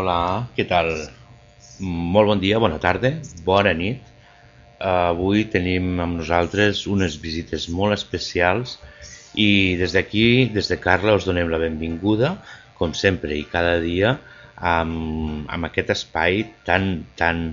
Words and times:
Hola, 0.00 0.46
què 0.56 0.64
tal? 0.64 0.86
Molt 1.84 2.30
bon 2.30 2.38
dia, 2.40 2.58
bona 2.62 2.78
tarda, 2.80 3.10
bona 3.44 3.74
nit. 3.76 4.06
Avui 4.90 5.42
tenim 5.52 5.98
amb 6.00 6.16
nosaltres 6.22 6.86
unes 6.88 7.18
visites 7.20 7.66
molt 7.78 7.92
especials 7.98 8.78
i 9.44 9.76
des 9.80 9.92
d'aquí, 9.96 10.22
des 10.54 10.70
de 10.72 10.78
Carla, 10.80 11.18
us 11.18 11.26
donem 11.28 11.50
la 11.52 11.60
benvinguda, 11.60 12.30
com 12.78 12.94
sempre 12.96 13.36
i 13.36 13.44
cada 13.50 13.74
dia, 13.84 14.14
amb, 14.72 15.44
amb 15.52 15.68
aquest 15.68 15.92
espai 15.98 16.46
tan, 16.70 16.88
tan 17.20 17.44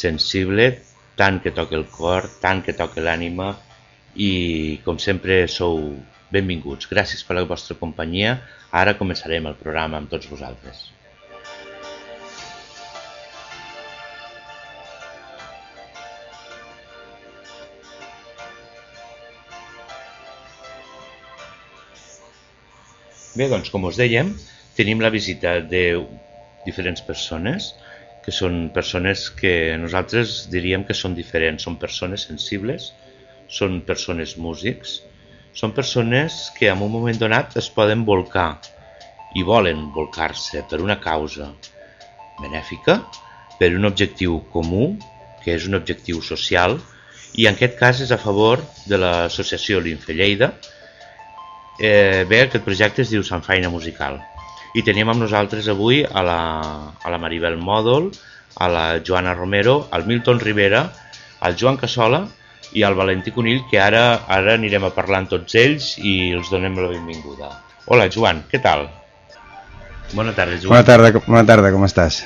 sensible, 0.00 0.72
tant 1.14 1.38
que 1.44 1.54
toca 1.54 1.78
el 1.78 1.86
cor, 1.94 2.26
tant 2.42 2.64
que 2.66 2.74
toca 2.82 3.04
l'ànima 3.06 3.52
i 4.16 4.32
com 4.88 4.98
sempre 5.06 5.44
sou 5.60 5.78
benvinguts. 6.34 6.90
Gràcies 6.90 7.22
per 7.22 7.38
la 7.38 7.46
vostra 7.54 7.78
companyia. 7.78 8.40
Ara 8.74 8.98
començarem 8.98 9.46
el 9.46 9.60
programa 9.62 10.02
amb 10.02 10.10
tots 10.10 10.34
vosaltres. 10.34 10.88
Bé, 23.36 23.50
doncs 23.52 23.68
com 23.68 23.84
us 23.84 23.98
dèiem, 24.00 24.30
tenim 24.78 25.02
la 25.04 25.10
visita 25.12 25.58
de 25.60 25.82
diferents 26.64 27.02
persones, 27.04 27.74
que 28.24 28.32
són 28.32 28.70
persones 28.72 29.26
que 29.40 29.50
nosaltres 29.76 30.46
diríem 30.48 30.86
que 30.88 30.96
són 30.96 31.12
diferents, 31.14 31.66
són 31.66 31.76
persones 31.82 32.24
sensibles, 32.30 32.86
són 33.58 33.82
persones 33.90 34.32
músics, 34.40 34.94
són 35.52 35.74
persones 35.76 36.38
que 36.56 36.70
en 36.72 36.80
un 36.86 36.90
moment 36.94 37.20
donat 37.20 37.58
es 37.60 37.68
poden 37.76 38.06
volcar 38.08 38.54
i 39.36 39.44
volen 39.44 39.90
volcar-se 39.92 40.62
per 40.70 40.80
una 40.80 40.96
causa 41.04 41.50
benèfica, 42.40 43.02
per 43.60 43.68
un 43.76 43.84
objectiu 43.90 44.38
comú, 44.54 44.94
que 45.44 45.58
és 45.58 45.68
un 45.68 45.76
objectiu 45.76 46.24
social, 46.24 46.78
i 47.36 47.44
en 47.44 47.60
aquest 47.60 47.76
cas 47.76 48.00
és 48.00 48.16
a 48.16 48.20
favor 48.24 48.64
de 48.88 48.96
l'associació 49.04 49.84
Linfe 49.84 50.16
Lleida, 50.16 50.54
eh, 51.78 52.24
bé, 52.28 52.42
aquest 52.46 52.64
projecte 52.64 53.02
es 53.04 53.12
diu 53.12 53.24
Sant 53.24 53.44
Feina 53.44 53.70
Musical. 53.72 54.18
I 54.76 54.84
tenim 54.84 55.08
amb 55.08 55.22
nosaltres 55.22 55.68
avui 55.72 56.02
a 56.04 56.22
la, 56.24 56.40
a 57.00 57.12
la 57.12 57.20
Maribel 57.20 57.56
Mòdol, 57.56 58.10
a 58.56 58.68
la 58.72 58.86
Joana 59.04 59.34
Romero, 59.34 59.86
al 59.90 60.06
Milton 60.06 60.40
Rivera, 60.40 60.86
al 61.40 61.56
Joan 61.56 61.76
Cassola 61.80 62.24
i 62.76 62.82
al 62.84 62.96
Valentí 62.98 63.32
Conill, 63.32 63.64
que 63.70 63.80
ara 63.80 64.22
ara 64.26 64.56
anirem 64.56 64.84
a 64.84 64.92
parlar 64.96 65.22
amb 65.22 65.32
tots 65.32 65.56
ells 65.56 65.94
i 65.98 66.32
els 66.36 66.50
donem 66.52 66.76
la 66.80 66.90
benvinguda. 66.92 67.52
Hola, 67.86 68.08
Joan, 68.12 68.42
què 68.50 68.60
tal? 68.62 68.88
Bona 70.12 70.32
tarda, 70.32 70.56
Joan. 70.58 70.72
Bona 70.72 70.86
tarda, 70.86 71.12
bona 71.26 71.44
tarda 71.46 71.72
com 71.74 71.86
estàs? 71.86 72.24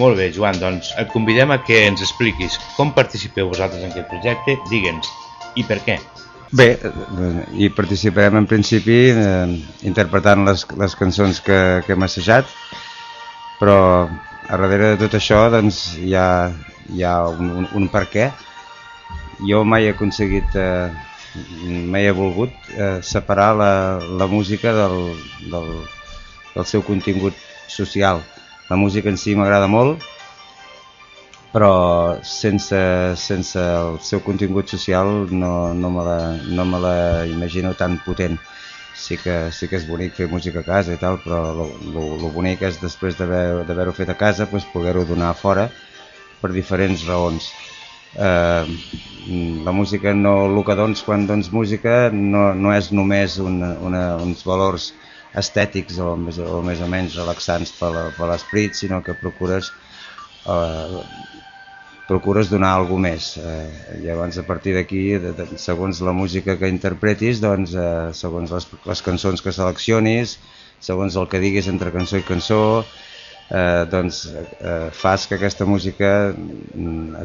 Molt 0.00 0.16
bé, 0.16 0.30
Joan, 0.32 0.56
doncs 0.60 0.94
et 1.00 1.10
convidem 1.12 1.50
a 1.52 1.58
que 1.64 1.82
ens 1.88 2.00
expliquis 2.00 2.56
com 2.76 2.94
participeu 2.96 3.50
vosaltres 3.50 3.82
en 3.84 3.90
aquest 3.92 4.08
projecte, 4.08 4.56
digue'ns 4.70 5.10
i 5.56 5.64
per 5.66 5.80
què? 5.86 5.98
Bé, 6.50 6.66
hi 7.54 7.68
participarem 7.70 8.40
en 8.40 8.46
principi 8.50 8.98
eh, 9.14 9.50
interpretant 9.86 10.42
les, 10.48 10.64
les 10.80 10.96
cançons 10.98 11.38
que, 11.46 11.58
que 11.86 11.94
hem 11.94 12.06
assajat, 12.06 12.48
però 13.60 13.76
a 14.50 14.58
darrere 14.58 14.88
de 14.92 14.98
tot 15.04 15.14
això 15.14 15.44
doncs, 15.52 15.78
hi 16.02 16.16
ha, 16.18 16.50
hi 16.90 17.04
ha 17.06 17.14
un, 17.30 17.52
un, 17.60 17.68
un 17.78 17.86
per 17.92 18.08
què. 18.10 18.26
Jo 19.46 19.62
mai 19.64 19.86
he 19.86 19.94
aconseguit, 19.94 20.58
eh, 20.58 20.90
mai 21.94 22.08
he 22.08 22.16
volgut 22.18 22.50
eh, 22.74 22.98
separar 23.06 23.52
la, 23.56 23.72
la 24.18 24.26
música 24.26 24.74
del, 24.74 24.98
del, 25.54 25.70
del 26.56 26.66
seu 26.66 26.82
contingut 26.82 27.38
social. 27.70 28.24
La 28.68 28.78
música 28.78 29.10
en 29.10 29.22
si 29.22 29.38
m'agrada 29.38 29.70
molt, 29.70 30.02
però 31.52 32.20
sense, 32.22 32.80
sense 33.18 33.58
el 33.58 33.98
seu 34.06 34.22
contingut 34.22 34.70
social 34.70 35.26
no, 35.30 35.74
no, 35.74 35.90
me 35.90 36.04
la, 36.06 36.18
no 36.46 36.64
me 36.64 36.78
la 36.82 36.96
imagino 37.26 37.74
tan 37.74 37.98
potent. 38.04 38.38
Sí 39.00 39.16
que, 39.16 39.48
sí 39.54 39.66
que 39.70 39.78
és 39.78 39.86
bonic 39.88 40.12
fer 40.18 40.26
música 40.28 40.60
a 40.60 40.66
casa 40.66 40.92
i 40.92 41.00
tal, 41.00 41.16
però 41.24 41.40
el 41.56 42.26
bonic 42.34 42.62
és 42.68 42.78
després 42.82 43.16
d'haver-ho 43.18 43.94
fet 43.96 44.10
a 44.12 44.18
casa 44.18 44.46
pues, 44.50 44.66
poder-ho 44.74 45.06
donar 45.08 45.32
fora 45.38 45.70
per 46.40 46.52
diferents 46.52 47.06
raons. 47.08 47.48
Eh, 48.18 48.64
la 49.64 49.72
música, 49.72 50.12
no, 50.14 50.34
el 50.50 50.62
que 50.66 50.76
dons 50.78 51.02
quan 51.06 51.26
dons 51.26 51.50
música 51.54 52.10
no, 52.12 52.50
no 52.54 52.74
és 52.74 52.90
només 52.92 53.38
una, 53.42 53.74
una, 53.86 54.04
uns 54.22 54.42
valors 54.46 54.90
estètics 55.40 56.00
o 56.02 56.16
més, 56.18 56.40
o 56.42 56.60
més 56.66 56.82
o 56.82 56.88
menys 56.90 57.16
relaxants 57.20 57.72
per 57.78 57.92
l'esperit, 58.30 58.74
sinó 58.74 59.00
que 59.06 59.14
procures 59.14 59.70
eh, 60.46 61.02
procures 62.10 62.50
donar 62.50 62.74
alguna 62.74 63.10
més. 63.10 63.32
Eh, 63.38 64.00
llavors, 64.04 64.40
a 64.40 64.46
partir 64.46 64.74
d'aquí, 64.76 65.04
segons 65.62 66.02
la 66.06 66.14
música 66.16 66.58
que 66.58 66.70
interpretis, 66.72 67.42
doncs, 67.42 67.76
eh, 67.78 68.10
segons 68.18 68.50
les, 68.56 68.66
les 68.90 69.04
cançons 69.06 69.44
que 69.44 69.54
seleccionis, 69.54 70.38
segons 70.82 71.16
el 71.20 71.30
que 71.30 71.40
diguis 71.42 71.70
entre 71.70 71.92
cançó 71.94 72.18
i 72.18 72.26
cançó, 72.26 72.60
eh, 73.50 73.86
doncs 73.90 74.24
eh, 74.30 74.90
fas 74.92 75.26
que 75.26 75.36
aquesta 75.36 75.66
música 75.66 76.10
mm, 76.32 77.22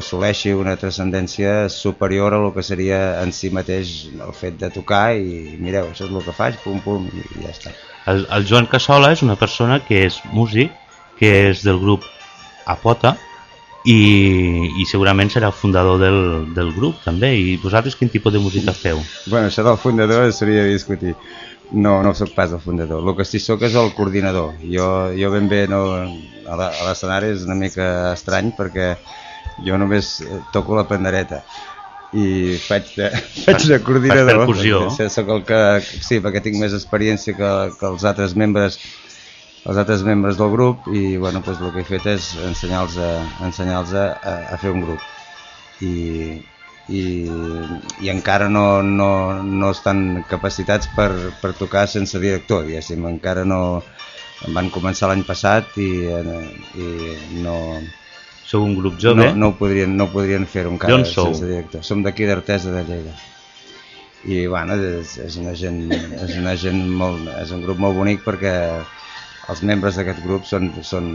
assoleixi 0.00 0.54
una 0.56 0.76
transcendència 0.80 1.68
superior 1.72 2.34
a 2.34 2.42
lo 2.42 2.52
que 2.54 2.64
seria 2.66 3.22
en 3.22 3.32
si 3.36 3.52
mateix 3.54 3.94
el 4.12 4.36
fet 4.36 4.60
de 4.60 4.72
tocar 4.74 5.12
i 5.16 5.56
mireu, 5.60 5.90
això 5.92 6.08
és 6.08 6.12
el 6.12 6.24
que 6.26 6.36
faig, 6.36 6.60
pum 6.64 6.80
pum, 6.84 7.08
i 7.12 7.44
ja 7.44 7.52
està. 7.52 7.74
El, 8.10 8.24
el 8.34 8.48
Joan 8.48 8.66
Cassola 8.70 9.12
és 9.14 9.22
una 9.22 9.38
persona 9.38 9.78
que 9.86 10.04
és 10.08 10.18
músic, 10.32 10.72
que 11.20 11.36
és 11.50 11.62
del 11.62 11.78
grup 11.78 12.08
Apota, 12.66 13.16
i, 13.84 14.72
i 14.78 14.84
segurament 14.86 15.30
serà 15.32 15.48
el 15.50 15.56
fundador 15.56 15.98
del, 16.02 16.18
del 16.54 16.70
grup 16.76 17.00
també. 17.04 17.32
I 17.38 17.56
vosaltres 17.62 17.96
quin 17.98 18.12
tipus 18.12 18.34
de 18.34 18.42
música 18.42 18.74
feu? 18.76 19.00
Bueno, 19.26 19.48
això 19.48 19.64
del 19.66 19.80
fundador 19.80 20.30
seria 20.36 20.64
discutir. 20.68 21.16
No, 21.72 22.02
no 22.04 22.12
sóc 22.14 22.34
pas 22.36 22.52
el 22.52 22.60
fundador. 22.60 23.02
El 23.02 23.16
que 23.16 23.24
sí 23.24 23.40
sóc 23.40 23.62
és 23.64 23.74
el 23.80 23.94
coordinador. 23.96 24.54
Jo, 24.62 24.86
jo 25.16 25.32
ben 25.32 25.48
bé 25.48 25.64
no, 25.70 25.82
a 26.46 26.58
l'escenari 26.60 27.32
és 27.32 27.46
una 27.48 27.56
mica 27.58 27.86
estrany 28.12 28.52
perquè 28.58 28.94
jo 29.64 29.78
només 29.80 30.18
toco 30.52 30.76
la 30.76 30.86
pandereta 30.88 31.42
i 32.12 32.58
faig 32.60 32.90
de, 32.98 33.08
faig 33.46 33.64
de 33.70 33.78
coordinador. 33.84 34.44
percussió. 34.44 34.84
Soc 35.10 35.30
el 35.32 35.46
que, 35.48 35.62
sí, 35.82 36.20
perquè 36.20 36.42
tinc 36.44 36.60
més 36.60 36.76
experiència 36.76 37.34
que, 37.38 37.52
que 37.78 37.88
els 37.88 38.04
altres 38.08 38.36
membres 38.36 38.78
els 39.62 39.78
altres 39.78 40.02
membres 40.02 40.38
del 40.38 40.50
grup 40.50 40.88
i 40.90 41.16
bueno, 41.16 41.42
doncs 41.46 41.60
el 41.62 41.70
que 41.74 41.84
he 41.84 41.88
fet 41.88 42.08
és 42.16 42.32
ensenyar-los 42.48 42.96
a, 42.98 43.10
ensenyar 43.46 43.82
a, 43.82 44.06
a, 44.10 44.34
a 44.54 44.58
fer 44.58 44.72
un 44.74 44.82
grup 44.82 45.02
i, 45.86 45.94
i, 46.90 47.02
i 48.02 48.10
encara 48.10 48.48
no, 48.50 48.82
no, 48.82 49.08
no 49.42 49.70
estan 49.70 50.24
capacitats 50.30 50.90
per, 50.96 51.10
per 51.40 51.54
tocar 51.58 51.86
sense 51.90 52.18
director, 52.22 52.66
diguéssim, 52.66 53.06
encara 53.06 53.46
no 53.46 53.82
van 54.52 54.70
començar 54.74 55.10
l'any 55.10 55.26
passat 55.26 55.76
i, 55.78 55.90
i 56.10 57.42
no... 57.42 57.58
Sou 58.52 58.64
un 58.66 58.74
grup 58.76 58.98
jove? 59.00 59.22
No, 59.30 59.36
no 59.38 59.48
ho 59.48 59.54
podrien, 59.56 59.94
no 59.96 60.08
podrien 60.12 60.42
fer-ho 60.50 60.72
encara 60.74 60.98
sense 61.08 61.46
director. 61.46 61.84
Som 61.86 62.02
d'aquí 62.04 62.26
d'Artesa 62.28 62.74
de 62.74 62.82
Lleida 62.88 63.14
i 64.28 64.46
bueno, 64.46 64.74
és, 64.76 65.16
és, 65.22 65.36
una 65.40 65.54
gent, 65.58 65.78
és 65.90 66.34
una 66.38 66.52
gent 66.58 66.82
molt, 66.98 67.30
és 67.40 67.54
un 67.54 67.62
grup 67.64 67.80
molt 67.82 67.96
bonic 67.96 68.20
perquè 68.26 68.52
els 69.50 69.62
membres 69.66 69.96
d'aquest 69.98 70.20
grup 70.22 70.44
són, 70.46 70.68
són 70.86 71.08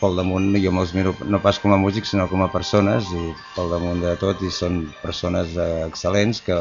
pel 0.00 0.18
damunt, 0.18 0.50
jo 0.60 0.72
me'ls 0.74 0.92
miro 0.92 1.14
no 1.24 1.40
pas 1.40 1.58
com 1.62 1.72
a 1.72 1.80
músics 1.80 2.12
sinó 2.12 2.26
com 2.28 2.42
a 2.44 2.50
persones 2.52 3.08
i 3.16 3.30
pel 3.56 3.72
damunt 3.72 4.02
de 4.04 4.12
tot 4.20 4.42
i 4.44 4.50
són 4.52 4.82
persones 5.00 5.56
eh, 5.56 5.70
excel·lents 5.86 6.42
que, 6.44 6.58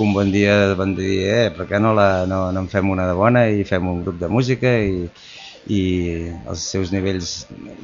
un 0.00 0.14
bon 0.16 0.30
dia 0.32 0.74
van 0.80 0.94
dir 0.96 1.10
eh, 1.28 1.50
per 1.52 1.66
què 1.68 1.78
no, 1.82 1.92
la, 1.92 2.24
no, 2.24 2.46
no 2.54 2.62
en 2.64 2.68
fem 2.72 2.88
una 2.88 3.04
de 3.08 3.16
bona 3.18 3.44
i 3.52 3.66
fem 3.68 3.84
un 3.88 4.00
grup 4.06 4.16
de 4.20 4.30
música? 4.32 4.72
I, 4.80 5.10
i 5.68 5.80
els 6.48 6.62
seus 6.72 6.88
nivells 6.94 7.34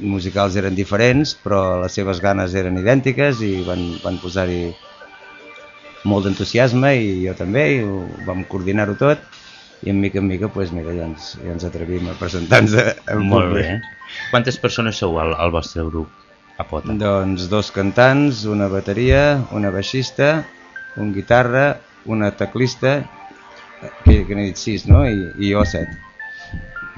musicals 0.01 0.57
eren 0.57 0.73
diferents 0.75 1.35
però 1.43 1.83
les 1.83 1.93
seves 1.93 2.21
ganes 2.23 2.55
eren 2.57 2.79
idèntiques 2.81 3.43
i 3.45 3.51
van, 3.67 3.83
van 4.01 4.17
posar-hi 4.23 4.71
molt 6.09 6.25
d'entusiasme 6.25 6.95
i 6.97 7.11
jo 7.27 7.35
també 7.37 7.67
i 7.75 7.83
vam 8.25 8.41
coordinar-ho 8.49 8.97
tot 8.97 9.21
i 9.85 9.91
en 9.91 9.99
mica 10.01 10.19
en 10.19 10.27
mica 10.27 10.47
pues, 10.49 10.71
mira, 10.73 10.93
ja, 10.95 11.05
ens, 11.05 11.35
ja 11.43 11.51
ens 11.53 11.65
atrevim 11.67 12.07
a 12.09 12.15
presentar-nos 12.17 12.73
Molt 13.27 13.53
bé. 13.53 13.67
Quantes 14.31 14.57
persones 14.57 14.97
sou 14.97 15.19
al, 15.21 15.35
al 15.37 15.51
vostre 15.53 15.85
grup 15.85 16.09
a 16.57 16.65
Pota? 16.65 16.95
Doncs 16.97 17.49
dos 17.51 17.69
cantants, 17.75 18.45
una 18.49 18.69
bateria, 18.71 19.43
una 19.53 19.69
baixista, 19.73 20.47
un 20.97 21.13
guitarra, 21.13 21.77
una 22.05 22.31
teclista, 22.39 22.97
que, 24.03 24.23
que 24.25 24.35
n'he 24.35 24.49
dit 24.49 24.59
sis, 24.59 24.87
no? 24.89 25.03
I, 25.05 25.31
i 25.37 25.53
jo 25.53 25.63
set. 25.67 25.91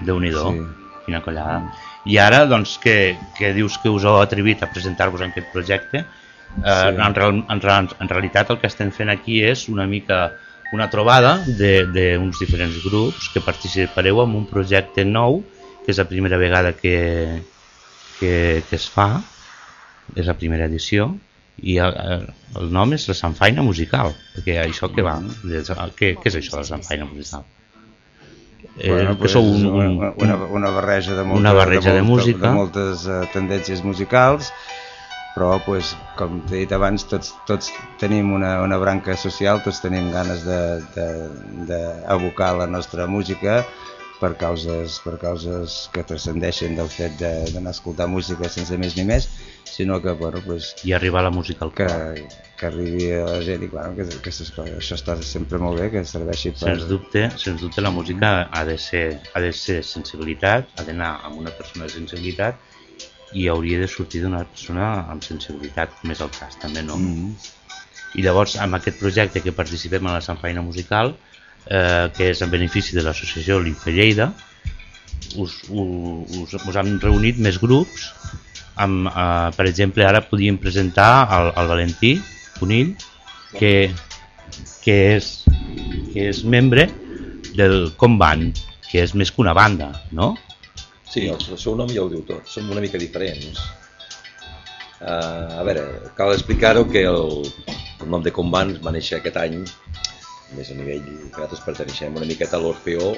Déu-n'hi-do, 0.08 0.46
sí. 0.56 0.66
quina 1.08 1.24
collada. 1.26 1.60
I 2.08 2.20
ara, 2.24 2.46
doncs, 2.48 2.78
que, 2.80 3.18
que 3.38 3.52
dius 3.58 3.76
que 3.84 3.92
us 3.92 4.06
heu 4.08 4.22
atrevit 4.22 4.64
a 4.64 4.70
presentar-vos 4.72 5.26
en 5.26 5.34
aquest 5.34 5.50
projecte, 5.52 6.06
eh, 6.06 6.62
sí. 6.64 6.94
en, 6.94 7.02
en, 7.04 7.44
en, 7.52 7.90
en 8.00 8.14
realitat 8.14 8.54
el 8.54 8.62
que 8.62 8.72
estem 8.72 8.94
fent 8.96 9.12
aquí 9.12 9.42
és 9.44 9.68
una 9.74 9.90
mica 9.90 10.30
una 10.75 10.89
trobada 10.89 11.38
d'uns 11.45 12.42
diferents 12.42 12.77
grups 12.83 13.30
que 13.33 13.42
participareu 13.42 14.21
en 14.24 14.36
un 14.38 14.45
projecte 14.50 15.06
nou, 15.06 15.42
que 15.86 15.94
és 15.94 16.01
la 16.01 16.07
primera 16.10 16.38
vegada 16.38 16.75
que, 16.77 16.98
que, 18.19 18.33
que 18.69 18.77
es 18.77 18.86
fa, 18.92 19.10
és 20.16 20.30
la 20.30 20.38
primera 20.38 20.69
edició, 20.69 21.10
i 21.60 21.77
el, 21.83 22.27
el 22.60 22.69
nom 22.74 22.94
és 22.95 23.07
la 23.10 23.16
Sanfaina 23.18 23.66
Musical, 23.66 24.13
perquè 24.36 24.60
això 24.63 24.92
que 24.94 25.06
va, 25.06 25.18
què, 25.98 26.13
què 26.19 26.30
és 26.31 26.38
això 26.39 26.56
de 26.56 26.62
la 26.62 26.69
Sanfaina 26.69 27.07
Musical? 27.10 27.48
Eh, 28.77 28.92
bueno, 28.92 29.18
pues, 29.18 29.33
que 29.33 29.39
un, 29.39 29.66
un, 29.66 30.13
una, 30.16 30.36
una 30.36 30.69
barreja 30.69 31.16
de, 31.16 31.24
molta, 31.24 31.39
una 31.39 31.54
barreja 31.54 31.94
de, 31.94 32.01
molta, 32.01 32.24
de 32.24 32.31
música. 32.31 32.48
de 32.48 32.54
moltes 32.56 33.06
uh, 33.07 33.19
tendències 33.33 33.83
musicals 33.83 34.54
però 35.36 35.60
pues, 35.66 35.94
com 36.20 36.42
t'he 36.48 36.64
dit 36.64 36.72
abans 36.76 37.06
tots, 37.10 37.36
tots 37.48 37.72
tenim 38.02 38.34
una, 38.36 38.62
una 38.66 38.78
branca 38.81 39.16
social 39.20 39.62
tots 39.66 39.80
tenim 39.84 40.12
ganes 40.12 40.44
d'abocar 41.70 42.52
la 42.60 42.68
nostra 42.68 43.08
música 43.08 43.64
per 44.20 44.36
causes, 44.36 45.00
per 45.00 45.16
causes 45.20 45.88
que 45.94 46.04
transcendeixen 46.04 46.76
del 46.76 46.90
fet 46.92 47.16
d'anar 47.20 47.72
a 47.72 47.76
escoltar 47.76 48.10
música 48.12 48.50
sense 48.52 48.76
més 48.81 48.98
ni 48.98 49.06
més, 49.08 49.30
sinó 49.64 50.02
que, 50.04 50.12
bueno, 50.20 50.42
pues, 50.46 50.74
I 50.84 50.94
arribar 50.98 51.22
a 51.24 51.30
la 51.30 51.31
música 51.31 51.64
al 51.66 51.72
que, 51.74 51.88
que 52.60 52.68
arribi 52.68 53.08
a 53.16 53.24
la 53.30 53.40
gent 53.46 53.64
i, 53.64 53.70
bueno, 53.72 53.96
que, 53.96 54.10
que 54.26 54.34
això 54.34 54.98
està 54.98 55.16
sempre 55.24 55.62
molt 55.64 55.80
bé, 55.80 55.88
que 55.94 56.04
serveixi 56.04 56.52
per... 56.52 56.66
Sens 56.66 56.90
dubte, 56.90 57.30
sens 57.40 57.64
dubte 57.64 57.86
la 57.86 57.94
música 57.96 58.34
ha 58.52 58.66
de 58.68 58.76
ser, 58.78 59.06
ha 59.34 59.44
de 59.46 59.54
ser 59.56 59.80
sensibilitat, 59.88 60.76
ha 60.76 60.88
d'anar 60.90 61.14
amb 61.24 61.40
una 61.40 61.56
persona 61.56 61.88
de 61.88 61.96
sensibilitat 61.96 62.60
i 63.34 63.48
hauria 63.48 63.80
de 63.80 63.88
sortir 63.88 64.24
d'una 64.24 64.44
persona 64.48 64.90
amb 65.12 65.24
sensibilitat, 65.26 65.94
com 66.02 66.14
és 66.14 66.22
el 66.26 66.31
cas, 66.34 66.58
també, 66.62 66.81
no? 66.81 66.98
Mm 66.98 67.16
-hmm. 67.16 67.56
I 68.16 68.22
llavors, 68.26 68.56
amb 68.58 68.76
aquest 68.76 69.00
projecte 69.00 69.42
que 69.42 69.52
participem 69.52 70.08
a 70.08 70.14
la 70.14 70.22
Sant 70.22 70.40
Feina 70.42 70.62
Musical, 70.62 71.16
eh, 71.66 72.10
que 72.16 72.30
és 72.31 72.42
en 72.42 72.50
benefici 72.50 72.96
de 72.96 73.04
l'associació 73.04 73.60
Linfe 73.60 73.92
Lleida, 73.92 74.34
us, 75.36 75.62
us, 75.70 76.54
us 76.54 76.76
hem 76.76 77.00
reunit 77.00 77.38
més 77.38 77.60
grups, 77.60 78.14
amb, 78.76 79.08
eh, 79.08 79.52
per 79.56 79.66
exemple, 79.68 80.06
ara 80.06 80.22
podíem 80.22 80.58
presentar 80.58 81.28
el, 81.38 81.54
el 81.56 81.68
Valentí 81.68 82.22
Conill, 82.60 82.96
que, 83.58 83.92
que, 84.84 84.98
és, 85.18 85.46
que 86.14 86.30
és 86.30 86.44
membre 86.44 86.90
del 87.56 87.94
Comban, 87.98 88.50
que 88.90 89.04
és 89.04 89.14
més 89.14 89.31
que 89.31 89.42
una 89.42 89.54
banda, 89.54 89.92
no? 90.12 90.36
Sí, 91.10 91.26
el, 91.26 91.40
el 91.42 91.58
seu 91.58 91.74
nom 91.78 91.90
ja 91.90 92.04
ho 92.04 92.10
diu 92.12 92.22
tot, 92.28 92.46
som 92.46 92.70
una 92.70 92.84
mica 92.84 93.00
diferents. 93.02 93.64
Uh, 95.00 95.58
a 95.58 95.64
veure, 95.66 95.86
cal 96.18 96.36
explicar-ho 96.36 96.84
que 96.92 97.02
el, 97.10 97.48
el 98.04 98.12
nom 98.14 98.22
de 98.22 98.34
Comban 98.36 98.76
va 98.84 98.94
néixer 98.94 99.18
aquest 99.18 99.40
any 99.42 99.56
més 100.58 100.70
a 100.70 100.78
nivell 100.78 101.02
que 101.06 101.32
nosaltres 101.32 101.64
perteneixem 101.66 102.18
una 102.20 102.28
miqueta 102.30 102.58
a 102.58 102.62
l'Orfeó 102.62 103.14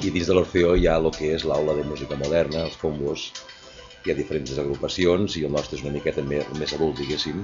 i 0.00 0.12
dins 0.12 0.28
de 0.28 0.36
l'Orfeó 0.36 0.74
hi 0.76 0.88
ha 0.88 0.98
el 1.00 1.08
que 1.16 1.32
és 1.36 1.46
l'aula 1.48 1.76
de 1.78 1.86
música 1.88 2.18
moderna, 2.20 2.66
els 2.66 2.76
combos, 2.80 3.30
hi 4.04 4.12
ha 4.12 4.18
diferents 4.18 4.52
agrupacions 4.60 5.36
i 5.40 5.46
el 5.48 5.56
nostre 5.56 5.78
és 5.78 5.86
una 5.86 5.94
miqueta 5.96 6.24
més, 6.26 6.46
més 6.60 6.76
adult, 6.76 7.00
diguéssim. 7.00 7.42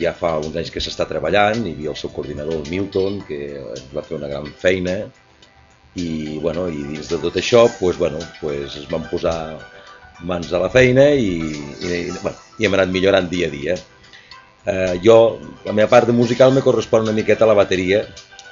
Ja 0.00 0.12
fa 0.16 0.38
uns 0.40 0.56
anys 0.56 0.72
que 0.72 0.80
s'està 0.80 1.08
treballant, 1.08 1.64
hi 1.64 1.74
havia 1.76 1.92
el 1.92 1.98
seu 2.00 2.12
coordinador, 2.16 2.60
el 2.60 2.70
Milton, 2.72 3.20
que 3.28 3.42
va 3.96 4.04
fer 4.04 4.16
una 4.20 4.30
gran 4.32 4.48
feina 4.60 4.96
i, 5.94 6.38
bueno, 6.40 6.68
i 6.68 6.82
dins 6.94 7.08
de 7.10 7.18
tot 7.20 7.36
això 7.36 7.66
pues, 7.78 7.98
bueno, 7.98 8.18
pues 8.40 8.76
es 8.80 8.88
van 8.90 9.08
posar 9.10 9.36
mans 10.22 10.52
a 10.52 10.60
la 10.62 10.70
feina 10.70 11.10
i, 11.12 11.40
i, 11.82 12.04
bueno, 12.22 12.36
i 12.58 12.68
hem 12.68 12.78
anat 12.78 12.92
millorant 12.94 13.28
dia 13.28 13.48
a 13.48 13.52
dia 13.52 13.76
eh, 14.64 15.00
jo, 15.02 15.40
la 15.64 15.72
meva 15.72 15.90
part 15.90 16.06
de 16.06 16.12
musical 16.12 16.52
me 16.52 16.62
correspon 16.62 17.02
una 17.02 17.12
miqueta 17.12 17.44
a 17.44 17.48
la 17.48 17.58
bateria, 17.58 18.04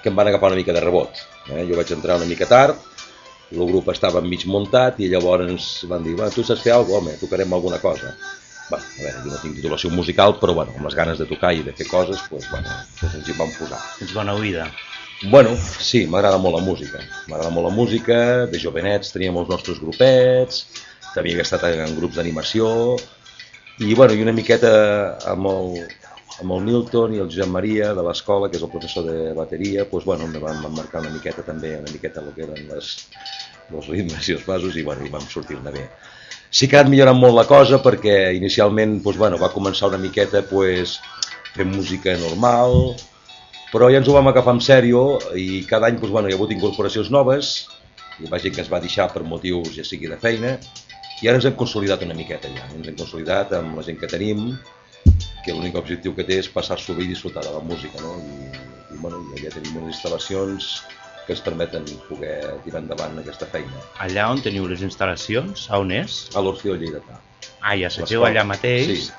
que 0.02 0.08
em 0.08 0.16
van 0.16 0.28
agafar 0.28 0.50
una 0.50 0.58
mica 0.58 0.72
de 0.72 0.80
rebot. 0.80 1.22
Eh? 1.50 1.64
Jo 1.68 1.76
vaig 1.78 1.92
entrar 1.94 2.16
una 2.18 2.28
mica 2.28 2.48
tard, 2.50 2.78
el 3.50 3.64
grup 3.66 3.88
estava 3.90 4.22
mig 4.22 4.46
muntat 4.46 5.00
i 5.02 5.08
llavors 5.10 5.84
van 5.90 6.04
dir, 6.06 6.14
tu 6.34 6.44
saps 6.46 6.62
fer 6.62 6.74
alguna 6.74 7.00
cosa, 7.00 7.10
home, 7.10 7.16
tocarem 7.20 7.52
alguna 7.52 7.80
cosa. 7.82 8.14
Bueno, 8.70 8.86
a 8.86 9.02
veure, 9.02 9.22
jo 9.24 9.32
no 9.32 9.40
tinc 9.42 9.56
titulació 9.58 9.90
musical, 9.90 10.36
però 10.38 10.54
bueno, 10.54 10.76
amb 10.76 10.86
les 10.86 10.94
ganes 10.94 11.18
de 11.18 11.26
tocar 11.26 11.50
i 11.54 11.64
de 11.66 11.74
fer 11.74 11.88
coses, 11.90 12.22
pues, 12.30 12.46
bueno, 12.52 12.70
pues 13.00 13.16
ens 13.18 13.26
hi 13.26 13.34
vam 13.38 13.50
posar. 13.58 13.80
Tens 13.98 14.14
bona 14.14 14.36
oïda. 14.38 14.68
Bueno, 15.22 15.50
sí, 15.54 16.06
m'agrada 16.08 16.38
molt 16.40 16.56
la 16.56 16.64
música. 16.64 17.00
M'agrada 17.28 17.50
molt 17.52 17.68
la 17.68 17.74
música, 17.76 18.46
de 18.48 18.58
jovenets 18.60 19.12
teníem 19.12 19.36
els 19.36 19.50
nostres 19.52 19.80
grupets, 19.82 20.62
també 21.12 21.34
he 21.34 21.42
estat 21.44 21.66
en 21.68 21.92
grups 21.98 22.16
d'animació, 22.16 22.70
i, 23.84 23.92
bueno, 23.92 24.14
i 24.16 24.24
una 24.24 24.32
miqueta 24.32 24.70
amb 25.28 25.50
el, 25.50 25.76
amb 26.40 26.54
el 26.56 26.64
Milton 26.64 27.12
i 27.12 27.20
el 27.20 27.28
Josep 27.28 27.52
Maria 27.52 27.90
de 27.98 28.06
l'escola, 28.06 28.48
que 28.48 28.56
és 28.56 28.64
el 28.64 28.72
professor 28.72 29.04
de 29.10 29.34
bateria, 29.36 29.84
doncs, 29.92 30.08
bueno, 30.08 30.24
em 30.24 30.40
van 30.40 30.64
marcar 30.78 31.04
una 31.04 31.12
miqueta 31.12 31.44
també, 31.44 31.74
una 31.76 31.92
miqueta 31.92 32.24
el 32.24 32.32
que 32.32 32.46
eren 32.48 32.64
les, 32.72 32.90
els 33.68 33.92
ritmes 33.92 34.24
i 34.24 34.38
els 34.38 34.48
passos 34.48 34.80
i, 34.80 34.86
bueno, 34.88 35.04
i 35.04 35.12
vam 35.12 35.28
sortir-ne 35.28 35.76
bé. 35.76 35.84
Sí 36.48 36.64
que 36.66 36.78
ha 36.78 36.80
anat 36.80 36.94
millorant 36.96 37.20
molt 37.20 37.36
la 37.36 37.44
cosa 37.44 37.82
perquè 37.84 38.32
inicialment 38.40 39.02
doncs, 39.04 39.20
bueno, 39.20 39.36
va 39.36 39.52
començar 39.52 39.92
una 39.92 40.00
miqueta 40.00 40.40
doncs, 40.48 40.96
fent 41.52 41.76
música 41.76 42.16
normal, 42.16 42.94
però 43.70 43.90
ja 43.90 44.00
ens 44.00 44.08
ho 44.10 44.16
vam 44.16 44.30
agafar 44.30 44.56
en 44.56 44.62
sèrio 44.64 45.04
i 45.38 45.62
cada 45.70 45.88
any 45.88 45.98
doncs, 46.00 46.12
bueno, 46.12 46.28
hi 46.28 46.34
ha 46.34 46.38
hagut 46.40 46.54
incorporacions 46.54 47.10
noves, 47.14 47.54
hi 48.18 48.28
va 48.30 48.40
gent 48.42 48.56
que 48.56 48.64
es 48.64 48.70
va 48.72 48.82
deixar 48.82 49.08
per 49.12 49.22
motius 49.24 49.72
ja 49.76 49.86
sigui 49.86 50.10
de 50.10 50.18
feina, 50.20 50.56
i 51.20 51.28
ara 51.28 51.38
ens 51.38 51.46
hem 51.48 51.56
consolidat 51.56 52.02
una 52.06 52.16
miqueta 52.18 52.50
ja, 52.52 52.66
ens 52.74 52.88
hem 52.88 52.98
consolidat 52.98 53.52
amb 53.58 53.78
la 53.78 53.86
gent 53.86 54.00
que 54.00 54.10
tenim, 54.10 54.50
que 55.44 55.54
l'únic 55.54 55.76
objectiu 55.80 56.14
que 56.16 56.26
té 56.28 56.40
és 56.42 56.48
passar-s'ho 56.52 56.96
bé 56.96 57.06
i 57.06 57.12
disfrutar 57.12 57.44
de 57.46 57.52
la 57.54 57.62
música, 57.64 58.00
no? 58.02 58.16
I, 58.20 58.50
i 58.94 59.00
bueno, 59.00 59.22
ja 59.40 59.52
tenim 59.54 59.78
unes 59.80 59.94
instal·lacions 59.96 60.70
que 61.26 61.36
ens 61.36 61.42
permeten 61.44 61.86
poder 62.08 62.36
tirar 62.64 62.82
endavant 62.82 63.20
aquesta 63.22 63.48
feina. 63.52 63.84
Allà 64.04 64.26
on 64.32 64.42
teniu 64.44 64.66
les 64.68 64.82
instal·lacions, 64.84 65.68
a 65.70 65.80
on 65.80 65.94
és? 65.94 66.22
A 66.34 66.42
l'Orfeó 66.44 66.76
Lleidatà. 66.76 67.20
Ah, 67.60 67.76
ja 67.78 67.90
sabeu 67.92 68.26
allà 68.26 68.44
mateix? 68.48 69.06
Sí. 69.06 69.16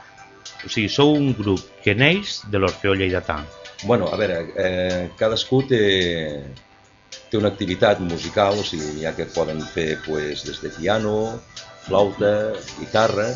O 0.65 0.69
sigui, 0.69 0.89
sou 0.91 1.15
un 1.15 1.31
grup 1.37 1.63
que 1.85 1.95
neix 1.97 2.41
de 2.51 2.61
l'Orfeó 2.61 2.93
Lleidatà. 2.97 3.39
Bueno, 3.83 4.09
a 4.13 4.17
veure, 4.17 4.35
eh, 4.55 5.09
cadascú 5.17 5.63
té, 5.65 5.81
té 7.31 7.37
una 7.39 7.49
activitat 7.49 8.01
musical, 8.05 8.59
o 8.61 8.65
sigui, 8.65 8.91
n'hi 8.93 9.07
ha 9.09 9.15
que 9.17 9.25
poden 9.33 9.63
fer 9.73 9.95
pues, 10.05 10.43
des 10.45 10.59
de 10.61 10.69
piano, 10.75 11.15
flauta, 11.87 12.53
guitarra, 12.77 13.31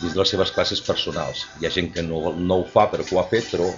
dins 0.00 0.14
de 0.14 0.20
les 0.22 0.32
seves 0.32 0.52
classes 0.56 0.80
personals. 0.84 1.44
Hi 1.60 1.68
ha 1.68 1.74
gent 1.74 1.90
que 1.92 2.04
no, 2.06 2.32
no 2.32 2.62
ho 2.62 2.64
fa 2.72 2.86
que 2.94 3.04
ho 3.04 3.20
ha 3.20 3.26
fet, 3.28 3.50
però 3.52 3.68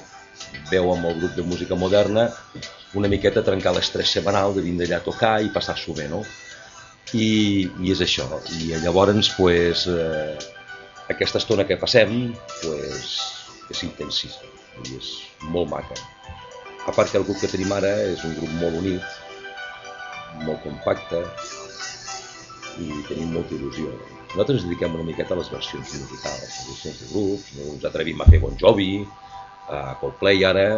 veu 0.71 0.93
amb 0.93 1.09
el 1.11 1.19
grup 1.19 1.35
de 1.35 1.43
música 1.43 1.75
moderna 1.75 2.29
una 2.95 3.11
miqueta 3.11 3.43
trencar 3.45 3.73
l'estrès 3.75 4.13
setmanal 4.15 4.55
de 4.55 4.63
vindre 4.63 4.87
allà 4.87 5.01
a 5.03 5.07
tocar 5.09 5.35
i 5.43 5.51
passar-s'ho 5.55 5.97
bé, 5.99 6.07
no? 6.13 6.23
I, 7.13 7.67
I 7.83 7.91
és 7.91 8.05
això. 8.07 8.29
I 8.61 8.71
llavors, 8.85 9.33
pues, 9.35 9.89
eh, 9.91 10.39
aquesta 11.11 11.43
estona 11.43 11.67
que 11.67 11.81
passem 11.81 12.33
pues, 12.63 13.19
és 13.75 13.85
intensíssima 13.91 14.58
i 14.87 14.99
és 14.99 15.11
molt 15.55 15.71
maca. 15.73 15.97
A 16.87 16.95
part 16.95 17.11
que 17.11 17.19
el 17.21 17.27
grup 17.29 17.41
que 17.43 17.51
tenim 17.51 17.73
ara 17.77 17.91
és 18.09 18.23
un 18.25 18.37
grup 18.39 18.53
molt 18.61 18.79
unit, 18.81 19.17
molt 20.47 20.63
compacte 20.65 21.23
i 22.79 23.03
tenim 23.09 23.35
molta 23.35 23.57
il·lusió. 23.57 23.91
Nosaltres 24.29 24.61
ens 24.61 24.69
dediquem 24.69 24.95
una 24.95 25.07
miqueta 25.07 25.35
a 25.35 25.41
les 25.41 25.51
versions 25.51 25.97
musicals, 26.03 26.45
les 26.45 26.71
versions 26.71 27.03
de 27.03 27.11
grups, 27.13 27.51
no 27.57 27.73
ens 27.75 27.89
atrevim 27.89 28.21
a 28.23 28.29
fer 28.29 28.41
Bon 28.45 28.57
Jovi, 28.61 28.93
a 29.69 29.83
Coldplay 30.01 30.45
ara, 30.45 30.69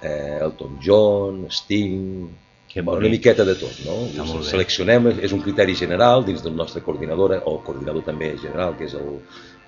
eh, 0.00 0.38
Elton 0.44 0.78
John, 0.80 1.46
Sting, 1.50 2.28
que 2.72 2.80
una 2.80 3.08
miqueta 3.08 3.44
de 3.44 3.54
tot, 3.60 3.80
no? 3.84 3.96
Seleccionem, 4.48 5.10
és 5.20 5.32
un 5.36 5.42
criteri 5.44 5.74
general 5.76 6.24
dins 6.24 6.44
del 6.44 6.54
nostre 6.56 6.80
coordinador, 6.84 7.34
o 7.44 7.58
coordinador 7.66 8.04
també 8.06 8.30
general, 8.40 8.78
que 8.78 8.86
és 8.88 8.94
el 8.96 9.18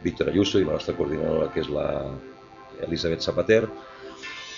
Víctor 0.04 0.30
Ayuso, 0.32 0.60
i 0.60 0.64
la 0.64 0.78
nostra 0.78 0.94
coordinadora, 0.96 1.50
que 1.52 1.60
és 1.60 1.68
la 1.68 1.88
Elisabet 2.86 3.22
Zapater, 3.24 3.62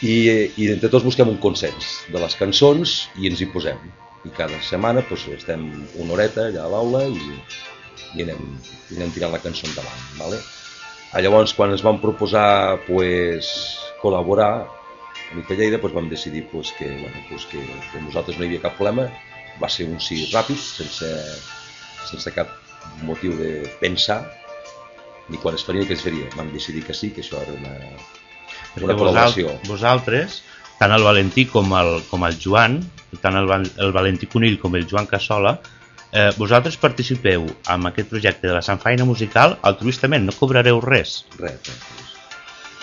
i, 0.04 0.16
i 0.60 0.68
entre 0.72 0.90
tots 0.92 1.06
busquem 1.06 1.30
un 1.32 1.38
consens 1.40 2.02
de 2.12 2.20
les 2.20 2.36
cançons 2.36 2.96
i 3.20 3.30
ens 3.30 3.40
hi 3.40 3.48
posem. 3.52 3.78
I 4.26 4.32
cada 4.36 4.58
setmana 4.64 5.04
doncs, 5.06 5.28
estem 5.36 5.66
una 6.02 6.16
horeta 6.16 6.48
allà 6.48 6.66
a 6.66 6.70
l'aula 6.72 7.04
i, 7.08 7.36
i 8.16 8.24
anem, 8.26 8.56
i 8.90 8.98
anem 8.98 9.12
tirant 9.14 9.32
la 9.32 9.42
cançó 9.42 9.68
endavant. 9.68 10.02
Vale? 10.20 10.40
Ah, 11.12 11.22
llavors, 11.22 11.54
quan 11.56 11.72
ens 11.72 11.84
vam 11.86 12.00
proposar 12.02 12.82
pues, 12.84 13.48
col·laborar 14.02 14.50
a 14.66 15.36
Mica 15.38 15.54
Lleida, 15.54 15.80
pues, 15.80 15.94
vam 15.94 16.10
decidir 16.10 16.44
pues, 16.50 16.72
que, 16.76 16.90
bueno, 16.90 17.22
pues, 17.30 17.46
que, 17.50 17.62
que 17.92 18.02
nosaltres 18.02 18.36
no 18.36 18.44
hi 18.44 18.50
havia 18.50 18.64
cap 18.66 18.76
problema, 18.76 19.06
va 19.62 19.70
ser 19.72 19.86
un 19.88 20.00
sí 20.02 20.26
ràpid, 20.32 20.60
sense, 20.60 21.12
sense 22.10 22.34
cap 22.34 22.50
motiu 23.06 23.32
de 23.38 23.52
pensar, 23.80 24.24
ni 25.28 25.40
quan 25.42 25.56
es 25.58 25.64
faria 25.66 25.82
ni 25.82 25.88
què 25.88 25.96
es 25.96 26.04
faria. 26.04 26.28
Vam 26.36 26.52
decidir 26.54 26.84
que 26.86 26.94
sí, 26.94 27.10
que 27.14 27.24
això 27.24 27.40
era 27.42 27.54
una, 27.56 27.74
una 28.82 28.98
col·laboració. 28.98 29.56
Vosaltres, 29.68 30.42
tant 30.80 30.94
el 30.94 31.06
Valentí 31.06 31.46
com 31.50 31.72
el, 31.78 31.96
com 32.10 32.26
el 32.28 32.38
Joan, 32.42 32.78
tant 33.22 33.38
el, 33.38 33.50
el 33.52 33.96
Valentí 33.96 34.28
Conill 34.30 34.60
com 34.62 34.76
el 34.78 34.86
Joan 34.90 35.08
Cassola, 35.10 35.56
eh, 36.12 36.30
vosaltres 36.38 36.78
participeu 36.80 37.46
en 37.46 37.90
aquest 37.90 38.10
projecte 38.12 38.48
de 38.48 38.54
la 38.56 38.64
Sant 38.64 38.82
Feina 38.82 39.06
Musical 39.08 39.58
altruistament, 39.66 40.26
no 40.28 40.36
cobrareu 40.36 40.80
res. 40.84 41.22
Res, 41.40 41.58
res. 41.70 42.06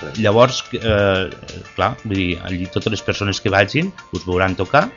Res. 0.02 0.20
Llavors, 0.20 0.64
eh, 0.76 1.64
clar, 1.78 1.94
vull 2.04 2.20
dir, 2.20 2.30
allí 2.44 2.68
totes 2.68 2.92
les 2.92 3.06
persones 3.06 3.40
que 3.40 3.54
vagin 3.54 3.94
us 4.12 4.28
veuran 4.28 4.58
tocar 4.60 4.90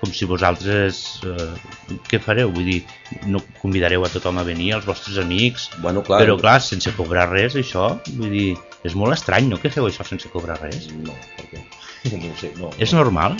com 0.00 0.12
si 0.16 0.28
vosaltres... 0.28 1.20
Eh, 1.28 1.98
què 2.10 2.20
fareu? 2.22 2.52
Vull 2.54 2.68
dir, 2.70 2.80
no 3.28 3.42
convidareu 3.60 4.04
a 4.06 4.12
tothom 4.12 4.40
a 4.40 4.46
venir, 4.46 4.72
als 4.76 4.88
vostres 4.88 5.18
amics, 5.20 5.70
Bueno, 5.84 6.04
clar, 6.06 6.22
però 6.24 6.38
clar, 6.40 6.58
sense 6.64 6.92
cobrar 6.96 7.28
res, 7.32 7.56
això, 7.60 7.92
vull 8.16 8.32
dir, 8.32 8.50
és 8.86 8.96
molt 8.96 9.16
estrany, 9.16 9.50
no?, 9.50 9.60
que 9.60 9.72
feu 9.72 9.88
això 9.88 10.06
sense 10.08 10.32
cobrar 10.32 10.60
res. 10.62 10.88
No, 11.04 11.16
perquè... 11.38 11.64
No 12.16 12.32
sé, 12.40 12.54
no. 12.56 12.70
És 12.80 12.94
normal? 12.96 13.36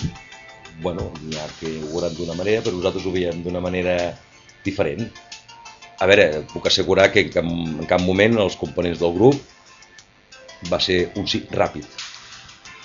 bueno, 0.83 1.11
n'hi 1.23 1.37
ha 1.38 1.47
que 1.59 1.71
ho 1.81 1.88
veuran 1.93 2.14
d'una 2.17 2.37
manera, 2.37 2.62
però 2.64 2.76
nosaltres 2.76 3.07
ho 3.07 3.12
veiem 3.14 3.43
d'una 3.45 3.61
manera 3.61 3.97
diferent. 4.64 5.09
A 6.00 6.09
veure, 6.09 6.45
puc 6.52 6.69
assegurar 6.69 7.11
que 7.12 7.26
en 7.26 7.33
cap, 7.35 7.49
en 7.49 7.88
cap 7.88 8.05
moment 8.05 8.38
els 8.40 8.57
components 8.61 9.00
del 9.02 9.12
grup 9.17 9.37
va 10.71 10.81
ser 10.81 11.02
un 11.21 11.29
sí 11.29 11.43
ràpid. 11.52 11.85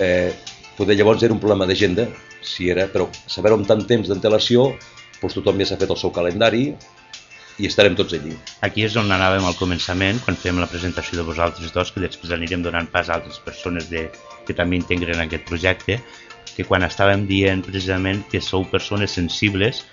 Eh, 0.03 0.33
poder 0.77 0.97
llavors 0.97 1.23
era 1.23 1.33
un 1.33 1.39
problema 1.39 1.67
d'agenda, 1.67 2.07
si 2.43 2.69
era, 2.69 2.87
però 2.91 3.07
saber 3.27 3.53
amb 3.55 3.67
tant 3.67 3.83
temps 3.87 4.11
d'antelació, 4.11 4.69
doncs 5.21 5.37
tothom 5.37 5.59
ja 5.61 5.69
s'ha 5.69 5.79
fet 5.81 5.91
el 5.91 5.99
seu 5.99 6.13
calendari 6.13 6.67
i 7.57 7.69
estarem 7.69 7.95
tots 7.95 8.13
allí. 8.17 8.35
Aquí 8.67 8.83
és 8.83 8.95
on 8.99 9.11
anàvem 9.15 9.45
al 9.47 9.55
començament, 9.55 10.19
quan 10.25 10.37
fem 10.37 10.59
la 10.59 10.67
presentació 10.67 11.17
de 11.19 11.25
vosaltres 11.27 11.71
dos, 11.71 11.91
que 11.95 12.03
després 12.03 12.35
anirem 12.35 12.65
donant 12.65 12.89
pas 12.91 13.09
a 13.09 13.15
altres 13.17 13.39
persones 13.43 13.87
de, 13.89 14.09
que 14.47 14.55
també 14.57 14.79
integren 14.81 15.23
aquest 15.23 15.47
projecte, 15.47 16.01
que 16.55 16.65
quan 16.67 16.83
estàvem 16.87 17.25
dient 17.27 17.63
precisament 17.65 18.23
que 18.31 18.43
sou 18.43 18.67
persones 18.71 19.15
sensibles 19.15 19.83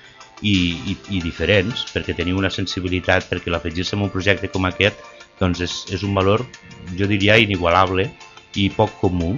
i, 0.42 0.74
i, 0.90 0.96
i 1.18 1.22
diferents, 1.22 1.86
perquè 1.94 2.16
teniu 2.18 2.38
una 2.38 2.50
sensibilitat, 2.50 3.28
perquè 3.30 3.50
l'afegir-se 3.50 3.96
en 3.96 4.06
un 4.06 4.12
projecte 4.14 4.50
com 4.50 4.66
aquest 4.66 4.98
doncs 5.38 5.62
és, 5.64 5.78
és 5.94 6.02
un 6.06 6.14
valor, 6.14 6.44
jo 6.98 7.08
diria, 7.10 7.38
inigualable 7.40 8.10
i 8.58 8.68
poc 8.74 8.92
comú, 9.00 9.32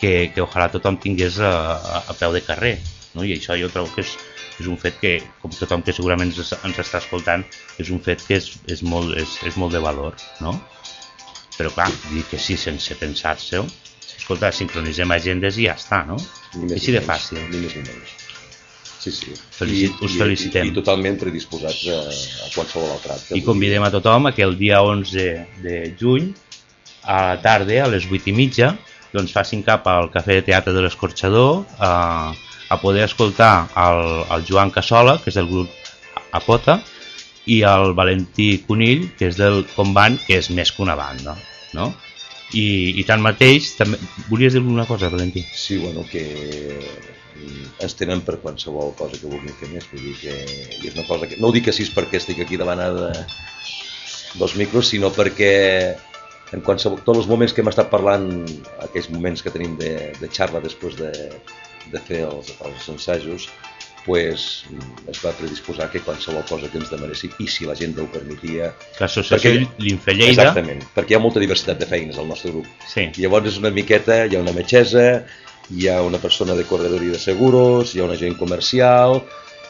que, 0.00 0.30
que 0.34 0.42
ojalà 0.42 0.70
tothom 0.72 0.96
tingués 1.00 1.38
a, 1.44 1.52
a, 1.76 2.02
a 2.10 2.16
peu 2.18 2.32
de 2.34 2.42
carrer. 2.44 2.78
No? 3.14 3.24
I 3.26 3.34
això 3.36 3.56
jo 3.58 3.68
trobo 3.72 3.90
que 3.94 4.04
és, 4.04 4.14
és 4.60 4.68
un 4.70 4.78
fet 4.80 4.98
que, 5.02 5.16
com 5.42 5.52
tothom 5.54 5.84
que 5.86 5.94
segurament 5.96 6.32
ens, 6.32 6.54
ens 6.56 6.80
està 6.82 7.00
escoltant, 7.02 7.44
és 7.80 7.92
un 7.92 8.00
fet 8.04 8.24
que 8.26 8.38
és, 8.40 8.52
és, 8.70 8.82
molt, 8.86 9.16
és, 9.20 9.36
és 9.46 9.58
molt 9.60 9.76
de 9.76 9.82
valor, 9.82 10.16
no? 10.44 10.56
Però 11.58 11.72
clar, 11.74 11.90
dir 12.08 12.24
que 12.30 12.38
sí 12.40 12.56
sense 12.56 12.96
pensar-se-ho, 12.96 13.66
escolta, 14.16 14.52
sincronitzem 14.54 15.10
agendes 15.12 15.58
i 15.60 15.68
ja 15.68 15.76
està, 15.76 16.04
no? 16.08 16.16
Ni 16.56 16.72
Així 16.78 16.94
de 16.94 17.02
fàcil. 17.04 17.40
Ni 17.50 17.60
més 17.60 17.76
ni 17.76 17.84
menys. 17.84 18.16
Sí, 19.00 19.10
sí. 19.16 19.32
Felici- 19.56 19.94
us 20.04 20.14
felicitem. 20.20 20.68
I, 20.68 20.72
i, 20.72 20.76
totalment 20.76 21.16
predisposats 21.20 21.86
a, 21.88 22.00
a 22.44 22.48
qualsevol 22.54 22.90
altre 22.92 23.14
acte. 23.16 23.36
I 23.36 23.42
convidem 23.44 23.84
a 23.84 23.90
tothom 23.92 24.28
a 24.28 24.34
que 24.36 24.44
el 24.44 24.58
dia 24.60 24.82
11 24.84 25.26
de 25.64 25.76
juny, 26.00 26.30
a 27.02 27.20
la 27.30 27.38
tarda, 27.40 27.78
a 27.84 27.88
les 27.88 28.04
8 28.08 28.28
i 28.28 28.34
mitja, 28.36 28.74
doncs 29.12 29.34
facin 29.34 29.64
cap 29.66 29.86
al 29.90 30.10
Cafè 30.14 30.38
de 30.38 30.46
Teatre 30.50 30.74
de 30.76 30.84
l'Escorxador 30.84 31.64
a, 31.78 31.90
a 32.70 32.80
poder 32.80 33.04
escoltar 33.08 33.68
el, 33.86 34.02
el 34.30 34.46
Joan 34.48 34.70
Cassola, 34.70 35.18
que 35.22 35.32
és 35.32 35.38
del 35.38 35.50
grup 35.50 35.70
Apota, 36.36 36.78
i 37.50 37.62
el 37.66 37.94
Valentí 37.98 38.50
Conill, 38.66 39.08
que 39.18 39.30
és 39.30 39.38
del 39.40 39.64
Comban, 39.74 40.18
que 40.26 40.38
és 40.38 40.50
més 40.54 40.70
que 40.72 40.84
una 40.84 40.96
banda. 40.98 41.34
No? 41.74 41.90
I, 42.54 42.98
i 43.00 43.06
tanmateix, 43.06 43.74
també... 43.78 43.98
volies 44.28 44.54
dir 44.54 44.62
alguna 44.62 44.86
cosa, 44.86 45.10
Valentí? 45.10 45.42
Sí, 45.54 45.78
bueno, 45.82 46.04
que 46.10 46.24
mm, 46.26 47.66
ens 47.86 47.96
tenen 47.98 48.22
per 48.26 48.38
qualsevol 48.42 48.94
cosa 48.98 49.18
que 49.18 49.30
vulguin 49.30 49.56
fer 49.58 49.70
més. 49.72 49.86
Vull 49.90 50.06
dir 50.06 50.16
que 50.22 50.36
és 50.90 50.94
una 50.94 51.06
cosa 51.08 51.30
que... 51.30 51.40
No 51.42 51.50
ho 51.50 51.56
dic 51.56 51.70
així 51.70 51.88
perquè 51.94 52.18
estic 52.22 52.42
aquí 52.44 52.58
davant 52.60 52.82
de, 52.98 53.10
dels 54.38 54.56
micros, 54.58 54.90
sinó 54.94 55.10
perquè 55.14 55.52
en 56.52 56.62
qualsevol, 56.66 57.00
tots 57.06 57.22
els 57.22 57.28
moments 57.30 57.54
que 57.54 57.62
hem 57.62 57.70
estat 57.70 57.90
parlant, 57.92 58.30
aquells 58.82 59.10
moments 59.14 59.42
que 59.42 59.52
tenim 59.54 59.76
de, 59.78 59.92
de 60.20 60.30
xarra 60.32 60.62
després 60.64 60.96
de, 60.98 61.10
de 61.92 62.00
fer 62.06 62.24
els, 62.26 62.50
els 62.66 62.88
ensajos, 62.90 63.48
pues, 64.06 64.46
es 65.12 65.18
va 65.20 65.32
predisposar 65.36 65.90
que 65.92 66.00
qualsevol 66.00 66.42
cosa 66.48 66.70
que 66.72 66.80
ens 66.80 66.90
demanessin, 66.90 67.34
i 67.38 67.46
si 67.52 67.68
la 67.68 67.76
gent 67.78 67.98
ho 68.00 68.06
permetia... 68.10 68.72
L'associació 68.98 69.52
Perquè- 69.52 69.84
Linfelleda... 69.84 70.32
Exactament, 70.32 70.82
perquè 70.96 71.14
hi 71.14 71.18
ha 71.18 71.22
molta 71.22 71.42
diversitat 71.42 71.78
de 71.82 71.88
feines 71.90 72.18
al 72.18 72.28
nostre 72.30 72.54
grup. 72.54 72.68
Sí, 72.88 73.10
I 73.10 73.26
llavors 73.26 73.52
és 73.52 73.60
una 73.60 73.72
miqueta, 73.74 74.24
hi 74.24 74.38
ha 74.38 74.42
una 74.42 74.56
metgessa, 74.56 75.06
hi 75.70 75.86
ha 75.86 76.00
una 76.02 76.18
persona 76.18 76.56
de 76.58 76.64
corredoria 76.66 77.12
de 77.14 77.22
seguros, 77.22 77.94
hi 77.94 78.00
ha 78.00 78.08
un 78.08 78.14
agent 78.16 78.38
comercial, 78.40 79.20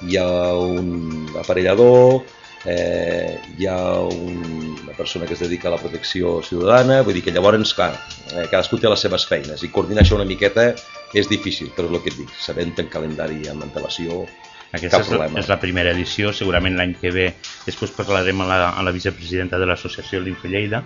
hi 0.06 0.16
ha 0.16 0.28
un 0.56 1.34
aparellador, 1.42 2.22
eh, 2.64 3.38
hi 3.58 3.66
ha 3.66 3.78
un, 4.00 4.76
una 4.82 4.96
persona 4.96 5.26
que 5.26 5.34
es 5.34 5.40
dedica 5.40 5.68
a 5.68 5.74
la 5.76 5.80
protecció 5.80 6.40
ciutadana, 6.42 7.00
vull 7.02 7.16
dir 7.16 7.24
que 7.24 7.34
llavors, 7.34 7.74
clar, 7.74 7.92
eh, 8.34 8.46
cadascú 8.50 8.78
té 8.78 8.90
les 8.90 9.06
seves 9.06 9.26
feines 9.30 9.64
i 9.64 9.72
coordinar 9.72 10.04
això 10.04 10.18
una 10.18 10.28
miqueta 10.28 10.70
és 11.14 11.28
difícil, 11.28 11.72
però 11.76 11.88
és 11.88 11.96
el 11.96 12.04
que 12.04 12.14
et 12.14 12.22
dic, 12.22 12.32
sabent 12.38 12.76
en 12.78 12.88
calendari 12.92 13.40
i 13.44 13.52
amb 13.52 13.66
antelació, 13.68 14.24
Aquesta 14.70 15.00
és 15.02 15.08
la, 15.18 15.26
és 15.40 15.48
la 15.50 15.58
primera 15.58 15.90
edició, 15.90 16.30
segurament 16.30 16.76
l'any 16.78 16.92
que 17.00 17.10
ve, 17.10 17.24
després 17.66 17.90
parlarem 17.96 18.44
a 18.44 18.46
la, 18.46 18.58
a 18.70 18.84
la 18.86 18.92
vicepresidenta 18.94 19.58
de 19.58 19.66
l'associació 19.66 20.20
Linfelleda, 20.22 20.84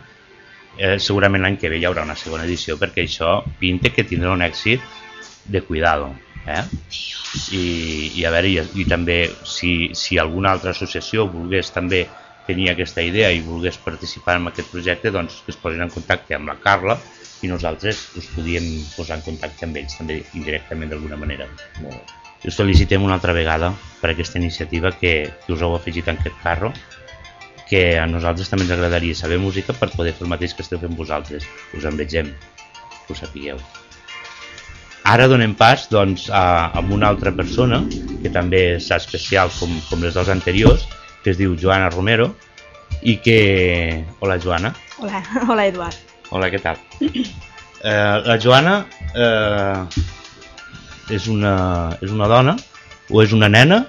eh, 0.79 0.97
segurament 0.97 1.45
l'any 1.45 1.59
que 1.61 1.69
ve 1.69 1.83
hi 1.83 1.85
haurà 1.85 2.07
una 2.09 2.17
segona 2.17 2.47
edició, 2.49 2.79
perquè 2.81 3.05
això 3.05 3.43
pinta 3.61 3.93
que 3.93 4.07
tindrà 4.09 4.33
un 4.33 4.45
èxit 4.47 4.81
de 5.53 5.61
cuidado. 5.69 6.15
Eh? 6.47 6.63
I, 7.57 7.65
i 8.21 8.25
a 8.25 8.33
veure, 8.35 8.51
i, 8.51 8.61
i 8.83 8.85
també 8.89 9.19
si, 9.49 9.91
si 9.97 10.19
alguna 10.21 10.53
altra 10.55 10.75
associació 10.75 11.27
volgués 11.31 11.73
també 11.75 12.05
tenir 12.47 12.71
aquesta 12.71 13.03
idea 13.03 13.31
i 13.33 13.41
volgués 13.45 13.79
participar 13.81 14.37
en 14.39 14.51
aquest 14.51 14.71
projecte, 14.73 15.13
doncs 15.15 15.41
que 15.45 15.55
es 15.55 15.61
posin 15.61 15.87
en 15.87 15.93
contacte 15.93 16.37
amb 16.37 16.51
la 16.53 16.59
Carla 16.61 16.99
i 17.45 17.49
nosaltres 17.49 18.03
us 18.21 18.29
podíem 18.35 18.67
posar 18.97 19.19
en 19.19 19.25
contacte 19.25 19.67
amb 19.67 19.81
ells 19.81 19.97
també 19.99 20.21
indirectament 20.37 20.93
d'alguna 20.93 21.19
manera. 21.21 21.49
Us 22.45 22.59
felicitem 22.61 23.05
una 23.05 23.17
altra 23.17 23.33
vegada 23.33 23.73
per 24.03 24.13
aquesta 24.13 24.39
iniciativa 24.39 24.93
que, 24.93 25.15
que 25.47 25.53
us 25.57 25.65
heu 25.65 25.77
afegit 25.77 26.13
en 26.13 26.21
aquest 26.21 26.37
carro 26.43 26.73
que 27.69 27.97
a 27.99 28.05
nosaltres 28.07 28.51
també 28.53 28.67
ens 28.67 28.75
agradaria 28.77 29.17
saber 29.17 29.41
música 29.41 29.73
per 29.73 29.89
poder 29.95 30.13
fer 30.13 30.27
el 30.27 30.35
mateix 30.35 30.53
que 30.53 30.65
esteu 30.67 30.83
fent 30.83 30.99
vosaltres. 30.99 31.49
Us 31.73 31.89
envegem, 31.89 32.35
que 33.07 33.17
ho 33.17 33.19
sapigueu. 33.19 33.65
Ara 35.05 35.27
donem 35.29 35.53
pas 35.53 35.85
doncs, 35.93 36.31
a, 36.33 36.73
a 36.73 36.81
una 36.81 37.11
altra 37.13 37.29
persona 37.37 37.83
que 38.23 38.31
també 38.33 38.63
és 38.79 38.87
especial 38.97 39.51
com, 39.59 39.73
com 39.91 40.01
les 40.01 40.17
dues 40.17 40.31
anteriors, 40.33 40.87
que 41.21 41.35
es 41.35 41.41
diu 41.41 41.53
Joana 41.61 41.91
Romero 41.93 42.31
i 43.05 43.19
que... 43.21 44.05
Hola 44.25 44.39
Joana. 44.41 44.73
Hola, 44.99 45.21
hola 45.51 45.67
Eduard. 45.69 46.15
Hola, 46.33 46.49
què 46.49 46.63
tal? 46.65 46.81
Eh, 47.05 48.17
la 48.25 48.39
Joana 48.41 48.79
eh, 49.13 50.01
és, 51.13 51.29
una, 51.29 51.53
és 52.01 52.09
una 52.09 52.31
dona 52.33 52.57
o 53.13 53.21
és 53.21 53.37
una 53.37 53.53
nena 53.53 53.83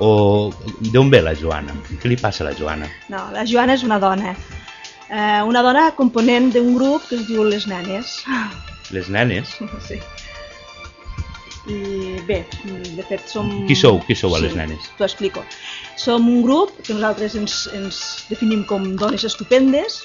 o 0.00 0.48
d'on 0.96 1.12
ve 1.12 1.20
la 1.28 1.36
Joana? 1.36 1.76
Què 2.00 2.08
li 2.08 2.16
passa 2.16 2.40
a 2.40 2.48
la 2.48 2.56
Joana? 2.56 2.88
No, 3.12 3.26
la 3.36 3.44
Joana 3.44 3.76
és 3.76 3.84
una 3.84 4.00
dona. 4.00 4.32
Eh, 5.12 5.42
una 5.44 5.60
dona 5.60 5.90
component 5.92 6.54
d'un 6.56 6.72
grup 6.72 7.04
que 7.10 7.20
es 7.20 7.28
diu 7.28 7.44
Les 7.44 7.68
Nenes. 7.68 8.22
Les 8.96 9.12
nenes? 9.12 9.58
Sí. 9.92 10.00
I 11.64 12.20
bé, 12.28 12.42
de 12.64 13.04
fet 13.08 13.22
som... 13.30 13.48
Qui 13.68 13.76
sou? 13.78 14.00
Qui 14.04 14.16
sou 14.18 14.34
a 14.36 14.40
Les 14.42 14.52
Nenes? 14.56 14.90
T'ho 14.98 15.06
explico. 15.06 15.44
Som 16.00 16.28
un 16.28 16.42
grup 16.44 16.74
que 16.84 16.92
nosaltres 16.92 17.38
ens, 17.40 17.62
ens 17.76 18.00
definim 18.28 18.66
com 18.68 18.90
dones 19.00 19.24
estupendes, 19.24 20.02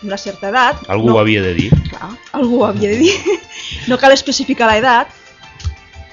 d'una 0.00 0.18
certa 0.18 0.50
edat. 0.50 0.82
Algú 0.92 1.14
ho 1.14 1.20
havia 1.20 1.44
de 1.44 1.54
dir. 1.56 1.70
Clar, 1.90 2.10
algú 2.36 2.62
ho 2.62 2.66
havia 2.70 2.90
de 2.94 3.04
dir. 3.04 3.14
No 3.90 3.98
cal 3.98 4.12
especificar 4.14 4.68
l'edat. 4.70 5.14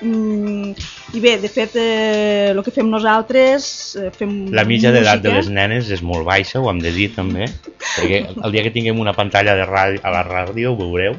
Mm, 0.04 0.74
I 1.16 1.20
bé, 1.24 1.38
de 1.42 1.50
fet, 1.50 1.76
eh, 1.80 2.52
el 2.52 2.62
que 2.66 2.74
fem 2.76 2.90
nosaltres... 2.92 3.66
Eh, 3.98 4.10
fem 4.14 4.34
La 4.54 4.66
mitja 4.68 4.92
d'edat 4.94 5.24
de 5.24 5.32
les 5.34 5.50
nenes 5.54 5.90
és 5.94 6.04
molt 6.06 6.28
baixa, 6.28 6.60
ho 6.60 6.70
hem 6.70 6.82
de 6.84 6.92
dir 6.94 7.10
també, 7.16 7.48
perquè 7.80 8.24
el 8.36 8.56
dia 8.56 8.66
que 8.66 8.74
tinguem 8.76 9.00
una 9.00 9.16
pantalla 9.16 9.56
de 9.58 9.68
ràdio, 9.70 10.04
a 10.04 10.14
la 10.14 10.26
ràdio 10.28 10.74
ho 10.74 10.80
veureu. 10.80 11.18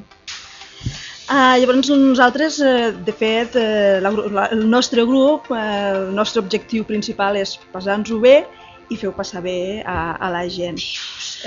Ah, 1.26 1.56
llavors 1.56 1.88
nosaltres, 1.88 2.60
eh, 2.60 2.92
de 2.92 3.12
fet, 3.12 3.56
eh, 3.56 3.98
la, 4.04 4.10
la, 4.10 4.44
el 4.52 4.68
nostre 4.68 5.04
grup, 5.08 5.48
eh, 5.50 5.90
el 5.94 6.14
nostre 6.14 6.42
objectiu 6.44 6.84
principal 6.84 7.38
és 7.40 7.56
passar-nos-ho 7.72 8.18
bé 8.20 8.42
i 8.92 8.98
fer-ho 9.00 9.14
passar 9.16 9.40
bé 9.40 9.80
a, 9.88 10.18
a 10.20 10.28
la 10.34 10.42
gent. 10.52 10.76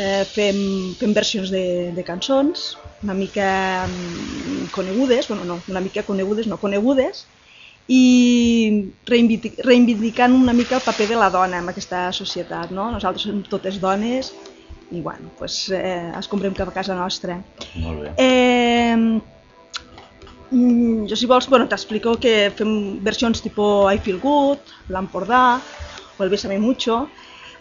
Eh, 0.01 0.23
fem, 0.25 0.57
fem 0.97 1.13
versions 1.13 1.53
de, 1.53 1.93
de 1.93 2.05
cançons, 2.07 2.71
una 3.05 3.13
mica 3.13 3.85
mm, 3.85 4.71
conegudes, 4.73 5.29
bueno, 5.29 5.45
no, 5.45 5.59
una 5.69 5.83
mica 5.85 6.01
conegudes, 6.07 6.49
no 6.49 6.57
conegudes, 6.57 7.27
i 7.87 8.01
reivindic, 9.07 9.61
reivindicant 9.63 10.33
una 10.35 10.57
mica 10.57 10.81
el 10.81 10.83
paper 10.83 11.07
de 11.13 11.21
la 11.21 11.29
dona 11.31 11.61
en 11.61 11.69
aquesta 11.69 12.09
societat. 12.11 12.73
No? 12.73 12.89
Nosaltres 12.91 13.29
som 13.29 13.45
totes 13.45 13.77
dones 13.79 14.33
i 14.91 15.01
bueno, 15.03 15.29
pues, 15.37 15.67
eh, 15.69 16.11
escombrem 16.17 16.57
cap 16.57 16.73
a 16.73 16.79
casa 16.81 16.95
nostra. 16.95 17.37
Molt 17.77 18.07
bé. 18.07 18.13
Eh, 18.17 19.36
mm, 20.51 21.07
jo 21.09 21.15
si 21.15 21.27
vols, 21.29 21.47
bueno, 21.49 21.67
t'explico 21.67 22.17
que 22.21 22.51
fem 22.55 22.99
versions 23.03 23.41
tipo 23.43 23.87
I 23.91 23.99
Feel 24.03 24.19
Good, 24.23 24.75
l'Empordà 24.93 25.59
o 26.17 26.23
el 26.23 26.29
Bésame 26.29 26.59
Mucho, 26.59 27.07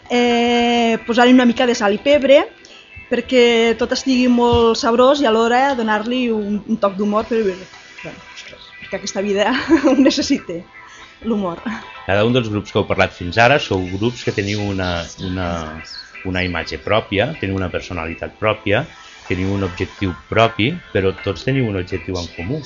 eh, 0.09 0.97
posant 1.05 1.33
una 1.33 1.45
mica 1.45 1.67
de 1.67 1.75
sal 1.75 1.93
i 1.93 2.01
pebre 2.01 2.45
perquè 3.07 3.75
tot 3.79 3.93
estigui 3.95 4.27
molt 4.27 4.77
sabrós 4.79 5.21
i 5.23 5.27
alhora 5.27 5.75
donar-li 5.77 6.27
un, 6.33 6.59
un 6.67 6.79
toc 6.79 6.97
d'humor 6.97 7.27
per, 7.29 7.43
bueno, 7.45 8.17
perquè 8.81 8.99
aquesta 8.99 9.23
vida 9.23 9.51
ho 9.87 9.95
necessita, 9.95 10.59
l'humor. 11.23 11.61
Cada 12.07 12.25
un 12.27 12.35
dels 12.35 12.49
grups 12.51 12.71
que 12.71 12.79
heu 12.79 12.87
parlat 12.87 13.15
fins 13.15 13.39
ara 13.39 13.59
sou 13.63 13.83
grups 13.95 14.23
que 14.27 14.35
teniu 14.35 14.63
una, 14.63 14.91
una, 15.27 15.49
una 16.27 16.43
imatge 16.43 16.79
pròpia, 16.83 17.33
teniu 17.39 17.57
una 17.59 17.71
personalitat 17.71 18.35
pròpia, 18.39 18.85
teniu 19.27 19.53
un 19.55 19.65
objectiu 19.67 20.13
propi, 20.31 20.71
però 20.93 21.13
tots 21.23 21.45
teniu 21.47 21.67
un 21.69 21.79
objectiu 21.79 22.17
en 22.19 22.27
comú. 22.35 22.61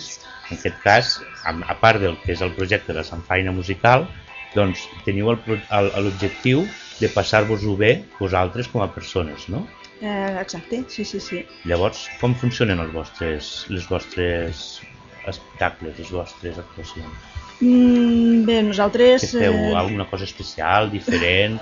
En 0.52 0.60
aquest 0.60 0.80
cas, 0.84 1.14
a, 1.48 1.76
part 1.80 2.02
del 2.04 2.18
que 2.24 2.34
és 2.36 2.42
el 2.46 2.54
projecte 2.58 2.96
de 2.96 3.04
Sant 3.08 3.24
Faina 3.28 3.54
Musical, 3.56 4.08
doncs 4.56 4.84
teniu 5.06 5.32
l'objectiu 5.32 6.66
de 7.00 7.10
passar-vos-ho 7.10 7.76
bé 7.80 7.94
vosaltres 8.20 8.68
com 8.72 8.84
a 8.84 8.90
persones, 8.92 9.48
no? 9.50 9.66
Eh, 10.02 10.42
exacte, 10.42 10.84
sí, 10.90 11.06
sí, 11.06 11.20
sí. 11.22 11.44
Llavors, 11.70 12.08
com 12.20 12.34
funcionen 12.38 12.82
els 12.82 12.94
vostres, 12.94 13.52
les 13.70 13.86
vostres 13.90 14.82
espectacles, 15.30 16.00
les 16.00 16.10
vostres 16.14 16.58
actuacions? 16.58 17.30
Mm, 17.62 18.42
bé, 18.48 18.62
nosaltres... 18.66 19.28
Que 19.28 19.44
feu 19.46 19.54
eh, 19.54 19.76
alguna 19.78 20.08
cosa 20.10 20.26
especial, 20.26 20.90
diferent? 20.94 21.60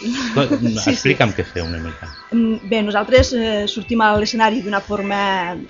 sí. 0.82 0.92
Explica'm 0.92 1.32
què 1.36 1.44
feu 1.46 1.64
una 1.66 1.80
mica. 1.80 2.08
Mm, 2.32 2.68
Bé, 2.68 2.82
nosaltres 2.84 3.32
eh, 3.36 3.64
sortim 3.70 4.02
a 4.04 4.12
l'escenari 4.20 4.62
d'una 4.64 4.80
forma 4.84 5.18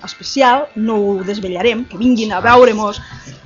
especial, 0.06 0.66
no 0.76 0.98
ho 0.98 1.16
desvetllarem, 1.26 1.84
que 1.90 2.00
vinguin 2.00 2.34
a 2.34 2.40
veure-nos 2.44 3.00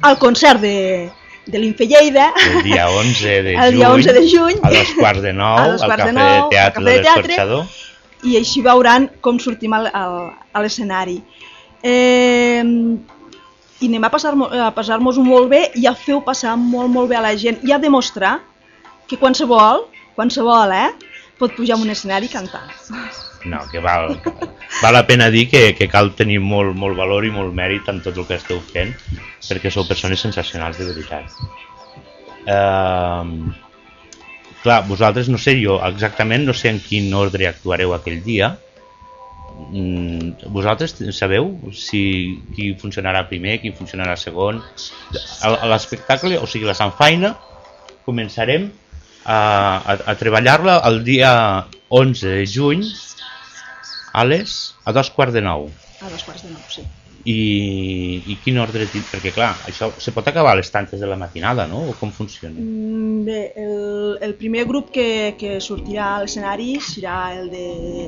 al 0.06 0.18
concert 0.22 0.62
de, 0.62 1.10
de 1.46 1.58
l'Infe 1.58 1.86
Lleida, 1.90 2.30
El 2.46 2.62
dia 2.64 2.88
11 2.88 3.36
de 3.42 3.54
El 3.66 3.76
dia 3.76 3.90
juny, 3.90 4.00
11 4.00 4.16
de 4.16 4.24
juny. 4.30 4.58
a 4.62 4.72
dos 4.78 4.96
quarts 4.98 5.22
de 5.22 5.32
nou, 5.36 5.58
al 5.66 5.78
quarts 5.78 6.04
de 6.04 6.10
Cafè 6.10 6.16
nou, 6.16 6.26
de 6.26 6.40
al 6.40 6.50
Teatre 6.54 6.82
Cafè 6.82 6.96
de 6.96 7.04
l'Escorxador. 7.04 7.64
i 8.24 8.36
així 8.40 8.64
veuran 8.64 9.08
com 9.20 9.38
sortim 9.40 9.72
al, 9.76 9.88
al, 9.92 10.18
a 10.52 10.62
l'escenari. 10.64 11.20
Eh, 11.82 12.60
I 13.80 13.88
anem 13.88 14.04
a 14.04 14.10
passar-nos 14.12 14.52
a 14.52 14.68
passar 14.76 14.98
ho 15.00 15.24
molt 15.24 15.48
bé 15.48 15.70
i 15.74 15.86
a 15.88 15.94
fer-ho 15.96 16.20
passar 16.20 16.52
molt, 16.56 16.90
molt 16.92 17.08
bé 17.08 17.16
a 17.16 17.22
la 17.24 17.32
gent 17.36 17.62
i 17.64 17.72
a 17.72 17.78
demostrar 17.80 18.38
que 19.08 19.16
qualsevol, 19.16 19.86
qualsevol, 20.16 20.74
eh, 20.76 21.10
pot 21.40 21.54
pujar 21.56 21.78
en 21.78 21.86
un 21.86 21.94
escenari 21.94 22.28
i 22.28 22.32
cantar. 22.32 22.66
No, 23.48 23.62
que 23.72 23.80
val, 23.80 24.18
val 24.82 24.94
la 24.94 25.06
pena 25.08 25.30
dir 25.32 25.46
que, 25.48 25.62
que 25.76 25.88
cal 25.88 26.12
tenir 26.16 26.40
molt, 26.44 26.76
molt 26.76 26.98
valor 26.98 27.24
i 27.24 27.32
molt 27.32 27.54
mèrit 27.56 27.88
en 27.88 28.02
tot 28.04 28.18
el 28.20 28.28
que 28.28 28.36
esteu 28.36 28.60
fent, 28.72 28.92
perquè 29.48 29.72
sou 29.72 29.88
persones 29.88 30.20
sensacionals 30.20 30.80
de 30.80 30.88
veritat. 30.90 31.38
Uh, 32.44 33.52
clar, 34.62 34.82
vosaltres 34.88 35.30
no 35.32 35.40
sé 35.40 35.56
jo 35.60 35.78
exactament, 35.86 36.44
no 36.44 36.56
sé 36.56 36.72
en 36.72 36.82
quin 36.84 37.08
ordre 37.16 37.48
actuareu 37.48 37.94
aquell 37.96 38.20
dia. 38.26 38.52
Mm, 39.70 40.50
vosaltres 40.52 40.94
sabeu 41.16 41.50
si 41.76 42.02
qui 42.54 42.70
funcionarà 42.80 43.26
primer, 43.28 43.58
qui 43.64 43.72
funcionarà 43.76 44.16
segon? 44.20 44.60
L'espectacle, 45.72 46.36
o 46.40 46.48
sigui, 46.48 46.68
la 46.68 46.76
Sant 46.76 46.92
Faina, 46.96 47.34
començarem 48.04 48.68
a, 49.24 49.38
a, 49.84 49.98
a 50.12 50.14
treballar-la 50.20 50.78
el 50.88 51.02
dia 51.04 51.66
11 51.88 52.26
de 52.38 52.46
juny 52.46 52.84
a 54.12 54.24
les 54.24 54.74
a 54.84 54.92
dos 54.92 55.10
quarts 55.14 55.34
de 55.36 55.42
nou. 55.44 55.68
A 56.00 56.08
dos 56.10 56.24
quarts 56.24 56.42
de 56.46 56.50
nou, 56.54 56.62
sí. 56.72 56.82
I, 57.28 58.22
i 58.32 58.34
quin 58.40 58.56
ordre 58.62 58.86
tinc? 58.88 59.04
Perquè 59.12 59.28
clar, 59.36 59.50
això 59.68 59.90
se 60.00 60.08
pot 60.16 60.24
acabar 60.30 60.54
a 60.54 60.56
les 60.56 60.70
tantes 60.72 61.02
de 61.02 61.06
la 61.06 61.18
matinada, 61.20 61.66
no? 61.68 61.82
O 61.90 61.94
com 62.00 62.08
funciona? 62.16 62.56
Mm, 62.56 63.24
Bé, 63.26 63.40
el, 63.60 64.16
el 64.24 64.32
primer 64.40 64.64
grup 64.64 64.88
que, 64.94 65.34
que 65.38 65.58
sortirà 65.60 66.14
a 66.14 66.22
l'escenari 66.22 66.78
serà 66.80 67.18
el, 67.36 67.50
de, 67.52 67.66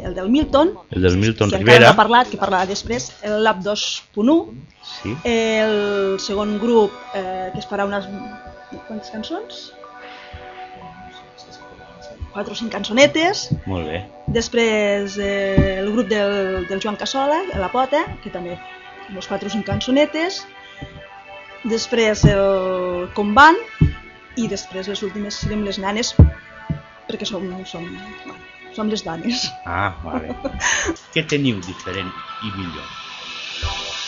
el 0.08 0.14
del 0.16 0.30
Milton, 0.32 0.72
El 0.96 1.04
del 1.04 1.18
Milton 1.20 1.50
que 1.52 1.60
encara 1.60 1.76
Rivera. 1.76 1.90
no 1.90 1.92
ha 1.92 2.00
parlat, 2.00 2.30
que 2.32 2.40
parlarà 2.40 2.64
després, 2.72 3.10
el 3.28 3.42
Lab 3.44 3.60
2.1, 3.66 4.38
Sí. 5.02 5.12
el 5.28 6.16
segon 6.18 6.56
grup 6.58 6.96
eh, 7.14 7.50
que 7.52 7.60
es 7.60 7.68
farà 7.68 7.84
unes... 7.86 8.08
quantes 8.88 9.12
cançons? 9.12 9.60
Quatre 12.32 12.54
o 12.54 12.56
cinc 12.56 12.72
cançonetes. 12.72 13.48
Molt 13.68 13.88
bé. 13.90 14.02
Després 14.32 15.18
eh, 15.20 15.80
el 15.82 15.90
grup 15.92 16.08
del, 16.08 16.64
del 16.68 16.80
Joan 16.80 16.96
Cassola, 17.00 17.42
La 17.60 17.68
Pota, 17.72 18.06
que 18.24 18.32
també 18.32 18.56
unes 19.10 19.28
quatre 19.28 19.50
o 19.50 19.52
cinc 19.52 19.66
cançonetes. 19.68 20.42
Després 21.68 22.24
el 22.26 23.10
Comban 23.14 23.58
i 24.40 24.48
després 24.48 24.88
les 24.88 25.02
últimes 25.04 25.36
serem 25.44 25.62
les 25.66 25.78
nanes 25.78 26.14
perquè 27.06 27.28
som, 27.28 27.44
som, 27.68 27.84
bueno, 28.24 28.40
som 28.74 28.88
les 28.88 29.04
dones. 29.04 29.46
Ah, 29.68 29.92
vale. 30.04 30.32
Què 31.14 31.26
teniu 31.28 31.60
diferent 31.66 32.08
i 32.08 32.52
millor? 32.56 32.86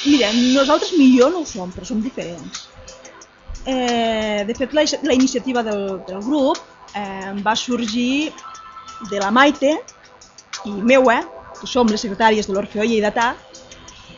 Mira, 0.05 0.31
nosaltres 0.57 0.95
millor 0.97 1.33
no 1.33 1.45
ho 1.45 1.49
som, 1.49 1.73
però 1.73 1.87
som 1.89 2.01
diferents. 2.05 2.69
Eh, 3.65 4.45
de 4.45 4.57
fet, 4.57 4.73
la, 4.77 4.85
la 5.05 5.17
iniciativa 5.17 5.63
del, 5.65 6.01
del 6.09 6.25
grup 6.25 6.61
eh, 6.95 7.33
va 7.45 7.55
sorgir 7.57 8.33
de 9.11 9.19
la 9.21 9.31
Maite 9.31 9.75
i 10.67 10.73
meua, 10.81 11.21
que 11.61 11.67
som 11.71 11.87
les 11.91 12.01
secretàries 12.01 12.47
de 12.49 12.55
l'Orfeó 12.57 12.85
Lleidatà, 12.87 13.35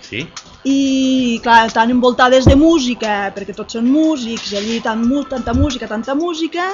Sí? 0.06 0.20
i 0.66 1.40
clar, 1.42 1.70
tan 1.72 1.90
envoltades 1.90 2.44
de 2.46 2.54
música, 2.58 3.32
perquè 3.34 3.54
tots 3.56 3.74
són 3.74 3.88
músics, 3.90 4.52
i 4.52 4.56
allí 4.60 4.76
tan, 4.82 5.02
mu- 5.08 5.24
tanta 5.26 5.52
música, 5.54 5.88
tanta 5.90 6.14
música, 6.14 6.68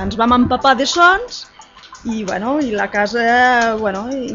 ens 0.00 0.16
vam 0.16 0.32
empapar 0.32 0.74
de 0.76 0.86
sons, 0.88 1.46
i, 2.04 2.22
bueno, 2.24 2.58
i 2.60 2.70
la 2.76 2.90
casa, 2.92 3.76
bueno, 3.80 4.06
i, 4.12 4.32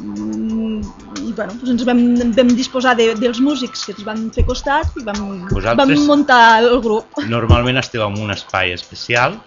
i 0.00 1.32
bueno, 1.36 1.52
doncs 1.60 1.70
ens 1.74 1.84
vam, 1.88 2.00
vam 2.36 2.50
disposar 2.56 2.94
de, 2.98 3.10
dels 3.20 3.40
músics 3.40 3.84
que 3.86 3.94
ens 3.96 4.04
van 4.06 4.26
fer 4.34 4.44
costat 4.48 4.88
i 5.00 5.04
vam, 5.06 5.22
Vosaltres- 5.52 5.76
vam 5.98 6.06
muntar 6.08 6.42
el 6.62 6.80
grup. 6.84 7.20
Normalment 7.28 7.78
esteu 7.80 8.04
en 8.06 8.18
un 8.20 8.30
espai 8.34 8.72
especial, 8.76 9.38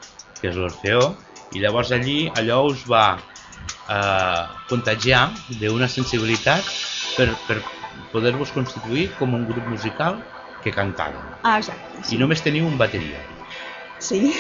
que 0.41 0.49
és 0.51 0.55
l'Orfeó, 0.59 1.15
i 1.55 1.61
llavors 1.63 1.91
allí 1.95 2.29
allò 2.35 2.63
us 2.67 2.83
va 2.89 3.17
eh, 3.89 4.43
contagiar 4.69 5.29
d'una 5.61 5.87
sensibilitat 5.87 6.65
per, 7.15 7.29
per 7.47 7.61
poder-vos 8.11 8.51
constituir 8.55 9.09
com 9.19 9.33
un 9.33 9.45
grup 9.47 9.65
musical 9.71 10.19
que 10.63 10.71
cantava. 10.73 11.21
Ah, 11.43 11.57
exacte. 11.59 12.03
I 12.11 12.17
només 12.19 12.41
teniu 12.43 12.65
un 12.67 12.77
bateria. 12.77 13.21
Sí. 13.99 14.33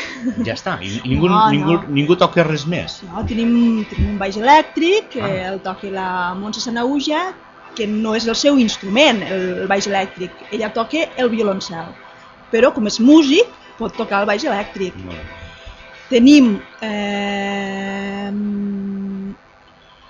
Ja 0.45 0.53
està. 0.53 0.75
I 0.83 0.99
ningú, 1.07 1.29
No, 1.29 1.37
no. 1.45 1.51
ningú, 1.53 1.75
ningú 1.87 2.15
toca 2.19 2.43
res 2.43 2.65
més. 2.67 2.99
No, 3.07 3.23
tenim, 3.25 3.85
tenim 3.89 4.09
un 4.13 4.17
baix 4.19 4.35
elèctric, 4.37 5.09
que 5.15 5.21
Ah. 5.23 5.51
el 5.53 5.61
toca 5.63 5.87
la 5.89 6.33
Montse 6.35 6.61
Sanauja, 6.61 7.33
que 7.75 7.87
no 7.87 8.15
és 8.15 8.27
el 8.27 8.35
seu 8.35 8.57
instrument, 8.59 9.23
el 9.23 9.65
baix 9.67 9.87
elèctric. 9.87 10.31
Ella 10.51 10.71
toca 10.73 11.05
el 11.17 11.29
violoncel. 11.29 11.87
Però 12.51 12.73
com 12.73 12.85
és 12.87 12.99
músic, 12.99 13.47
pot 13.77 13.95
tocar 13.95 14.21
el 14.21 14.27
baix 14.27 14.43
elèctric. 14.43 14.95
Molt 14.95 15.17
bé. 15.17 15.44
Tenim 16.09 16.59
eh, 16.81 18.29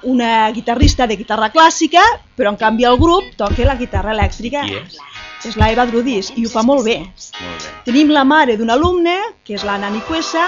una 0.06 0.52
guitarrista 0.52 1.08
de 1.08 1.18
guitarra 1.18 1.50
clàssica, 1.54 2.04
però 2.36 2.52
en 2.54 2.60
canvi 2.60 2.86
el 2.86 2.98
grup 3.00 3.34
toca 3.40 3.66
la 3.68 3.78
guitarra 3.80 4.14
elèctrica. 4.14 4.66
Qui 4.68 4.80
és? 4.82 5.58
La 5.60 5.70
Eva 5.70 5.86
Drudis 5.86 6.32
i 6.36 6.46
ho 6.46 6.50
fa 6.50 6.64
molt 6.66 6.86
bé. 6.88 6.98
Molt 7.06 7.66
bé. 7.66 7.74
Tenim 7.86 8.10
la 8.14 8.24
mare 8.26 8.56
d'un 8.58 8.72
alumne, 8.74 9.16
que 9.46 9.54
és 9.58 9.66
la 9.68 9.78
Nani 9.78 10.02
Cuesa, 10.08 10.46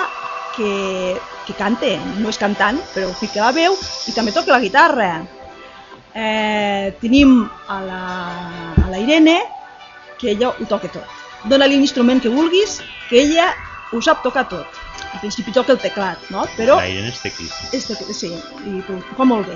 que, 0.56 1.18
que 1.46 1.56
canta, 1.58 1.92
no 2.18 2.32
és 2.34 2.40
cantant, 2.42 2.80
però 2.96 3.12
fica 3.20 3.46
la 3.46 3.54
veu 3.54 3.78
i 4.10 4.16
també 4.16 4.34
toca 4.34 4.56
la 4.56 4.64
guitarra. 4.64 5.12
Eh, 6.18 6.96
tenim 7.02 7.44
a 7.70 7.78
la, 7.86 8.02
a 8.74 8.90
la 8.90 9.00
Irene, 9.04 9.38
que 10.18 10.32
ella 10.34 10.50
ho 10.50 10.66
toca 10.70 10.90
tot. 10.90 11.06
Dóna-li 11.46 11.78
l'instrument 11.78 12.22
que 12.24 12.34
vulguis, 12.34 12.80
que 13.10 13.22
ella 13.22 13.52
ho 13.94 14.02
sap 14.02 14.26
tocar 14.26 14.48
tot. 14.50 14.82
Al 15.18 15.22
principi 15.22 15.50
toca 15.50 15.74
el 15.74 15.80
teclat, 15.82 16.28
no? 16.30 16.44
però 16.54 16.76
La 16.78 16.86
Irene 16.86 17.10
és 17.10 17.18
teclista. 17.18 17.72
este, 17.74 18.14
sí, 18.14 18.28
i 18.70 18.84
fa 19.18 19.26
molt 19.26 19.48
bé. 19.50 19.56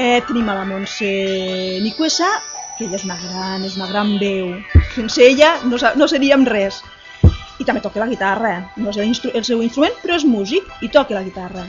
Eh, 0.00 0.22
tenim 0.24 0.46
a 0.48 0.54
la 0.56 0.62
Montse 0.64 1.10
Nicuesa, 1.84 2.30
que 2.78 2.86
ella 2.86 2.96
és 2.96 3.04
una 3.04 3.18
gran, 3.20 3.66
és 3.68 3.74
una 3.76 3.90
gran 3.90 4.14
veu. 4.22 4.54
Sense 4.94 5.20
ella 5.20 5.50
no, 5.68 5.76
no 6.00 6.08
seríem 6.08 6.46
res. 6.48 6.78
I 7.60 7.66
també 7.68 7.82
toca 7.84 8.00
la 8.00 8.08
guitarra. 8.08 8.54
No 8.80 8.88
és 8.88 9.02
el, 9.04 9.12
el 9.34 9.44
seu 9.44 9.60
instrument, 9.60 10.00
però 10.00 10.16
és 10.16 10.24
músic 10.24 10.72
i 10.80 10.88
toca 10.88 11.12
la 11.12 11.26
guitarra. 11.28 11.66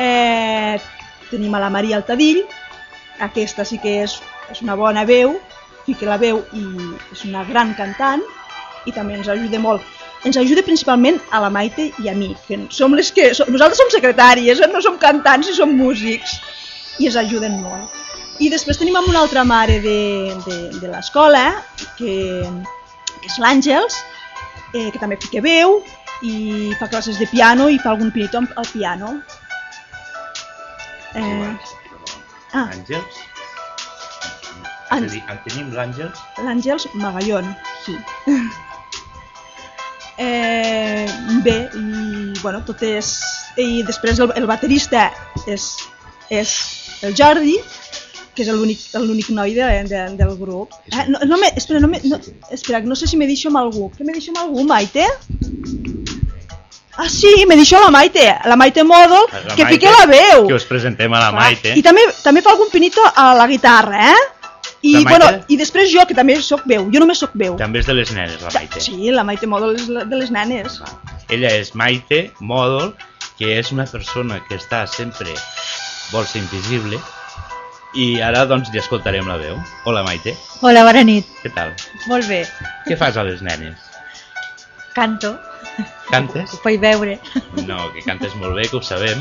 Eh, 0.00 0.80
tenim 1.28 1.52
a 1.52 1.60
la 1.60 1.68
Maria 1.68 2.00
Altadill, 2.00 2.46
aquesta 3.28 3.68
sí 3.68 3.76
que 3.84 3.98
és, 4.06 4.16
és 4.48 4.64
una 4.64 4.78
bona 4.80 5.04
veu, 5.04 5.36
fica 5.84 6.08
la 6.08 6.16
veu 6.16 6.40
i 6.56 6.64
és 7.12 7.28
una 7.28 7.44
gran 7.44 7.76
cantant 7.76 8.24
i 8.88 8.96
també 8.96 9.20
ens 9.20 9.28
ajuda 9.28 9.60
molt. 9.60 9.84
Ens 10.24 10.36
ajuda 10.40 10.62
principalment 10.66 11.20
a 11.30 11.38
la 11.40 11.50
Maite 11.50 11.90
i 12.02 12.08
a 12.08 12.14
mi, 12.16 12.32
que 12.48 12.56
som 12.70 12.94
les 12.94 13.12
que... 13.12 13.28
Som, 13.34 13.50
nosaltres 13.52 13.78
som 13.78 13.90
secretàries, 13.92 14.60
eh? 14.60 14.68
no 14.72 14.80
som 14.82 14.96
cantants 14.98 15.48
i 15.52 15.54
som 15.54 15.70
músics, 15.76 16.38
i 16.98 17.06
ens 17.06 17.16
ajuden 17.20 17.60
molt. 17.62 17.92
I 18.42 18.48
després 18.52 18.76
tenim 18.80 18.96
amb 18.98 19.08
una 19.08 19.20
altra 19.22 19.44
mare 19.48 19.78
de, 19.80 19.98
de, 20.46 20.56
de 20.80 20.88
l'escola, 20.90 21.44
que, 21.98 22.16
que 23.20 23.30
és 23.30 23.38
l'Àngels, 23.40 24.00
eh, 24.74 24.90
que 24.92 24.98
també 25.00 25.16
fica 25.22 25.40
veu 25.44 25.78
i 26.26 26.72
fa 26.80 26.88
classes 26.88 27.20
de 27.20 27.28
piano 27.30 27.68
i 27.72 27.78
fa 27.78 27.92
algun 27.94 28.10
pinito 28.12 28.40
amb- 28.42 28.52
al 28.56 28.68
piano. 28.72 29.18
Eh, 31.14 31.54
Ah. 32.56 32.70
Àngels. 32.72 33.16
Àngels. 34.88 35.06
És 35.06 35.10
a 35.10 35.12
dir, 35.12 35.22
en 35.28 35.40
tenim 35.44 35.72
l'Àngels, 35.76 36.20
L'Àngels 36.46 36.86
Magallón, 36.94 37.50
sí. 37.84 37.96
Eh, 40.18 41.06
bé, 41.44 41.56
i 41.76 42.40
bueno, 42.40 42.62
tot 42.64 42.82
és... 42.86 43.12
I 43.56 43.82
després 43.88 44.20
el, 44.20 44.32
el 44.36 44.46
baterista 44.48 45.10
és, 45.48 45.70
és 46.32 46.52
el 47.06 47.14
Jordi, 47.16 47.56
que 48.36 48.44
és 48.44 48.50
l'únic 48.52 49.30
noi 49.32 49.54
de, 49.56 49.68
de, 49.88 50.02
del 50.18 50.34
grup. 50.40 50.76
Eh, 50.92 51.06
no, 51.08 51.20
no 51.24 51.40
me, 51.40 51.52
espera, 51.56 51.80
no 51.80 51.88
me, 51.88 52.00
no, 52.04 52.20
espera, 52.52 52.80
no 52.84 52.96
sé 52.96 53.08
si 53.08 53.16
me 53.16 53.28
deixo 53.28 53.48
amb 53.52 53.62
algú. 53.62 53.90
Que 53.96 54.04
me 54.04 54.16
deixo 54.16 54.32
amb 54.34 54.44
algú, 54.44 54.64
Maite? 54.68 55.06
Ah, 56.96 57.10
sí, 57.12 57.44
me 57.48 57.56
deixo 57.56 57.80
la 57.80 57.90
Maite, 57.90 58.24
la 58.44 58.56
Maite 58.56 58.82
Model, 58.84 59.26
la 59.32 59.54
que 59.54 59.64
Maite, 59.64 59.74
fique 59.74 59.90
la 59.92 60.06
veu. 60.08 60.46
que 60.48 60.54
us 60.56 60.64
presentem 60.64 61.12
a 61.12 61.20
la 61.20 61.28
Clar. 61.28 61.42
Maite. 61.42 61.74
I 61.76 61.84
també, 61.84 62.06
també 62.24 62.40
fa 62.44 62.54
algun 62.54 62.72
pinito 62.72 63.04
a 63.04 63.34
la 63.36 63.46
guitarra, 63.50 64.12
eh? 64.14 64.22
I, 64.82 65.02
bueno, 65.04 65.26
I 65.48 65.56
després 65.56 65.88
jo, 65.90 66.04
que 66.06 66.14
també 66.14 66.36
sóc 66.44 66.62
veu, 66.68 66.84
jo 66.92 67.00
només 67.02 67.18
sóc 67.18 67.32
veu. 67.34 67.56
També 67.58 67.80
és 67.80 67.86
de 67.88 67.94
les 67.96 68.12
nenes, 68.14 68.40
la 68.44 68.50
Maite. 68.54 68.80
Sí, 68.84 69.10
la 69.10 69.24
Maite 69.24 69.46
Model 69.50 69.74
és 69.74 69.86
de 69.88 70.16
les 70.20 70.30
nenes. 70.30 70.80
Ella 71.32 71.50
és 71.56 71.72
Maite 71.74 72.30
Model, 72.40 72.92
que 73.38 73.56
és 73.58 73.72
una 73.72 73.86
persona 73.90 74.38
que 74.48 74.56
està 74.60 74.84
sempre 74.86 75.32
vol 76.12 76.24
ser 76.28 76.40
invisible 76.44 77.00
i 77.96 78.20
ara 78.20 78.44
doncs 78.46 78.68
li 78.72 78.78
escoltarem 78.78 79.26
la 79.26 79.38
veu. 79.40 79.56
Hola 79.88 80.04
Maite, 80.06 80.36
Hola, 80.60 80.84
bona 80.84 81.02
nit. 81.04 81.26
què 81.42 81.50
tal? 81.54 81.72
Molt 82.06 82.28
bé. 82.28 82.44
Què 82.86 82.96
fas 83.00 83.16
a 83.16 83.24
les 83.26 83.42
nenes? 83.42 83.74
Canto, 84.94 85.34
Cantes? 86.10 86.52
ho 86.54 86.60
puc 86.62 86.78
veure, 86.80 87.18
No, 87.66 87.90
que 87.92 88.00
cantes 88.06 88.34
molt 88.36 88.54
bé, 88.56 88.68
que 88.68 88.76
ho 88.78 88.82
sabem. 88.82 89.20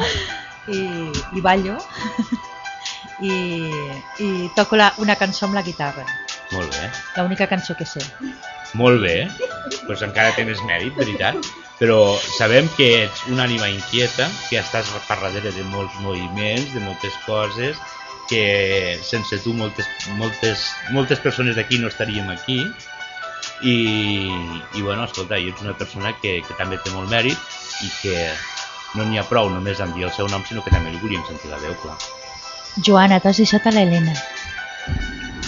i, 0.68 0.86
i 1.36 1.42
ballo, 1.42 1.76
i, 3.20 3.36
i 4.20 4.30
toco 4.56 4.76
la, 4.80 4.92
una 5.04 5.16
cançó 5.16 5.48
amb 5.48 5.56
la 5.56 5.64
guitarra, 5.64 6.06
Molt 6.52 6.76
bé. 6.76 6.90
l'única 7.18 7.48
cançó 7.48 7.76
que 7.76 7.86
sé. 7.86 8.04
Molt 8.76 9.02
bé, 9.02 9.30
doncs 9.88 10.04
encara 10.04 10.36
tens 10.36 10.62
mèrit, 10.68 10.96
veritat. 10.98 11.40
Però 11.76 12.16
sabem 12.38 12.70
que 12.78 12.86
ets 13.04 13.26
una 13.28 13.44
ànima 13.44 13.68
inquieta, 13.68 14.30
que 14.50 14.60
estàs 14.62 14.88
per 15.10 15.18
darrere 15.20 15.52
de 15.52 15.64
molts 15.74 15.96
moviments, 16.00 16.72
de 16.72 16.80
moltes 16.80 17.16
coses, 17.26 17.80
que 18.30 18.98
sense 19.04 19.42
tu 19.44 19.54
moltes, 19.54 19.88
moltes, 20.16 20.64
moltes 20.96 21.20
persones 21.20 21.56
d'aquí 21.60 21.80
no 21.80 21.92
estaríem 21.92 22.30
aquí. 22.32 22.62
I, 23.62 23.76
i 24.76 24.82
bueno, 24.82 25.04
escolta, 25.04 25.38
ets 25.38 25.64
una 25.64 25.76
persona 25.78 26.16
que, 26.22 26.40
que 26.48 26.56
també 26.60 26.80
té 26.84 26.92
molt 26.96 27.12
mèrit 27.12 27.40
i 27.84 27.92
que 28.02 28.16
no 28.96 29.06
n'hi 29.06 29.20
ha 29.20 29.28
prou 29.28 29.52
només 29.52 29.84
en 29.84 29.92
dir 29.96 30.08
el 30.08 30.16
seu 30.16 30.32
nom, 30.32 30.44
sinó 30.48 30.64
que 30.64 30.72
també 30.72 30.92
li 30.96 31.02
volíem 31.04 31.24
sentir 31.28 31.52
la 31.52 31.60
veu, 31.64 31.76
clar. 31.84 32.00
Joana, 32.84 33.20
t'has 33.24 33.38
deixat 33.40 33.66
a 33.68 33.72
l'Helena. 33.72 34.14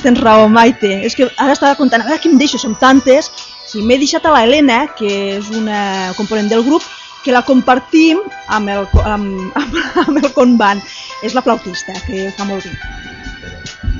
Tens 0.02 0.20
raó, 0.22 0.48
Maite. 0.48 0.92
És 1.06 1.16
que 1.18 1.28
ara 1.38 1.54
estava 1.56 1.76
comptant, 1.76 2.04
a 2.04 2.08
veure 2.08 2.22
qui 2.22 2.30
em 2.32 2.38
deixo, 2.40 2.60
som 2.62 2.76
tantes. 2.80 3.32
Sí, 3.68 3.82
m'he 3.84 3.98
deixat 4.00 4.26
a 4.26 4.32
la 4.32 4.44
Helena, 4.46 4.86
que 4.96 5.10
és 5.40 5.50
una 5.52 6.14
component 6.16 6.48
del 6.52 6.64
grup, 6.64 6.84
que 7.26 7.34
la 7.36 7.42
compartim 7.44 8.22
amb 8.56 8.70
el, 8.72 8.86
amb, 9.04 9.52
amb, 9.62 9.80
amb 10.06 10.22
el 10.24 10.30
convent. 10.38 10.84
És 11.26 11.34
la 11.36 11.42
flautista, 11.44 11.98
que 12.06 12.30
fa 12.38 12.46
molt 12.48 12.64
bé. 12.64 12.76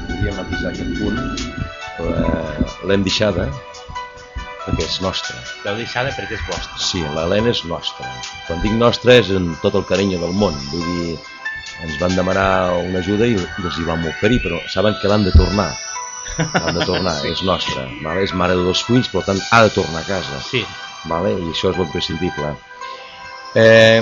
Podríem 0.08 0.38
matisar 0.38 0.72
aquest 0.72 0.94
punt. 1.02 1.18
La- 1.98 2.46
L'hem 2.88 3.02
deixada 3.04 3.48
perquè 4.68 4.84
és 4.86 5.00
nostra. 5.02 5.36
L'heu 5.66 5.78
deixada 5.80 6.12
perquè 6.16 6.36
és 6.38 6.44
vostra. 6.48 6.78
Sí, 6.80 7.02
l'Helena 7.16 7.52
és 7.52 7.64
nostra. 7.68 8.08
Quan 8.48 8.62
dic 8.64 8.76
nostra 8.78 9.16
és 9.20 9.32
en 9.36 9.50
tot 9.64 9.76
el 9.80 9.84
carinyo 9.90 10.20
del 10.22 10.36
món. 10.38 10.56
Vull 10.72 10.86
dir, 10.94 11.18
ens 11.86 12.00
van 12.02 12.16
demanar 12.18 12.50
una 12.82 13.04
ajuda 13.04 13.28
i 13.30 13.38
els 13.38 13.78
hi 13.78 13.86
vam 13.86 14.06
oferir, 14.10 14.42
però 14.46 14.62
saben 14.72 14.98
que 15.02 15.12
l'han 15.12 15.28
de 15.28 15.36
tornar. 15.36 15.70
L'han 16.38 16.78
de 16.78 16.86
tornar, 16.86 17.16
és 17.32 17.44
nostra. 17.46 17.86
Vale? 18.04 18.26
És 18.26 18.34
mare 18.34 18.58
de 18.58 18.66
dos 18.66 18.84
fills, 18.88 19.10
per 19.14 19.26
tant 19.28 19.42
ha 19.52 19.64
de 19.66 19.74
tornar 19.76 20.04
a 20.04 20.10
casa. 20.10 20.42
Sí, 20.50 20.66
Vale? 21.08 21.34
I 21.38 21.52
això 21.52 21.72
és 21.72 21.78
molt 21.80 21.92
prescindible. 21.94 22.54
Eh, 23.58 24.02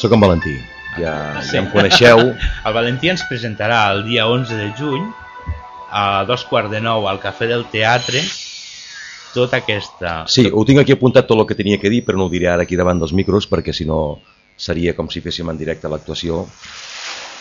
soc 0.00 0.14
en 0.14 0.22
Valentí, 0.22 0.54
ja, 0.98 1.16
ja 1.44 1.58
em 1.60 1.68
coneixeu. 1.72 2.22
El 2.66 2.76
Valentí 2.76 3.10
ens 3.12 3.24
presentarà 3.28 3.84
el 3.92 4.04
dia 4.06 4.28
11 4.30 4.58
de 4.58 4.70
juny 4.78 5.04
a 5.92 6.24
dos 6.28 6.46
quarts 6.48 6.72
de 6.72 6.80
nou 6.80 7.06
al 7.08 7.20
Cafè 7.20 7.50
del 7.50 7.66
Teatre 7.72 8.22
tota 9.32 9.62
aquesta... 9.62 10.22
Sí, 10.28 10.46
ho 10.52 10.64
tinc 10.68 10.82
aquí 10.82 10.92
apuntat 10.92 11.28
tot 11.28 11.40
el 11.40 11.46
que 11.48 11.56
tenia 11.56 11.80
que 11.80 11.90
dir, 11.92 12.02
però 12.04 12.20
no 12.20 12.28
ho 12.28 12.32
diré 12.32 12.50
ara 12.52 12.66
aquí 12.66 12.76
davant 12.76 13.00
dels 13.00 13.14
micros, 13.16 13.48
perquè 13.48 13.72
si 13.72 13.86
no 13.88 14.20
seria 14.60 14.92
com 14.96 15.08
si 15.08 15.22
féssim 15.24 15.48
en 15.48 15.56
directe 15.60 15.88
l'actuació. 15.88 16.42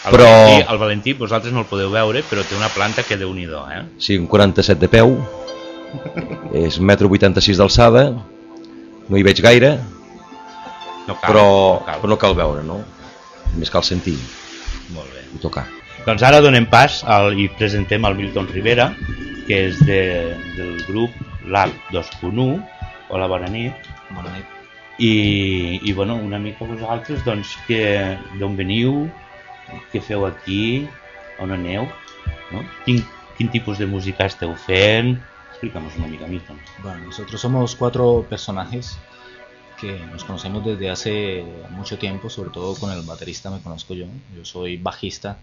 El, 0.04 0.12
però- 0.12 0.26
Valentí, 0.26 0.66
el 0.72 0.78
Valentí, 0.82 1.14
vosaltres 1.14 1.54
no 1.54 1.62
el 1.62 1.68
podeu 1.70 1.92
veure, 1.94 2.24
però 2.26 2.42
té 2.48 2.56
una 2.58 2.70
planta 2.74 3.04
que 3.04 3.18
déu 3.18 3.34
nhi 3.34 3.46
eh? 3.46 3.84
Sí, 4.00 4.18
un 4.18 4.26
47 4.28 4.80
de 4.80 4.88
peu, 4.90 5.18
és 6.54 6.80
1,86 6.80 7.52
m 7.52 7.58
d'alçada, 7.58 8.04
no 9.10 9.18
hi 9.18 9.24
veig 9.24 9.42
gaire, 9.42 9.78
No 11.08 11.20
cal, 11.20 11.30
però, 11.30 11.46
no 11.46 11.86
cal. 11.86 12.00
però 12.02 12.10
no 12.10 12.18
cal 12.18 12.36
veure, 12.36 12.64
no? 12.64 12.80
Només 13.54 13.70
cal 13.70 13.84
sentir 13.84 14.18
Molt 14.94 15.12
bé. 15.14 15.22
i 15.36 15.40
tocar. 15.40 15.68
Doncs 16.06 16.24
ara 16.24 16.42
donem 16.42 16.66
pas 16.66 17.04
al, 17.06 17.38
i 17.38 17.48
presentem 17.50 18.06
el 18.06 18.16
Milton 18.16 18.48
Rivera, 18.48 18.96
que 19.48 19.68
és 19.68 19.80
de, 19.86 20.34
del 20.58 20.84
grup 20.88 21.12
LAB 21.46 21.70
2.1. 21.92 22.64
Hola, 23.10 23.28
bona 23.28 23.50
nit. 23.52 23.74
Bona 24.16 24.32
nit. 24.34 24.46
I, 24.98 25.80
i 25.84 25.94
bueno, 25.94 26.16
una 26.16 26.40
mica 26.40 26.66
vosaltres, 26.66 27.24
doncs, 27.26 27.58
que 27.68 28.18
d'on 28.40 28.56
veniu, 28.58 29.10
què 29.92 30.02
feu 30.02 30.26
aquí, 30.28 30.88
on 31.40 31.52
aneu, 31.56 31.88
no? 32.52 32.64
Quin, 32.86 33.02
quin 33.38 33.52
tipus 33.54 33.80
de 33.82 33.88
música 33.88 34.28
esteu 34.30 34.56
fent? 34.56 35.16
Explica'm 35.52 35.88
una 35.98 36.08
mica, 36.08 36.28
Milton. 36.28 36.60
Bueno, 36.84 37.06
nosotros 37.06 37.40
somos 37.40 37.76
cuatro 37.76 38.26
personajes 38.30 38.98
que 39.80 40.00
nos 40.12 40.24
conocemos 40.24 40.64
desde 40.64 40.90
hace 40.90 41.44
mucho 41.72 41.98
tiempo, 41.98 42.30
sobre 42.30 42.52
todo 42.52 42.76
con 42.76 42.92
el 42.92 43.02
baterista 43.02 43.50
me 43.50 43.60
conozco 43.62 43.96
yo. 43.96 44.06
Yo 44.36 44.46
soy 44.46 44.78
bajista. 44.78 45.38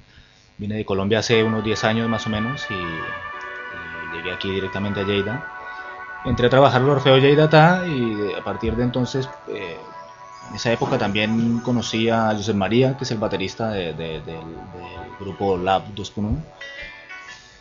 Vine 0.58 0.76
de 0.76 0.84
Colombia 0.84 1.18
hace 1.18 1.42
unos 1.42 1.64
10 1.64 1.84
años 1.84 2.08
más 2.08 2.26
o 2.26 2.30
menos 2.30 2.66
y, 2.70 2.74
y 2.74 4.16
llegué 4.16 4.32
aquí 4.32 4.50
directamente 4.50 5.00
a 5.00 5.04
Lleida. 5.04 5.44
Entré 6.24 6.46
a 6.46 6.50
trabajar 6.50 6.82
en 6.82 6.88
Orfeo 6.88 7.18
Lleida 7.18 7.48
Ta 7.48 7.86
y 7.86 8.32
a 8.32 8.42
partir 8.42 8.74
de 8.76 8.84
entonces, 8.84 9.28
eh, 9.48 9.78
en 10.50 10.56
esa 10.56 10.72
época 10.72 10.98
también 10.98 11.60
conocí 11.60 12.08
a 12.08 12.34
José 12.34 12.54
María, 12.54 12.96
que 12.96 13.04
es 13.04 13.10
el 13.10 13.18
baterista 13.18 13.70
de- 13.70 13.92
de- 13.92 14.20
del, 14.20 14.22
del 14.22 15.16
grupo 15.20 15.56
Lab 15.56 15.94
2.1. 15.94 16.38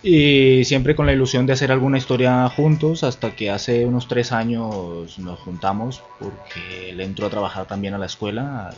Y 0.03 0.63
siempre 0.63 0.95
con 0.95 1.05
la 1.05 1.13
ilusión 1.13 1.45
de 1.45 1.53
hacer 1.53 1.71
alguna 1.71 1.97
historia 1.97 2.47
juntos, 2.49 3.03
hasta 3.03 3.31
que 3.35 3.49
hace 3.49 3.85
unos 3.85 4.07
tres 4.07 4.31
años 4.31 5.17
nos 5.19 5.39
juntamos, 5.39 6.01
porque 6.19 6.91
él 6.91 7.01
entró 7.01 7.27
a 7.27 7.29
trabajar 7.29 7.65
también 7.65 7.93
a 7.93 7.97
la 7.97 8.05
escuela, 8.05 8.69
al, 8.69 8.75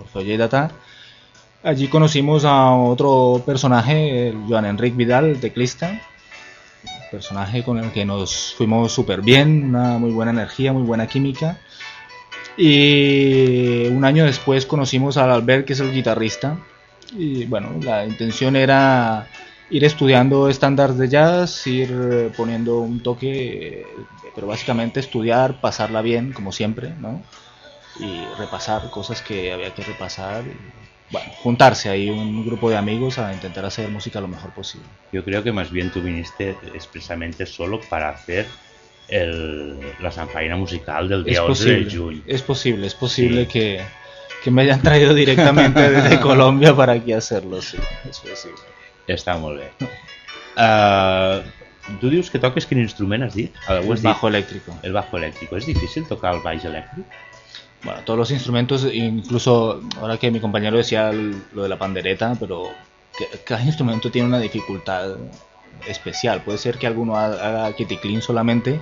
Orfeo 0.00 0.48
Ta. 0.48 0.70
Allí 1.62 1.88
conocimos 1.88 2.44
a 2.44 2.72
otro 2.74 3.42
personaje, 3.44 4.28
el 4.28 4.44
Joan 4.48 4.66
Enric 4.66 4.94
Vidal, 4.96 5.38
teclista, 5.40 6.00
personaje 7.10 7.62
con 7.64 7.78
el 7.78 7.90
que 7.90 8.04
nos 8.04 8.54
fuimos 8.56 8.92
súper 8.92 9.22
bien, 9.22 9.64
una 9.64 9.98
muy 9.98 10.10
buena 10.10 10.30
energía, 10.30 10.72
muy 10.72 10.82
buena 10.84 11.06
química. 11.06 11.58
Y 12.62 13.86
un 13.86 14.04
año 14.04 14.26
después 14.26 14.66
conocimos 14.66 15.16
al 15.16 15.30
Albert, 15.30 15.66
que 15.66 15.72
es 15.72 15.80
el 15.80 15.92
guitarrista. 15.92 16.58
Y 17.16 17.46
bueno, 17.46 17.70
la 17.82 18.04
intención 18.04 18.54
era 18.54 19.26
ir 19.70 19.82
estudiando 19.82 20.46
estándares 20.46 20.98
de 20.98 21.08
jazz, 21.08 21.66
ir 21.66 21.90
eh, 21.90 22.30
poniendo 22.36 22.80
un 22.80 23.02
toque, 23.02 23.80
eh, 23.80 23.86
pero 24.34 24.46
básicamente 24.46 25.00
estudiar, 25.00 25.58
pasarla 25.62 26.02
bien, 26.02 26.34
como 26.34 26.52
siempre, 26.52 26.90
¿no? 27.00 27.22
Y 27.98 28.26
repasar 28.38 28.90
cosas 28.90 29.22
que 29.22 29.54
había 29.54 29.72
que 29.72 29.82
repasar. 29.82 30.44
bueno, 31.10 31.32
juntarse 31.42 31.88
ahí 31.88 32.10
un 32.10 32.44
grupo 32.44 32.68
de 32.68 32.76
amigos 32.76 33.18
a 33.18 33.32
intentar 33.32 33.64
hacer 33.64 33.88
música 33.88 34.20
lo 34.20 34.28
mejor 34.28 34.50
posible. 34.50 34.86
Yo 35.12 35.24
creo 35.24 35.42
que 35.42 35.50
más 35.50 35.70
bien 35.70 35.90
tú 35.90 36.02
viniste 36.02 36.58
expresamente 36.74 37.46
solo 37.46 37.80
para 37.88 38.10
hacer 38.10 38.46
el, 39.10 39.78
la 40.00 40.10
sanfaina 40.10 40.56
musical 40.56 41.08
del 41.08 41.24
día 41.24 41.34
Es 41.34 41.40
11 41.40 41.70
de 41.84 41.96
junio. 41.96 42.22
es 42.26 42.42
posible, 42.42 42.86
es 42.86 42.94
posible 42.94 43.42
Sí. 43.44 43.46
que, 43.48 43.80
que 44.44 44.50
me 44.50 44.62
hayan 44.62 44.80
traído 44.82 45.12
directamente 45.14 45.90
desde 45.90 46.20
Colombia 46.28 46.74
para 46.74 46.92
aquí 46.94 47.12
hacerlo, 47.12 47.60
sí, 47.60 47.76
es 48.08 48.20
posible. 48.20 48.60
Està 49.10 49.34
molt 49.36 49.58
bé. 49.58 49.70
Uh, 50.56 51.42
tu 52.00 52.10
dius 52.10 52.30
que 52.30 52.38
toques 52.38 52.66
quin 52.66 52.78
instrument 52.78 53.24
has 53.24 53.34
dit? 53.34 53.54
El 53.68 53.78
has 53.92 54.02
bajo 54.02 54.28
dit? 54.28 54.36
eléctrico. 54.36 54.76
El 54.82 54.92
bajo 54.92 55.18
elèctric. 55.18 55.52
És 55.58 55.66
difícil 55.66 56.06
tocar 56.06 56.34
el 56.36 56.42
baix 56.44 56.64
elèctric? 56.64 57.06
Bueno, 57.82 58.00
todos 58.04 58.18
los 58.18 58.30
instrumentos, 58.30 58.84
incluso 58.92 59.80
ahora 60.00 60.18
que 60.18 60.30
mi 60.30 60.38
compañero 60.38 60.76
decía 60.76 61.10
lo 61.12 61.62
de 61.62 61.68
la 61.68 61.78
pandereta, 61.78 62.36
pero 62.38 62.68
cada 63.44 63.62
instrumento 63.64 64.10
tiene 64.10 64.28
una 64.28 64.38
dificultad 64.38 65.16
especial. 65.86 66.42
Puede 66.42 66.58
ser 66.58 66.78
que 66.78 66.86
alguno 66.86 67.16
ha- 67.16 67.26
haga 67.26 67.72
kiticlin 67.74 68.22
solamente, 68.22 68.80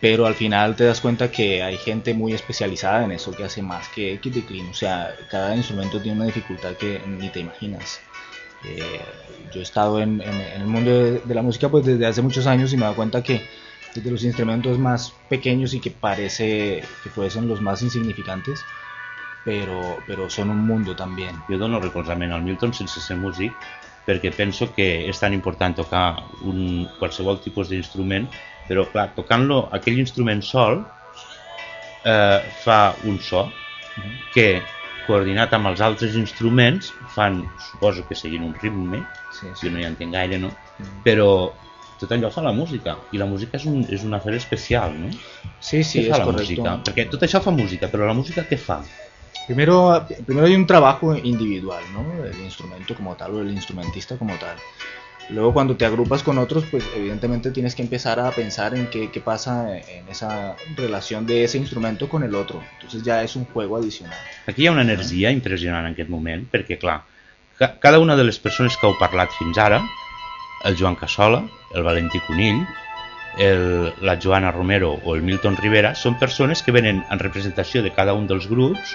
pero 0.00 0.26
al 0.26 0.34
final 0.34 0.76
te 0.76 0.84
das 0.84 1.00
cuenta 1.00 1.30
que 1.30 1.62
hay 1.62 1.76
gente 1.76 2.14
muy 2.14 2.32
especializada 2.32 3.04
en 3.04 3.12
eso 3.12 3.32
que 3.32 3.44
hace 3.44 3.62
más 3.62 3.88
que 3.88 4.18
kiticlin. 4.20 4.68
O 4.70 4.74
sea, 4.74 5.14
cada 5.30 5.54
instrumento 5.54 6.00
tiene 6.00 6.18
una 6.18 6.26
dificultad 6.26 6.74
que 6.76 7.02
ni 7.06 7.28
te 7.28 7.40
imaginas. 7.40 8.00
Eh, 8.64 9.00
yo 9.50 9.60
he 9.60 9.62
estado 9.62 10.00
en, 10.00 10.20
el 10.20 10.66
mundo 10.66 10.90
de, 10.90 11.34
la 11.34 11.42
música 11.42 11.68
pues 11.68 11.84
desde 11.84 12.06
hace 12.06 12.22
muchos 12.22 12.46
años 12.46 12.72
y 12.72 12.76
me 12.76 12.84
da 12.84 12.92
cuenta 12.92 13.22
que 13.22 13.40
desde 13.94 14.10
los 14.10 14.22
instrumentos 14.22 14.78
más 14.78 15.12
pequeños 15.28 15.74
y 15.74 15.80
que 15.80 15.90
parece 15.90 16.84
que 17.02 17.10
fuesen 17.10 17.48
los 17.48 17.60
más 17.60 17.82
insignificantes, 17.82 18.64
pero, 19.44 19.98
pero 20.06 20.30
son 20.30 20.50
un 20.50 20.58
mundo 20.58 20.94
también. 20.94 21.42
Jo 21.48 21.58
dono 21.58 21.80
recolzament 21.80 22.32
al 22.32 22.42
Milton 22.42 22.72
sense 22.74 23.00
ser 23.00 23.16
músic 23.16 23.52
perquè 24.10 24.32
penso 24.34 24.72
que 24.74 24.88
és 25.10 25.22
tan 25.22 25.36
important 25.36 25.76
tocar 25.78 26.04
un, 26.42 26.88
qualsevol 26.98 27.38
tipus 27.44 27.70
d'instrument, 27.70 28.26
però 28.66 28.88
clar, 28.90 29.12
tocant-lo 29.14 29.62
aquell 29.76 30.02
instrument 30.02 30.42
sol 30.46 30.82
eh, 32.04 32.40
fa 32.64 32.80
un 33.06 33.22
so 33.22 33.46
que 34.34 34.48
coordinat 35.06 35.54
amb 35.56 35.70
els 35.70 35.80
altres 35.82 36.18
instruments 36.18 36.92
fan, 37.14 37.42
suposo 37.58 38.06
que 38.08 38.18
seguint 38.18 38.46
un 38.46 38.54
ritme, 38.58 39.04
Sí, 39.30 39.52
jo 39.54 39.70
no 39.70 39.78
hi 39.78 39.86
entenc 39.86 40.10
gaire, 40.12 40.38
no? 40.42 40.50
Però 41.04 41.30
tot 42.00 42.10
allò 42.16 42.30
fa 42.34 42.42
la 42.42 42.52
música, 42.56 42.96
i 43.14 43.20
la 43.20 43.28
música 43.30 43.58
és 43.60 43.66
un, 43.70 43.84
és 43.94 44.02
un 44.06 44.16
afer 44.16 44.34
especial, 44.38 44.96
no? 44.98 45.10
sí, 45.60 45.84
sí, 45.84 46.00
què 46.00 46.08
fa 46.10 46.22
la 46.22 46.26
correcto. 46.30 46.64
música? 46.64 46.74
Perquè 46.88 47.06
tot 47.12 47.26
això 47.26 47.42
fa 47.44 47.54
música, 47.54 47.90
però 47.92 48.08
la 48.08 48.16
música 48.16 48.46
què 48.48 48.58
fa? 48.58 48.80
Primero, 49.50 50.06
primero 50.26 50.46
hay 50.46 50.54
un 50.54 50.64
trabajo 50.64 51.16
individual, 51.16 51.82
¿no? 51.92 52.24
El 52.24 52.38
instrumento 52.38 52.94
como 52.94 53.16
tal 53.16 53.34
o 53.34 53.40
el 53.40 53.50
instrumentista 53.50 54.16
como 54.16 54.36
tal. 54.36 54.54
Luego 55.30 55.52
cuando 55.52 55.76
te 55.76 55.84
agrupas 55.84 56.22
con 56.22 56.38
otros, 56.38 56.62
pues 56.70 56.84
evidentemente 56.94 57.50
tienes 57.50 57.74
que 57.74 57.82
empezar 57.82 58.20
a 58.20 58.30
pensar 58.30 58.76
en 58.76 58.86
qué, 58.86 59.10
qué 59.10 59.20
pasa 59.20 59.76
en 59.76 60.08
esa 60.08 60.54
relación 60.76 61.26
de 61.26 61.42
ese 61.42 61.58
instrumento 61.58 62.08
con 62.08 62.22
el 62.22 62.36
otro. 62.36 62.62
Entonces 62.74 63.02
ya 63.02 63.24
es 63.24 63.34
un 63.34 63.44
juego 63.44 63.76
adicional. 63.76 64.16
Aquí 64.46 64.62
hi 64.62 64.66
ha 64.68 64.72
una 64.72 64.86
energia 64.86 65.32
impressionant 65.32 65.84
en 65.84 65.98
aquest 65.98 66.14
moment, 66.14 66.46
perquè, 66.46 66.78
clar, 66.78 67.00
ca 67.58 67.74
cada 67.82 67.98
una 67.98 68.14
de 68.14 68.30
les 68.30 68.38
persones 68.38 68.78
que 68.78 68.86
heu 68.86 68.94
parlat 69.02 69.34
fins 69.34 69.58
ara, 69.58 69.82
el 70.62 70.78
Joan 70.78 70.94
Cassola, 70.94 71.42
el 71.74 71.82
Valentí 71.82 72.22
Conill, 72.30 72.62
el, 73.36 73.94
la 74.00 74.14
Joana 74.22 74.54
Romero 74.54 74.94
o 75.02 75.18
el 75.18 75.26
Milton 75.26 75.58
Rivera, 75.58 75.96
són 75.98 76.22
persones 76.22 76.62
que 76.62 76.70
venen 76.70 77.02
en 77.10 77.18
representació 77.18 77.82
de 77.82 77.90
cada 77.90 78.14
un 78.14 78.30
dels 78.30 78.46
grups, 78.46 78.94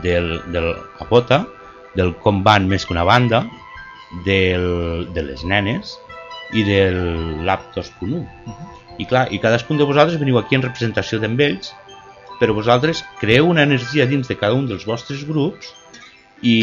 del, 0.00 0.40
del 0.52 0.72
Capota, 0.98 1.42
del 1.96 2.14
Com 2.22 2.42
Van 2.46 2.68
més 2.68 2.86
que 2.86 2.94
una 2.94 3.04
banda, 3.04 3.44
del, 4.24 5.08
de 5.12 5.24
les 5.24 5.44
nenes 5.44 5.96
i 6.52 6.64
del 6.68 7.44
Lab 7.46 7.70
2.1. 7.76 8.24
I 9.00 9.06
clar, 9.08 9.26
i 9.32 9.40
cadascun 9.40 9.80
de 9.80 9.88
vosaltres 9.88 10.20
veniu 10.20 10.38
aquí 10.38 10.56
en 10.58 10.64
representació 10.64 11.20
d'en 11.20 11.38
ells, 11.40 11.72
però 12.40 12.54
vosaltres 12.56 13.04
creeu 13.20 13.48
una 13.48 13.64
energia 13.68 14.06
dins 14.10 14.28
de 14.28 14.36
cada 14.36 14.56
un 14.58 14.66
dels 14.68 14.84
vostres 14.88 15.22
grups 15.28 15.70
i, 16.42 16.56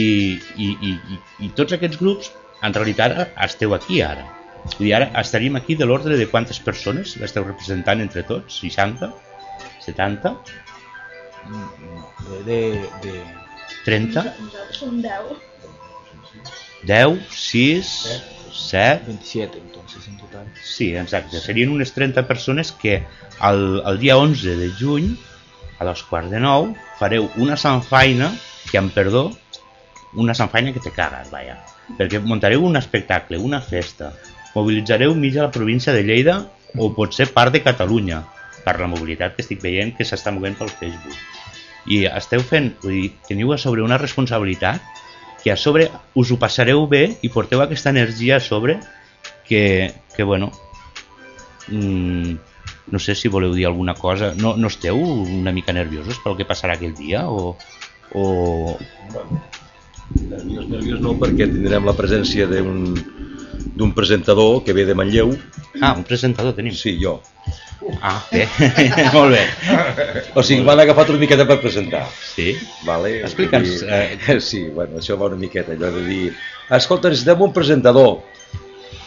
i, 0.58 0.68
i, 0.68 0.92
i, 0.92 1.20
i 1.48 1.50
tots 1.58 1.74
aquests 1.74 2.00
grups 2.02 2.32
en 2.62 2.76
realitat 2.76 3.34
esteu 3.46 3.74
aquí 3.74 4.02
ara. 4.04 4.26
Vull 4.76 4.89
dir, 4.89 4.94
ara 4.98 5.08
estaríem 5.22 5.56
aquí 5.56 5.78
de 5.80 5.88
l'ordre 5.88 6.18
de 6.20 6.28
quantes 6.28 6.60
persones 6.60 7.15
l'esteu 7.22 7.46
representant 7.48 8.04
entre 8.04 8.26
tots? 8.28 8.60
60? 8.60 9.10
70? 9.86 10.36
De, 12.30 12.43
de, 12.43 12.62
de- 13.04 13.25
30? 13.86 14.23
Nosaltres 14.39 14.78
som 14.78 15.02
10. 15.02 15.38
10? 16.84 17.19
6? 17.30 18.23
7? 18.52 19.04
27 19.08 19.58
entonces 19.58 20.08
en 20.08 20.17
total. 20.17 20.45
Sí, 20.62 20.95
exacte. 20.95 21.39
Serien 21.39 21.69
unes 21.71 21.93
30 21.93 22.28
persones 22.28 22.71
que 22.71 23.04
el, 23.41 23.82
el 23.86 23.99
dia 23.99 24.17
11 24.17 24.56
de 24.56 24.69
juny, 24.80 25.17
a 25.80 25.86
dos 25.86 26.04
quarts 26.04 26.30
de 26.32 26.41
nou, 26.43 26.73
fareu 26.99 27.30
una 27.39 27.56
sanfaina, 27.58 28.34
que 28.69 28.78
amb 28.78 28.91
perdó, 28.93 29.30
una 30.19 30.36
sanfaina 30.36 30.73
que 30.75 30.84
te 30.84 30.91
cagues, 30.91 31.32
vaja. 31.32 31.62
Perquè 31.97 32.19
muntareu 32.21 32.65
un 32.67 32.75
espectacle, 32.78 33.39
una 33.39 33.62
festa, 33.62 34.12
mobilitzareu 34.54 35.15
mitja 35.15 35.45
la 35.47 35.52
província 35.56 35.93
de 35.95 36.04
Lleida 36.04 36.41
o 36.78 36.91
potser 36.93 37.30
part 37.34 37.54
de 37.56 37.63
Catalunya 37.63 38.23
per 38.65 38.78
la 38.80 38.89
mobilitat 38.91 39.36
que 39.36 39.43
estic 39.45 39.62
veient 39.63 39.95
que 39.98 40.08
s'està 40.08 40.34
movent 40.36 40.58
pel 40.60 40.72
Facebook. 40.72 41.15
I 41.89 42.04
esteu 42.10 42.43
fent, 42.45 42.74
vull 42.84 42.95
dir, 42.95 43.12
teniu 43.28 43.54
a 43.54 43.58
sobre 43.62 43.84
una 43.86 43.98
responsabilitat 43.98 44.84
que 45.43 45.54
a 45.54 45.58
sobre 45.58 45.88
us 46.19 46.32
ho 46.32 46.38
passareu 46.39 46.86
bé 46.91 47.04
i 47.24 47.32
porteu 47.32 47.63
aquesta 47.63 47.93
energia 47.93 48.38
a 48.38 48.43
sobre 48.43 48.80
que, 49.48 49.93
que 50.15 50.24
bueno, 50.24 50.52
mm, 51.69 52.34
no 52.91 53.00
sé 53.00 53.15
si 53.15 53.32
voleu 53.32 53.54
dir 53.56 53.65
alguna 53.65 53.95
cosa. 53.95 54.34
No, 54.36 54.56
no 54.58 54.67
esteu 54.67 55.00
una 55.00 55.54
mica 55.56 55.74
nerviosos 55.74 56.19
pel 56.24 56.38
que 56.38 56.48
passarà 56.50 56.76
aquell 56.76 56.98
dia? 56.98 57.26
O, 57.30 57.56
o... 58.13 58.78
Nerviós, 60.19 60.65
nerviós 60.67 61.02
no, 61.02 61.15
perquè 61.22 61.48
tindrem 61.48 61.86
la 61.86 61.95
presència 61.98 62.50
d'un 62.50 62.98
d'un 63.80 63.93
presentador 63.93 64.63
que 64.63 64.74
ve 64.74 64.86
de 64.86 64.95
Manlleu. 64.95 65.32
Ah, 65.82 65.93
un 65.95 66.04
presentador 66.04 66.54
tenim. 66.56 66.74
Sí, 66.76 66.98
jo. 67.02 67.19
Ah, 68.04 68.18
bé, 68.32 68.46
molt 69.15 69.36
bé. 69.36 69.44
O 70.36 70.44
sigui, 70.46 70.63
m'han 70.68 70.84
agafat 70.84 71.12
una 71.13 71.22
miqueta 71.22 71.46
per 71.50 71.60
presentar. 71.63 72.06
Sí? 72.34 72.54
Vale? 72.88 73.20
Explica'ns, 73.28 73.84
Vull 73.84 74.18
dir, 74.26 74.39
Sí, 74.44 74.65
bueno, 74.76 75.00
això 75.00 75.18
va 75.20 75.32
una 75.32 75.39
miqueta, 75.39 75.76
allò 75.78 75.94
de 75.96 76.04
dir... 76.08 76.24
Escolta, 76.76 77.10
necessitem 77.10 77.48
un 77.48 77.54
presentador. 77.56 78.20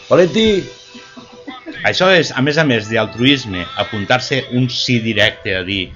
Valentí, 0.09 0.47
Això 1.89 2.07
és, 2.15 2.31
a 2.31 2.43
més 2.47 2.59
a 2.59 2.65
més 2.67 2.87
d'altruisme, 2.87 3.65
apuntar-se 3.83 4.45
un 4.59 4.69
sí 4.71 5.01
directe 5.03 5.57
a 5.59 5.63
dir 5.67 5.89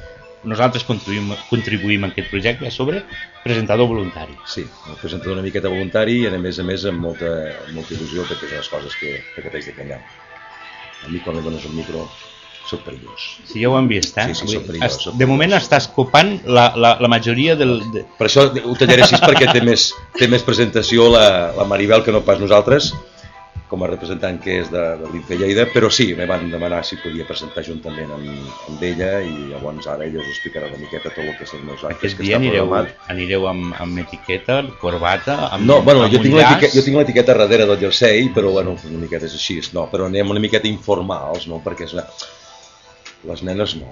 nosaltres 0.46 0.84
contribuïm, 0.86 1.32
contribuïm 1.50 2.06
en 2.06 2.12
aquest 2.12 2.30
projecte, 2.30 2.66
a 2.66 2.74
sobre, 2.74 3.02
presentador 3.44 3.88
voluntari. 3.90 4.34
Sí, 4.50 4.62
el 4.62 4.98
presentador 5.00 5.36
una 5.36 5.44
miqueta 5.46 5.70
voluntari 5.70 6.20
i 6.22 6.26
a 6.30 6.38
més 6.42 6.58
a 6.62 6.66
més 6.66 6.86
amb 6.90 7.02
molta, 7.02 7.30
molta 7.74 7.94
il·lusió 7.94 8.26
perquè 8.26 8.50
són 8.50 8.62
les 8.62 8.72
coses 8.74 8.98
que, 9.00 9.12
que 9.34 9.50
t'haig 9.50 9.70
de 9.70 9.76
callar. 9.78 10.00
A 11.04 11.10
mi 11.12 11.22
quan 11.22 11.38
em 11.38 11.46
dones 11.46 11.66
un 11.66 11.74
micro 11.78 12.06
soc 12.68 12.82
perillós. 12.86 13.26
Si 13.46 13.62
ja 13.62 13.70
ho 13.70 13.76
han 13.78 13.88
vist, 13.90 14.16
eh? 14.18 14.28
Sí, 14.34 14.40
sí, 14.46 14.56
són 14.56 14.66
perillós, 14.68 15.00
són 15.08 15.18
de 15.18 15.26
moment 15.30 15.50
perillós. 15.54 15.66
estàs 15.68 15.88
copant 15.94 16.36
la, 16.46 16.68
la, 16.76 16.96
la 17.00 17.08
majoria 17.12 17.56
del... 17.56 17.78
De... 17.94 18.04
Per 18.18 18.26
això 18.28 18.48
ho 18.50 18.78
tallaré 18.78 19.06
així 19.06 19.20
perquè 19.22 19.52
té 19.54 19.62
més, 19.66 19.90
té 20.18 20.28
més 20.32 20.42
presentació 20.46 21.10
la, 21.12 21.26
la 21.56 21.64
Maribel 21.68 22.02
que 22.06 22.12
no 22.14 22.24
pas 22.26 22.40
nosaltres, 22.42 22.92
com 23.66 23.82
a 23.82 23.88
representant 23.90 24.36
que 24.38 24.60
és 24.60 24.68
de, 24.70 24.82
de 25.00 25.08
l'INFE 25.10 25.36
Lleida, 25.40 25.64
però 25.72 25.88
sí, 25.90 26.12
me 26.14 26.22
van 26.30 26.44
demanar 26.52 26.84
si 26.86 27.00
podia 27.02 27.24
presentar 27.26 27.64
juntament 27.66 28.12
amb, 28.14 28.28
amb 28.70 28.84
ella 28.86 29.08
i 29.26 29.32
llavors 29.50 29.88
ara 29.90 30.06
ella 30.06 30.20
us 30.22 30.28
explicarà 30.36 30.68
una 30.70 30.78
miqueta 30.78 31.10
tot 31.10 31.24
el 31.24 31.32
que 31.34 31.48
són 31.50 31.64
els 31.74 31.82
actes 31.82 31.96
Aquest 31.98 32.20
que 32.20 32.28
dia 32.28 32.36
està 32.38 32.44
anireu, 32.44 32.68
programat. 32.68 33.10
anireu 33.10 33.48
amb, 33.50 33.74
amb 33.82 33.98
etiqueta, 34.04 34.60
corbata, 34.78 35.34
amb, 35.50 35.66
No, 35.66 35.80
bueno, 35.82 36.04
amb 36.06 36.14
jo 36.14 36.22
tinc, 36.22 36.38
llaç. 36.38 36.68
jo 36.76 36.86
tinc 36.86 37.00
l'etiqueta 37.00 37.34
darrere 37.42 37.66
del 37.66 37.82
jersei, 37.88 38.28
però 38.36 38.54
bueno, 38.54 38.76
una 38.86 39.02
miqueta 39.02 39.26
és 39.26 39.34
així, 39.34 39.58
no, 39.74 39.88
però 39.90 40.06
anem 40.06 40.30
una 40.30 40.44
miqueta 40.46 40.70
informals, 40.70 41.48
no, 41.50 41.58
perquè 41.66 41.90
és 41.90 41.98
una... 41.98 42.06
les 43.24 43.42
nenes 43.42 43.76
no, 43.76 43.88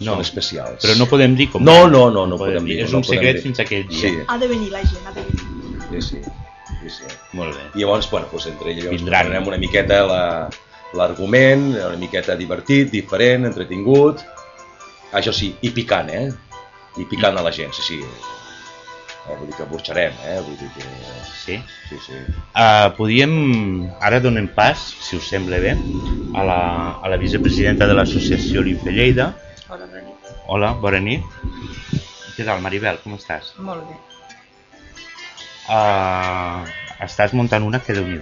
No, 0.00 0.14
són 0.14 0.20
especials. 0.22 0.80
Però 0.84 0.94
no 0.96 1.06
podem 1.06 1.34
dir 1.36 1.50
com... 1.52 1.62
No, 1.62 1.86
no, 1.88 2.10
no, 2.10 2.26
no 2.26 2.38
podem 2.38 2.64
dir, 2.64 2.78
És 2.80 2.92
no 2.92 2.98
un 2.98 3.04
podem 3.04 3.18
secret 3.20 3.36
dir. 3.36 3.42
fins 3.42 3.60
aquell 3.60 3.86
dia. 3.88 4.00
Sí, 4.00 4.12
Ha 4.26 4.38
de 4.38 4.48
venir 4.48 4.70
la 4.72 4.80
gent, 4.80 5.06
ha 5.06 5.12
de 5.12 5.20
venir. 5.20 6.00
sí, 6.00 6.00
sí, 6.00 6.22
sí, 6.80 6.90
sí. 6.90 7.16
Molt 7.36 7.54
bé. 7.56 7.66
I 7.74 7.80
llavors, 7.84 8.08
bueno, 8.10 8.26
doncs 8.32 8.46
entre 8.46 8.70
ella 8.72 8.90
Vindran. 8.90 9.34
Una 9.46 9.58
miqueta 9.58 10.02
la- 10.06 10.48
l'argument, 10.94 11.68
una 11.76 11.96
miqueta 11.96 12.36
divertit, 12.36 12.90
diferent, 12.90 13.46
entretingut, 13.46 14.20
això 15.12 15.32
sí, 15.32 15.54
i 15.60 15.70
picant, 15.70 16.08
eh? 16.10 16.30
I 17.00 17.04
picant 17.08 17.36
a 17.38 17.42
la 17.42 17.52
gent, 17.52 17.72
sí, 17.72 17.82
sí. 17.82 18.00
Eh, 19.22 19.36
vull 19.38 19.46
dir 19.46 19.54
que 19.54 19.66
burxarem, 19.70 20.16
eh? 20.26 20.38
Vull 20.42 20.56
dir 20.58 20.68
que... 20.74 20.86
Sí? 21.38 21.58
Sí, 21.88 21.98
sí. 22.02 22.18
Uh, 22.58 22.90
podíem, 22.96 23.34
ara 24.02 24.18
donem 24.22 24.48
pas, 24.56 24.82
si 25.06 25.18
us 25.18 25.28
sembla 25.30 25.60
bé, 25.62 25.76
a 26.34 26.46
la, 26.48 26.58
a 26.98 27.12
la 27.12 27.18
vicepresidenta 27.22 27.86
de 27.86 27.94
l'associació 27.98 28.64
Linfe 28.66 28.90
Lleida. 28.90 29.30
Hola, 29.68 29.86
bona 29.86 30.02
nit. 30.02 30.32
Hola, 30.50 30.72
bona 30.82 31.02
nit. 31.06 31.38
Què 32.34 32.46
tal, 32.48 32.62
Maribel, 32.64 32.98
com 33.04 33.14
estàs? 33.14 33.54
Molt 33.62 33.86
bé. 33.86 34.00
Uh, 35.70 36.66
estàs 37.06 37.34
muntant 37.38 37.62
una 37.62 37.78
que 37.84 37.94
déu 37.94 38.08
nhi 38.08 38.18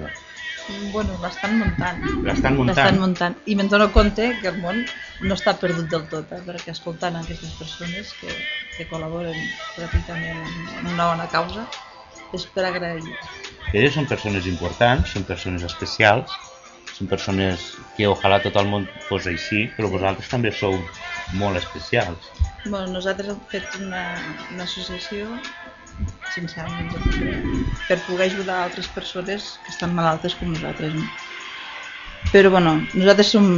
Bueno, 0.92 1.16
l'estan 1.22 1.56
muntant. 1.58 2.00
L'estan 2.26 2.56
muntant? 2.58 2.78
L'estan 2.78 3.00
muntant. 3.02 3.36
I 3.46 3.56
me'n 3.58 3.70
dono 3.72 3.90
compte 3.94 4.26
que 4.40 4.50
el 4.50 4.58
món 4.62 4.82
no 5.20 5.36
està 5.36 5.54
perdut 5.60 5.88
del 5.92 6.06
tot, 6.12 6.32
eh? 6.34 6.40
perquè 6.46 6.74
escoltant 6.74 7.18
aquestes 7.20 7.52
persones 7.58 8.14
que, 8.20 8.32
que 8.76 8.88
col·laboren 8.90 9.36
gratuïtament 9.76 10.42
en 10.80 10.92
una 10.94 11.10
bona 11.12 11.28
causa, 11.32 11.66
és 12.36 12.46
per 12.54 12.66
agrair. 12.68 13.16
Elles 13.72 13.94
són 13.94 14.08
persones 14.10 14.46
importants, 14.50 15.12
són 15.14 15.26
persones 15.28 15.66
especials, 15.66 16.38
són 16.96 17.10
persones 17.10 17.70
que 17.96 18.08
ojalà 18.10 18.40
tot 18.44 18.58
el 18.60 18.68
món 18.70 18.88
fos 19.08 19.28
així, 19.30 19.66
però 19.76 19.90
vosaltres 19.92 20.30
també 20.32 20.52
sou 20.52 20.78
molt 21.38 21.60
especials. 21.60 22.30
Bueno, 22.66 22.90
nosaltres 22.96 23.30
hem 23.32 23.40
fet 23.52 23.78
una, 23.80 24.04
una 24.50 24.66
associació 24.66 25.30
de 26.36 26.98
lucre 27.04 27.42
per 27.88 27.98
poder 28.06 28.30
ajudar 28.30 28.62
altres 28.64 28.88
persones 28.88 29.58
que 29.64 29.72
estan 29.72 29.94
malaltes 29.94 30.36
com 30.38 30.52
nosaltres. 30.52 30.94
No? 30.94 31.04
Però 32.30 32.50
bueno, 32.50 32.76
nosaltres 32.94 33.32
som, 33.34 33.48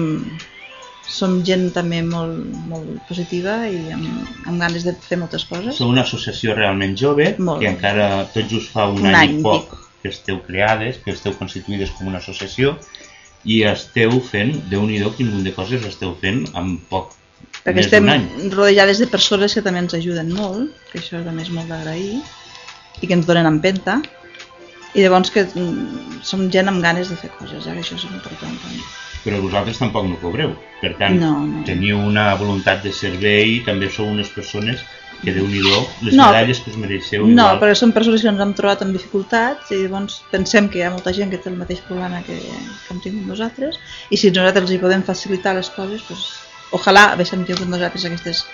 som 1.04 1.42
gent 1.44 1.68
també 1.74 2.00
molt, 2.06 2.40
molt 2.70 3.04
positiva 3.08 3.66
i 3.68 3.90
amb, 3.92 4.08
amb 4.46 4.60
ganes 4.60 4.86
de 4.88 4.94
fer 4.96 5.18
moltes 5.20 5.44
coses. 5.44 5.76
Sou 5.76 5.92
una 5.92 6.06
associació 6.06 6.56
realment 6.56 6.96
jove, 6.96 7.34
Molt 7.38 7.60
que 7.60 7.68
encara 7.68 8.24
tot 8.32 8.48
just 8.48 8.72
fa 8.72 8.88
un, 8.88 9.02
Un 9.02 9.12
any, 9.12 9.36
any 9.36 9.40
i 9.40 9.42
poc 9.44 9.68
pico. 9.68 9.80
que 10.02 10.12
esteu 10.14 10.40
creades, 10.46 11.02
que 11.04 11.12
esteu 11.12 11.36
constituïdes 11.36 11.92
com 11.98 12.08
una 12.08 12.22
associació 12.22 12.78
i 13.44 13.64
esteu 13.66 14.20
fent, 14.22 14.54
déu 14.70 14.86
nhi 14.86 15.02
quin 15.16 15.28
munt 15.28 15.44
de 15.44 15.52
coses 15.52 15.84
esteu 15.84 16.14
fent 16.22 16.46
en 16.54 16.78
poc 16.88 17.18
Perquè 17.62 17.78
més 17.78 17.86
estem 17.86 18.08
rodejades 18.54 18.98
de 19.02 19.06
persones 19.10 19.54
que 19.54 19.62
també 19.62 19.82
ens 19.84 19.94
ajuden 19.94 20.32
molt, 20.34 20.72
que 20.90 20.98
això 20.98 21.20
també 21.22 21.44
és 21.44 21.50
molt 21.54 21.68
d'agrair, 21.70 22.22
i 23.00 23.06
que 23.06 23.14
ens 23.14 23.26
donen 23.26 23.46
empenta, 23.46 24.00
i 24.94 25.00
llavors 25.02 25.30
que 25.32 25.46
mm, 25.48 26.20
som 26.22 26.48
gent 26.52 26.68
amb 26.68 26.82
ganes 26.84 27.08
de 27.08 27.16
fer 27.16 27.30
coses, 27.38 27.66
eh? 27.66 27.76
això 27.80 27.96
és 27.96 28.04
important 28.10 28.58
també. 28.60 28.82
Però 29.22 29.38
vosaltres 29.40 29.78
tampoc 29.78 30.04
no 30.10 30.16
cobreu. 30.20 30.52
Per 30.82 30.96
tant, 30.98 31.14
No, 31.20 31.46
no. 31.46 31.62
teniu 31.64 31.96
una 31.98 32.34
voluntat 32.34 32.82
de 32.82 32.92
servei 32.92 33.56
i 33.56 33.62
també 33.64 33.88
sou 33.88 34.06
unes 34.10 34.28
persones 34.34 34.82
que, 35.22 35.30
déu 35.30 35.46
nhi 35.46 35.60
les 35.62 36.14
No. 36.18 36.26
medalles 36.26 36.58
que 36.60 36.70
us 36.72 36.76
mereixeu 36.76 37.22
No, 37.24 37.30
igual. 37.30 37.60
perquè 37.60 37.76
són 37.78 37.92
persones 37.92 38.20
que 38.22 38.28
ens 38.28 38.40
hem 38.42 38.52
trobat 38.58 38.82
amb 38.82 38.92
dificultats 38.92 39.70
i 39.70 39.78
llavors 39.84 40.20
pensem 40.32 40.68
que 40.68 40.78
hi 40.80 40.82
ha 40.82 40.90
molta 40.90 41.12
gent 41.14 41.30
que 41.30 41.38
té 41.38 41.48
el 41.48 41.56
mateix 41.56 41.80
problema 41.86 42.20
que, 42.26 42.34
que 42.34 42.90
hem 42.94 43.00
tingut 43.00 43.28
nosaltres 43.28 43.78
i 44.10 44.16
si 44.18 44.32
nosaltres 44.34 44.64
els 44.64 44.72
hi 44.72 44.78
podem 44.82 45.02
facilitar 45.06 45.54
les 45.54 45.70
coses, 45.70 46.02
doncs, 46.08 46.26
ojalà 46.72 47.12
haguéssim 47.12 47.44
tingut 47.46 47.68
nosaltres 47.70 48.04
aquestes 48.04 48.44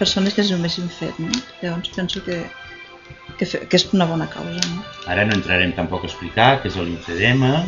persones 0.00 0.34
que 0.34 0.42
ens 0.42 0.50
ho 0.50 0.56
haguessin 0.58 0.88
fet. 0.90 1.16
No? 1.22 1.30
Llavors 1.62 1.88
penso 1.94 2.20
que, 2.24 2.42
que, 3.38 3.46
fe, 3.46 3.60
que 3.68 3.76
és 3.76 3.86
una 3.92 4.06
bona 4.08 4.28
causa. 4.32 4.60
No? 4.74 4.84
Ara 5.12 5.24
no 5.28 5.34
entrarem 5.36 5.72
tampoc 5.76 6.04
a 6.04 6.10
explicar 6.10 6.60
què 6.62 6.70
és 6.72 6.76
l'infedema 6.80 7.64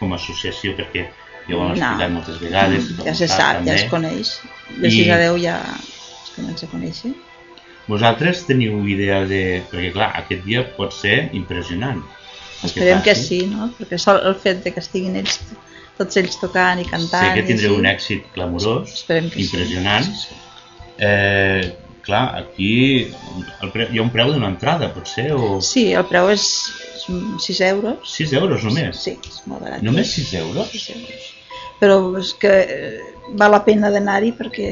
com 0.00 0.12
a 0.12 0.18
associació 0.20 0.74
perquè 0.78 1.06
ja 1.46 1.54
ho 1.56 1.62
hem 1.62 1.68
No. 1.68 1.76
explicat 1.76 2.10
moltes 2.12 2.40
vegades. 2.42 2.90
ja 3.04 3.14
se 3.14 3.28
sap, 3.28 3.38
sap, 3.38 3.54
ja 3.54 3.54
també. 3.62 3.74
es 3.78 3.84
coneix. 3.90 4.34
De 4.80 4.88
I- 4.88 4.96
6 5.04 5.10
a 5.14 5.18
10 5.22 5.40
ja 5.44 5.56
es 5.78 6.32
comença 6.36 6.66
a 6.66 6.72
conèixer. 6.74 7.14
Vosaltres 7.86 8.40
teniu 8.48 8.80
idea 8.90 9.20
de... 9.30 9.62
Perquè 9.70 9.92
clar, 9.94 10.10
aquest 10.18 10.42
dia 10.44 10.64
pot 10.76 10.92
ser 10.92 11.28
impressionant. 11.38 12.00
Esperem 12.66 12.98
que 13.04 13.12
passi. 13.14 13.26
sí, 13.28 13.46
no? 13.46 13.68
perquè 13.78 13.98
sol 14.00 14.18
el 14.26 14.34
fet 14.42 14.64
de 14.64 14.72
que 14.74 14.80
estiguin 14.82 15.14
ells, 15.20 15.38
tots 15.96 16.16
ells 16.18 16.34
tocant 16.40 16.80
i 16.82 16.84
cantant... 16.88 17.28
Sé 17.30 17.34
que 17.36 17.46
tindreu 17.46 17.76
un 17.78 17.86
èxit 17.86 18.26
clamorós, 18.34 19.04
que 19.06 19.20
impressionant. 19.22 20.08
Sí. 20.18 20.34
Eh, 20.98 21.76
clar, 22.06 22.24
aquí 22.38 23.12
el 23.62 23.72
pre... 23.74 23.88
hi 23.92 23.98
ha 23.98 24.04
un 24.06 24.12
preu 24.14 24.32
d'una 24.32 24.48
entrada, 24.54 24.92
potser, 24.94 25.32
o 25.34 25.60
Sí, 25.64 25.88
el 25.92 26.06
preu 26.08 26.30
és 26.32 26.46
6 27.06 27.60
euros. 27.68 27.98
6 28.16 28.32
euros 28.40 28.64
només. 28.66 28.96
Sí, 29.02 29.16
és 29.22 29.42
molt 29.46 29.62
barat. 29.66 29.82
Només 29.86 30.14
6 30.16 30.32
euros? 30.40 30.70
6 30.72 30.88
euros. 30.96 31.26
Però 31.80 31.98
és 32.18 32.30
que 32.40 32.52
eh, 32.64 33.00
val 33.36 33.52
la 33.52 33.60
pena 33.66 33.90
d'anar-hi 33.92 34.30
perquè 34.38 34.70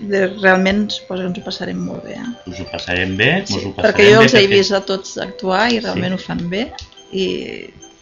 de, 0.00 0.24
realment 0.40 0.88
suposo 0.90 1.22
que 1.22 1.28
ens 1.30 1.38
ho 1.38 1.44
passarem 1.46 1.78
molt 1.86 2.02
bé. 2.08 2.16
Eh? 2.18 2.32
Us 2.50 2.60
ho 2.64 2.66
passarem 2.72 3.12
bé, 3.16 3.30
Sí, 3.46 3.54
us 3.60 3.68
ho 3.68 3.74
passarem 3.76 3.86
perquè 3.86 4.08
jo 4.10 4.18
bé. 4.18 4.24
els 4.26 4.34
he 4.34 4.46
vist 4.50 4.74
a 4.74 4.80
tots 4.88 5.14
actuar 5.22 5.68
i 5.72 5.78
realment 5.84 6.16
Sí. 6.16 6.18
ho 6.18 6.24
fan 6.26 6.42
bé 6.50 6.64
i 7.12 7.26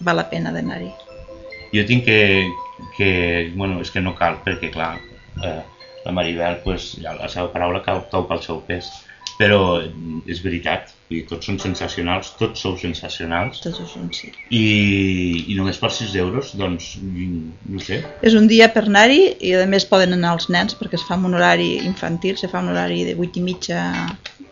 val 0.00 0.16
la 0.16 0.28
pena 0.30 0.50
d'anar-hi. 0.54 0.88
Jo 1.74 1.84
tinc 1.84 2.06
que, 2.08 2.20
que... 2.96 3.10
Bueno, 3.54 3.82
és 3.84 3.90
que 3.92 4.00
no 4.00 4.14
cal, 4.16 4.38
perquè 4.46 4.70
clar, 4.72 4.94
eh, 5.44 5.60
la 6.08 6.14
Maribel, 6.16 6.62
pues, 6.64 6.94
ja 7.02 7.12
la 7.18 7.28
seva 7.28 7.52
paraula 7.52 7.84
cau, 7.84 8.02
cau 8.10 8.26
pel 8.30 8.42
seu 8.44 8.62
pes. 8.66 8.88
Però 9.38 9.58
mm, 9.78 10.24
és 10.32 10.40
veritat, 10.42 10.88
vull 11.06 11.20
dir, 11.20 11.26
tots 11.28 11.46
són 11.46 11.60
sensacionals, 11.62 12.32
tots 12.40 12.64
sou 12.64 12.74
sensacionals. 12.80 13.60
Tots 13.62 13.82
ho 13.84 13.86
són, 13.86 14.08
sí. 14.16 14.32
I, 14.50 14.62
i 15.52 15.58
només 15.58 15.78
per 15.78 15.92
6 15.94 16.16
euros, 16.18 16.54
doncs, 16.58 16.88
mm, 16.98 17.68
no 17.74 17.82
sé, 17.84 18.00
És 18.26 18.34
un 18.38 18.48
dia 18.50 18.70
per 18.74 18.86
anar-hi 18.88 19.20
i 19.46 19.52
a 19.60 19.68
més 19.70 19.86
poden 19.86 20.16
anar 20.16 20.34
els 20.38 20.48
nens 20.50 20.74
perquè 20.80 20.98
es 20.98 21.06
fa 21.06 21.20
un 21.20 21.38
horari 21.38 21.76
infantil, 21.86 22.34
se 22.40 22.50
fa 22.50 22.64
un 22.64 22.72
horari 22.72 23.04
de 23.06 23.14
8 23.14 23.38
i 23.38 23.44
mitja 23.52 23.84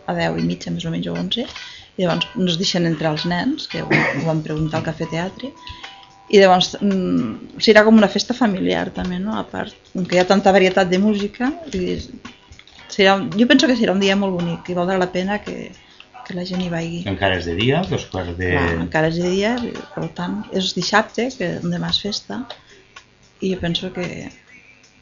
a 0.07 0.15
10 0.15 0.39
i 0.39 0.47
mitja, 0.47 0.71
més 0.71 0.87
o 0.87 0.93
menys, 0.93 1.09
o 1.11 1.17
11, 1.19 1.49
i 1.97 2.05
llavors 2.05 2.29
no 2.37 2.47
es 2.47 2.61
deixen 2.61 2.87
entrar 2.87 3.11
els 3.17 3.27
nens, 3.27 3.67
que 3.67 3.83
ho, 3.83 3.89
ho 3.89 4.23
vam 4.29 4.45
preguntar 4.45 4.79
al 4.79 4.87
Cafè 4.87 5.09
Teatre, 5.11 5.51
i 6.29 6.39
llavors 6.41 6.73
mm, 6.81 7.57
serà 7.63 7.83
com 7.87 7.95
una 7.97 8.09
festa 8.11 8.33
familiar 8.35 8.89
també, 8.95 9.19
no? 9.19 9.35
A 9.39 9.43
part, 9.47 9.75
com 9.93 10.05
que 10.05 10.17
hi 10.17 10.19
ha 10.19 10.27
tanta 10.27 10.51
varietat 10.51 10.89
de 10.91 10.99
música, 10.99 11.51
dir, 11.71 12.01
serà, 12.91 13.15
un- 13.19 13.29
jo 13.31 13.47
penso 13.47 13.67
que 13.69 13.77
serà 13.79 13.93
un 13.95 14.01
dia 14.03 14.15
molt 14.19 14.35
bonic 14.35 14.67
i 14.69 14.75
valdrà 14.75 14.97
la 14.99 15.07
pena 15.13 15.39
que, 15.43 15.71
que 16.27 16.35
la 16.35 16.43
gent 16.45 16.61
hi 16.65 16.69
vagi. 16.73 17.03
encara 17.07 17.37
és 17.39 17.45
de 17.47 17.55
dia, 17.55 17.81
dos 17.87 18.05
quarts 18.11 18.35
de... 18.37 18.51
Clar, 18.51 18.73
encara 18.83 19.07
és 19.13 19.21
de 19.21 19.29
dia, 19.31 19.53
per 19.95 20.09
tant, 20.17 20.41
és 20.51 20.73
dissabte, 20.75 21.29
que 21.37 21.53
demà 21.63 21.93
és 21.95 22.01
festa, 22.03 22.41
i 23.39 23.53
jo 23.53 23.59
penso 23.63 23.93
que 23.95 24.07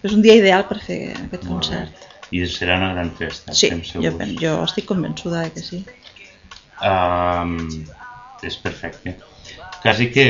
és 0.05 0.13
un 0.13 0.21
dia 0.21 0.35
ideal 0.37 0.67
per 0.69 0.77
fer 0.83 1.15
aquest 1.25 1.47
concert. 1.49 2.03
I 2.35 2.43
serà 2.49 2.75
una 2.77 2.91
gran 2.93 3.09
festa, 3.17 3.53
Sí, 3.53 3.67
estem 3.71 3.81
jo, 3.81 3.91
segurs. 4.11 4.17
pen- 4.21 4.37
jo 4.41 4.53
estic 4.65 4.85
convençuda 4.89 5.41
de 5.45 5.51
que 5.55 5.61
sí. 5.65 5.81
Um, 6.85 7.55
és 8.43 8.57
perfecte. 8.61 9.15
Quasi 9.81 10.09
que 10.11 10.25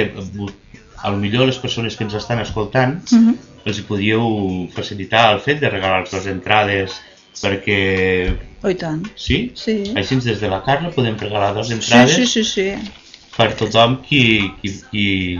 a 1.03 1.09
lo 1.11 1.17
millor 1.17 1.45
les 1.47 1.57
persones 1.59 1.95
que 1.97 2.03
ens 2.03 2.13
estan 2.13 2.39
escoltant 2.39 3.11
Uh 3.11 3.17
-huh. 3.19 3.35
els 3.65 3.81
podíeu 3.81 4.67
facilitar 4.73 5.33
el 5.33 5.39
fet 5.39 5.59
de 5.59 5.69
regalar 5.69 6.03
les 6.11 6.25
entrades 6.27 6.91
perquè... 7.41 8.35
Oh, 8.63 8.69
i 8.69 8.75
tant. 8.75 9.05
Sí? 9.15 9.51
Sí. 9.55 9.83
Així 9.95 10.15
des 10.15 10.39
de 10.39 10.47
la 10.49 10.61
Carla 10.63 10.89
podem 10.91 11.17
regalar 11.17 11.53
dues 11.53 11.67
Sí, 11.67 11.73
entrades 11.73 12.15
sí, 12.15 12.25
sí, 12.27 12.43
sí. 12.43 12.73
per 13.37 13.53
tothom 13.55 14.01
qui, 14.01 14.51
qui, 14.61 14.69
qui... 14.91 15.39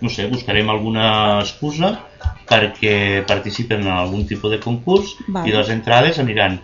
No 0.00 0.08
sé, 0.08 0.26
buscarem 0.26 0.68
alguna 0.70 1.40
excusa 1.40 2.00
perquè 2.48 3.24
participen 3.26 3.80
en 3.82 3.88
algun 3.88 4.26
tipus 4.26 4.50
de 4.50 4.58
concurs 4.60 5.14
Vale. 5.28 5.48
i 5.48 5.52
les 5.52 5.68
entrades 5.68 6.18
aniran 6.18 6.60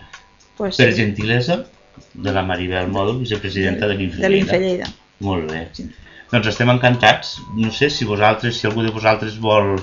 Pues, 0.57 0.77
per 0.77 0.93
sí. 0.93 1.01
gentilesa 1.01 1.65
de 2.13 2.31
la 2.31 2.43
Maribel 2.43 2.87
Mòdul, 2.87 3.19
vicepresidenta 3.19 3.87
de 3.87 3.93
de 3.95 3.99
l'Infellida. 3.99 4.29
l'Infellida. 4.29 4.85
Molt 5.19 5.51
bé. 5.51 5.69
Sí. 5.71 5.85
Doncs 6.31 6.47
estem 6.47 6.69
encantats. 6.71 7.39
No 7.57 7.71
sé 7.75 7.89
si 7.91 8.05
vosaltres, 8.07 8.57
si 8.59 8.67
algú 8.67 8.85
de 8.85 8.91
vosaltres 8.95 9.35
vol, 9.39 9.75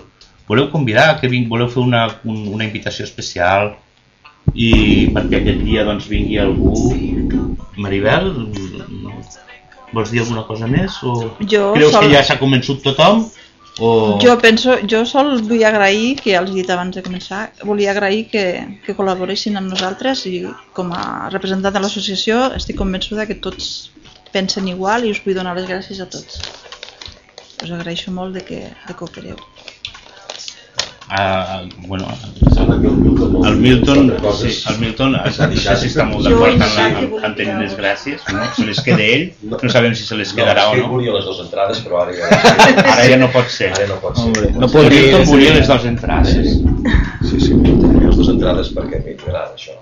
voleu 0.48 0.70
convidar, 0.72 1.18
que 1.20 1.28
ving, 1.28 1.48
voleu 1.48 1.68
fer 1.68 1.82
una, 1.82 2.06
un, 2.24 2.46
una 2.54 2.64
invitació 2.64 3.04
especial 3.04 3.74
i 4.56 5.10
perquè 5.12 5.42
aquest 5.42 5.60
dia 5.66 5.84
doncs 5.84 6.06
vingui 6.08 6.38
algú. 6.40 6.72
Maribel, 7.76 8.30
vols 9.92 10.10
dir 10.12 10.22
alguna 10.24 10.46
cosa 10.48 10.66
més? 10.66 10.96
O 11.04 11.34
Jo 11.44 11.74
creus 11.76 11.92
sol- 11.92 12.06
que 12.06 12.14
ja 12.14 12.24
s'ha 12.24 12.38
convençut 12.40 12.80
tothom? 12.84 13.26
O... 13.78 14.18
Jo 14.18 14.32
penso, 14.42 14.72
jo 14.90 15.04
sol 15.06 15.36
vull 15.46 15.62
agrair, 15.62 16.16
que 16.18 16.32
ja 16.32 16.40
els 16.40 16.50
he 16.50 16.56
dit 16.56 16.70
abans 16.74 16.96
de 16.96 17.02
començar, 17.04 17.44
volia 17.62 17.92
agrair 17.92 18.24
que, 18.32 18.42
que 18.82 18.96
col·laboressin 18.96 19.54
amb 19.60 19.70
nosaltres 19.70 20.24
i 20.26 20.40
com 20.74 20.90
a 20.96 21.28
representant 21.30 21.76
de 21.76 21.84
l'associació 21.84 22.40
estic 22.56 22.80
convençuda 22.80 23.28
que 23.28 23.36
tots 23.38 23.68
pensen 24.32 24.68
igual 24.68 25.04
i 25.04 25.10
us 25.14 25.20
vull 25.24 25.34
donar 25.38 25.56
les 25.56 25.68
gràcies 25.68 26.00
a 26.00 26.06
tots. 26.10 26.40
Us 27.62 27.70
agraeixo 27.74 28.12
molt 28.14 28.34
de 28.38 28.44
que, 28.44 28.60
de 28.88 28.94
que 28.94 29.04
opereu. 29.04 29.36
Ah, 31.10 31.62
bueno, 31.86 32.06
Sembla 32.54 32.78
que 32.82 32.86
el 32.86 32.96
Milton 32.96 33.32
no- 33.32 33.48
el 33.48 33.56
Milton, 33.56 34.06
no 34.08 34.16
coses. 34.16 34.60
sí, 34.62 34.72
el 34.74 34.78
Milton 34.78 35.12
no 35.12 35.18
S'ha 35.32 35.48
sé 35.48 35.76
si 35.80 35.86
està 35.88 36.04
molt 36.04 36.26
d'acord 36.26 36.52
en, 36.52 36.58
la- 36.60 36.66
que 36.98 37.04
en, 37.06 37.24
en 37.24 37.34
tenir 37.34 37.54
les 37.62 37.76
gràcies, 37.78 38.20
no? 38.30 38.42
Se 38.54 38.66
les 38.66 38.80
queda 38.84 39.00
ell, 39.02 39.32
no 39.42 39.70
sabem 39.72 39.94
si 39.96 40.04
se 40.04 40.14
les 40.20 40.34
quedarà 40.36 40.66
no, 40.66 40.68
o 40.68 40.74
és 40.74 40.80
que 40.82 40.86
no. 40.86 40.92
volia 40.92 41.14
les 41.16 41.24
dues 41.24 41.40
entrades, 41.46 41.80
però 41.80 42.02
ara 42.02 42.12
ja, 42.12 42.28
Ara 42.92 43.08
ja 43.08 43.16
no 43.16 43.30
pot 43.32 43.48
ser. 43.48 43.70
ara 43.72 43.86
no 43.88 43.96
pot 44.04 44.20
ser. 44.20 44.52
No 44.52 44.66
El 44.66 44.70
podria 44.76 45.00
Milton 45.00 45.22
ir 45.22 45.26
volia 45.32 45.54
les 45.56 45.66
dues 45.72 45.84
entrades. 45.86 46.60
Sí, 47.30 47.40
sí, 47.40 47.54
les 47.56 48.16
dues 48.20 48.28
entrades 48.36 48.68
perquè 48.76 49.00
a 49.00 49.04
mi 49.08 49.16
m'agrada 49.16 49.54
això. 49.56 49.78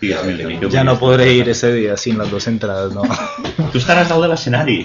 Què 0.00 0.68
Ya 0.70 0.84
no 0.84 0.98
podré 0.98 1.32
ir 1.32 1.48
ese 1.48 1.72
día 1.72 1.96
sin 1.96 2.18
las 2.18 2.30
dos 2.30 2.46
entradas, 2.46 2.92
¿no? 2.92 3.02
Tu 3.72 3.78
estaràs 3.80 4.08
dalt 4.08 4.22
de 4.22 4.28
l'escenari. 4.28 4.76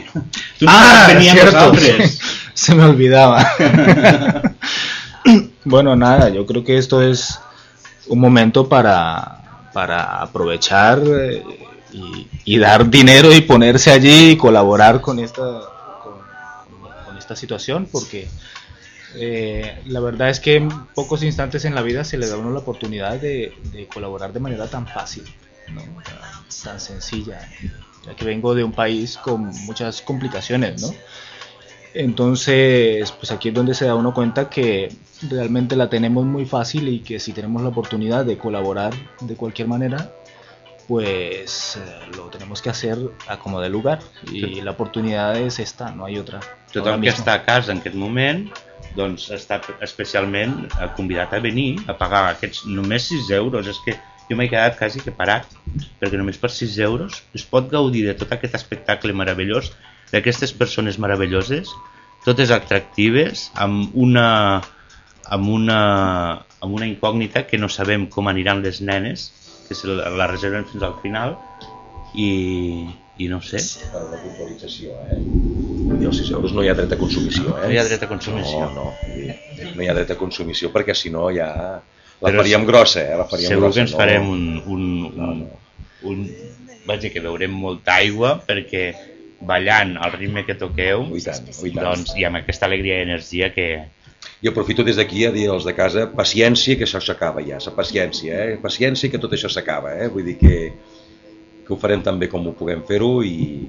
Tu 0.60 0.68
ah, 0.68 1.08
venint 1.12 1.36
amb 1.36 1.76
cierto, 1.78 2.12
se 2.54 2.76
me 2.76 2.86
olvidaba. 2.86 3.46
bueno, 5.66 5.96
nada, 5.96 6.30
yo 6.30 6.46
creo 6.46 6.64
que 6.64 6.78
esto 6.78 7.02
es 7.02 7.40
un 8.08 8.20
momento 8.20 8.70
para, 8.70 9.68
para 9.74 10.22
aprovechar 10.22 11.02
eh, 11.06 11.44
y, 11.92 12.28
y 12.46 12.58
dar 12.58 12.90
dinero 12.90 13.34
y 13.34 13.42
ponerse 13.42 13.92
allí 13.92 14.32
y 14.32 14.38
colaborar 14.38 15.02
con 15.02 15.20
esta, 15.20 15.44
con, 16.02 16.14
con 17.06 17.18
esta 17.18 17.36
situación, 17.36 17.88
porque 17.92 18.30
eh, 19.16 19.80
la 19.86 20.00
verdad 20.00 20.30
es 20.30 20.40
que 20.40 20.56
en 20.56 20.70
pocos 20.94 21.24
instantes 21.24 21.66
en 21.66 21.76
la 21.76 21.82
vida 21.82 22.04
se 22.04 22.18
le 22.18 22.28
da 22.28 22.36
a 22.36 22.38
uno 22.38 22.52
la 22.52 22.60
oportunidad 22.60 23.20
de, 23.20 23.54
de 23.72 23.88
colaborar 23.88 24.34
de 24.34 24.40
manera 24.40 24.68
tan 24.68 24.88
fácil, 24.88 25.24
¿no? 25.74 25.82
tan 26.64 26.80
sencilla, 26.80 27.40
ya 28.06 28.16
que 28.16 28.26
vengo 28.26 28.54
de 28.54 28.64
un 28.64 28.72
país 28.72 29.18
con 29.18 29.48
muchas 29.66 30.02
complicaciones, 30.02 30.82
¿no? 30.82 30.94
Entonces, 31.94 33.12
pues 33.12 33.32
aquí 33.32 33.50
es 33.50 33.54
donde 33.54 33.74
se 33.74 33.86
da 33.86 33.96
uno 33.96 34.14
cuenta 34.14 34.50
que 34.50 34.96
realmente 35.30 35.76
la 35.76 35.90
tenemos 35.90 36.26
muy 36.26 36.46
fácil 36.46 36.88
y 36.88 37.00
que 37.00 37.20
si 37.20 37.34
tenemos 37.34 37.62
la 37.62 37.70
oportunidad 37.70 38.26
de 38.26 38.38
colaborar 38.38 38.94
de 39.20 39.36
cualquier 39.36 39.68
manera, 39.68 40.14
pues 40.88 41.78
eh, 41.78 42.16
lo 42.16 42.28
tenemos 42.28 42.62
que 42.62 42.70
hacer 42.70 42.98
a 43.28 43.38
como 43.38 43.60
de 43.60 43.70
lugar 43.70 44.00
y 44.32 44.62
la 44.62 44.72
oportunidad 44.72 45.36
es 45.38 45.60
esta, 45.60 45.92
no 45.92 46.06
hay 46.06 46.18
otra. 46.18 46.40
ahora 46.40 46.96
Tothom 46.96 47.02
que 47.02 47.10
està 47.12 47.34
a 47.34 47.44
casa 47.44 47.74
en 47.74 47.82
aquest 47.82 47.96
moment 48.00 48.48
doncs 48.96 49.30
està 49.36 49.60
especialment 49.86 50.58
eh, 50.68 50.88
convidat 50.98 51.34
a 51.34 51.42
venir 51.44 51.82
a 51.88 51.96
pagar 51.98 52.26
aquests 52.32 52.66
només 52.68 53.08
6 53.12 53.32
euros. 53.38 53.70
És 53.72 53.80
que 53.86 53.98
jo 54.30 54.38
m'he 54.40 54.50
quedat 54.52 54.78
quasi 54.80 55.02
que 55.04 55.14
parat, 55.16 55.48
perquè 56.00 56.20
només 56.20 56.40
per 56.40 56.52
6 56.54 56.78
euros 56.86 57.22
es 57.38 57.44
pot 57.48 57.68
gaudir 57.72 58.06
de 58.08 58.16
tot 58.20 58.32
aquest 58.32 58.56
espectacle 58.60 59.16
meravellós 59.18 59.72
d'aquestes 60.12 60.54
persones 60.56 61.00
meravelloses, 61.00 61.72
totes 62.26 62.52
atractives, 62.54 63.50
amb 63.56 63.96
una, 63.98 64.28
amb 65.26 65.50
una, 65.50 65.80
amb 66.62 66.76
una 66.78 66.88
incògnita 66.88 67.46
que 67.48 67.60
no 67.60 67.70
sabem 67.72 68.08
com 68.12 68.28
aniran 68.32 68.62
les 68.64 68.82
nenes, 68.82 69.30
que 69.68 69.76
se 69.76 69.88
la, 69.88 70.28
reserven 70.28 70.68
fins 70.68 70.84
al 70.84 70.98
final, 71.04 71.38
i, 72.14 72.30
i 73.22 73.28
no 73.32 73.40
sé. 73.46 73.62
Per 73.94 74.02
la 74.08 74.20
puntualització, 74.22 74.98
eh? 75.12 75.20
Vull 75.22 76.00
dir, 76.00 76.10
els 76.10 76.22
6 76.24 76.34
euros 76.38 76.56
no 76.58 76.66
hi 76.66 76.72
ha 76.72 76.76
dret 76.78 76.96
a 76.96 77.00
consumició, 77.00 77.56
eh? 77.58 77.68
No 77.68 77.76
hi 77.76 77.80
ha 77.82 77.86
dret 77.88 78.06
a 78.06 78.10
consumició. 78.10 78.68
No, 78.74 78.90
no, 78.92 79.70
no 79.76 79.86
hi 79.86 79.90
ha 79.92 79.98
dret 79.98 80.14
a 80.16 80.20
consumició 80.20 80.72
perquè 80.74 80.96
si 80.98 81.14
no 81.14 81.30
ja 81.36 81.52
la 82.22 82.30
Però 82.30 82.44
faríem 82.44 82.68
grossa, 82.70 83.02
eh? 83.02 83.16
La 83.18 83.28
faríem 83.30 83.56
Segur 83.56 83.66
grossa, 83.66 83.80
que 83.80 83.86
ens 83.88 83.96
no? 83.96 84.02
farem 84.02 84.28
un, 84.30 84.44
un, 84.66 84.84
No, 85.18 85.30
un, 85.32 85.40
no. 85.40 85.62
un, 86.12 86.28
vaja, 86.86 87.10
que 87.14 87.24
beurem 87.24 87.56
molta 87.64 87.98
aigua 88.02 88.36
perquè 88.46 88.84
ballant 89.42 89.96
al 89.98 90.14
ritme 90.14 90.46
que 90.46 90.54
toqueu 90.58 91.08
i 91.18 91.24
tant, 91.26 91.50
i 91.50 91.74
tant. 91.74 91.82
doncs, 91.82 92.14
i 92.18 92.28
amb 92.28 92.38
aquesta 92.44 92.70
alegria 92.70 93.00
i 93.00 93.08
energia 93.08 93.50
que, 93.56 93.72
Jo 94.42 94.50
aprofito 94.50 94.84
des 94.86 94.98
d'aquí 94.98 95.26
a 95.26 95.32
dir 95.34 95.48
als 95.50 95.66
de 95.66 95.74
casa, 95.78 96.08
paciència, 96.18 96.78
que 96.78 96.86
això 96.88 97.02
s'acaba 97.02 97.44
ja, 97.46 97.60
sa 97.62 97.74
paciència, 97.78 98.38
eh? 98.46 98.56
Paciència 98.62 99.10
que 99.14 99.20
tot 99.22 99.34
això 99.38 99.50
s'acaba, 99.54 99.94
eh? 100.02 100.08
Vull 100.14 100.26
dir 100.26 100.38
que, 100.40 100.56
que 101.66 101.74
ho 101.74 101.78
farem 101.78 102.02
tan 102.04 102.20
bé 102.20 102.28
com 102.30 102.48
ho 102.48 102.54
puguem 102.58 102.82
fer-ho 102.88 103.22
i, 103.24 103.68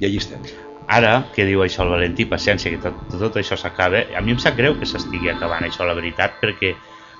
i 0.00 0.06
allí 0.06 0.16
estem. 0.18 0.40
ara 0.88 1.30
que 1.34 1.46
diu 1.48 1.62
això 1.64 1.82
el 1.86 1.88
Valentí, 1.94 2.26
paciència, 2.28 2.70
que 2.70 2.76
tot, 2.82 2.98
tot 3.18 3.36
això 3.40 3.56
s'acaba, 3.56 4.02
a 4.16 4.20
mi 4.20 4.34
em 4.34 4.38
sap 4.42 4.56
greu 4.58 4.74
que 4.78 4.84
s'estigui 4.86 5.30
acabant 5.32 5.64
això, 5.64 5.86
la 5.88 5.94
veritat, 5.96 6.34
perquè 6.42 6.74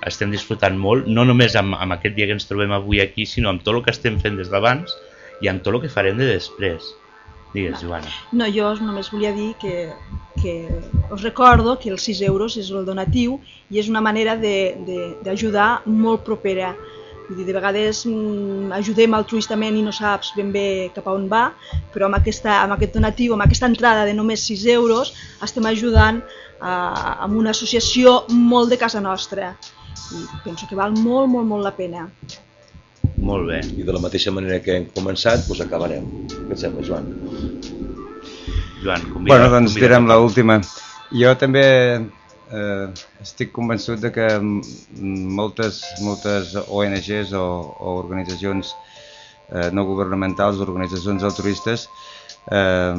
estem 0.05 0.29
disfrutant 0.29 0.75
molt, 0.77 1.07
no 1.07 1.23
només 1.25 1.55
amb, 1.57 1.73
amb 1.79 1.95
aquest 1.95 2.13
dia 2.15 2.27
que 2.29 2.35
ens 2.37 2.45
trobem 2.45 2.71
avui 2.75 2.99
aquí, 3.01 3.25
sinó 3.25 3.49
amb 3.49 3.63
tot 3.65 3.73
el 3.79 3.83
que 3.87 3.89
estem 3.95 4.19
fent 4.21 4.37
des 4.37 4.51
d'abans 4.53 4.93
i 5.41 5.49
amb 5.49 5.63
tot 5.65 5.73
el 5.73 5.81
que 5.81 5.89
farem 5.89 6.17
de 6.19 6.27
després. 6.29 6.91
Digues, 7.55 7.79
Joana. 7.81 8.11
No, 8.35 8.45
jo 8.51 8.67
només 8.83 9.09
volia 9.09 9.31
dir 9.33 9.53
que, 9.61 9.87
que 10.43 10.53
us 11.09 11.23
recordo 11.23 11.77
que 11.79 11.89
els 11.89 12.03
6 12.03 12.21
euros 12.27 12.57
és 12.59 12.69
el 12.69 12.85
donatiu 12.85 13.39
i 13.71 13.79
és 13.79 13.87
una 13.89 14.01
manera 14.03 14.35
de- 14.35 14.75
de- 14.85 15.15
d'ajudar 15.23 15.81
molt 15.87 16.21
propera. 16.27 16.75
Vull 17.25 17.39
dir, 17.39 17.45
de 17.47 17.55
vegades 17.55 18.03
mm, 18.05 18.71
ajudem 18.77 19.15
altruistament 19.17 19.77
i 19.79 19.83
no 19.85 19.93
saps 19.95 20.33
ben 20.37 20.51
bé 20.53 20.65
cap 20.93 21.07
a 21.09 21.15
on 21.17 21.25
va, 21.31 21.47
però 21.93 22.09
amb, 22.09 22.19
aquesta, 22.19 22.59
amb 22.61 22.75
aquest 22.75 22.93
donatiu, 22.97 23.33
amb 23.33 23.45
aquesta 23.47 23.69
entrada 23.71 24.05
de 24.05 24.13
només 24.13 24.45
6 24.45 24.65
euros, 24.75 25.13
estem 25.45 25.65
ajudant 25.71 26.21
a, 26.59 26.75
amb 27.25 27.39
una 27.41 27.53
associació 27.55 28.21
molt 28.29 28.69
de 28.69 28.77
casa 28.81 29.01
nostra. 29.01 29.55
I 30.13 30.25
penso 30.43 30.69
que 30.69 30.77
val 30.77 30.93
molt, 30.93 31.31
molt, 31.31 31.47
molt 31.49 31.65
la 31.65 31.73
pena. 31.73 32.05
Molt 33.25 33.47
bé. 33.49 33.61
I 33.73 33.85
de 33.87 33.95
la 33.95 34.01
mateixa 34.03 34.33
manera 34.35 34.59
que 34.61 34.75
hem 34.77 34.89
començat, 34.93 35.47
doncs 35.47 35.63
acabarem. 35.65 36.05
Què 36.29 36.53
et 36.53 36.61
sembla, 36.61 36.85
Joan? 36.85 37.09
Joan, 38.83 39.07
convida, 39.09 39.31
Bueno, 39.31 39.49
doncs 39.49 39.73
convida 39.73 39.87
direm 39.87 40.09
l'última. 40.11 40.59
Jo 41.15 41.33
també 41.41 41.65
eh, 42.51 42.87
estic 43.23 43.51
convençut 43.55 44.01
de 44.01 44.11
que 44.13 44.27
moltes, 44.41 45.81
moltes 46.01 46.55
ONGs 46.67 47.33
o, 47.33 47.45
o 47.79 47.95
organitzacions 48.01 48.73
eh, 49.49 49.69
no 49.71 49.85
governamentals, 49.85 50.61
organitzacions 50.63 51.23
altruistes, 51.23 51.87
eh, 52.51 52.95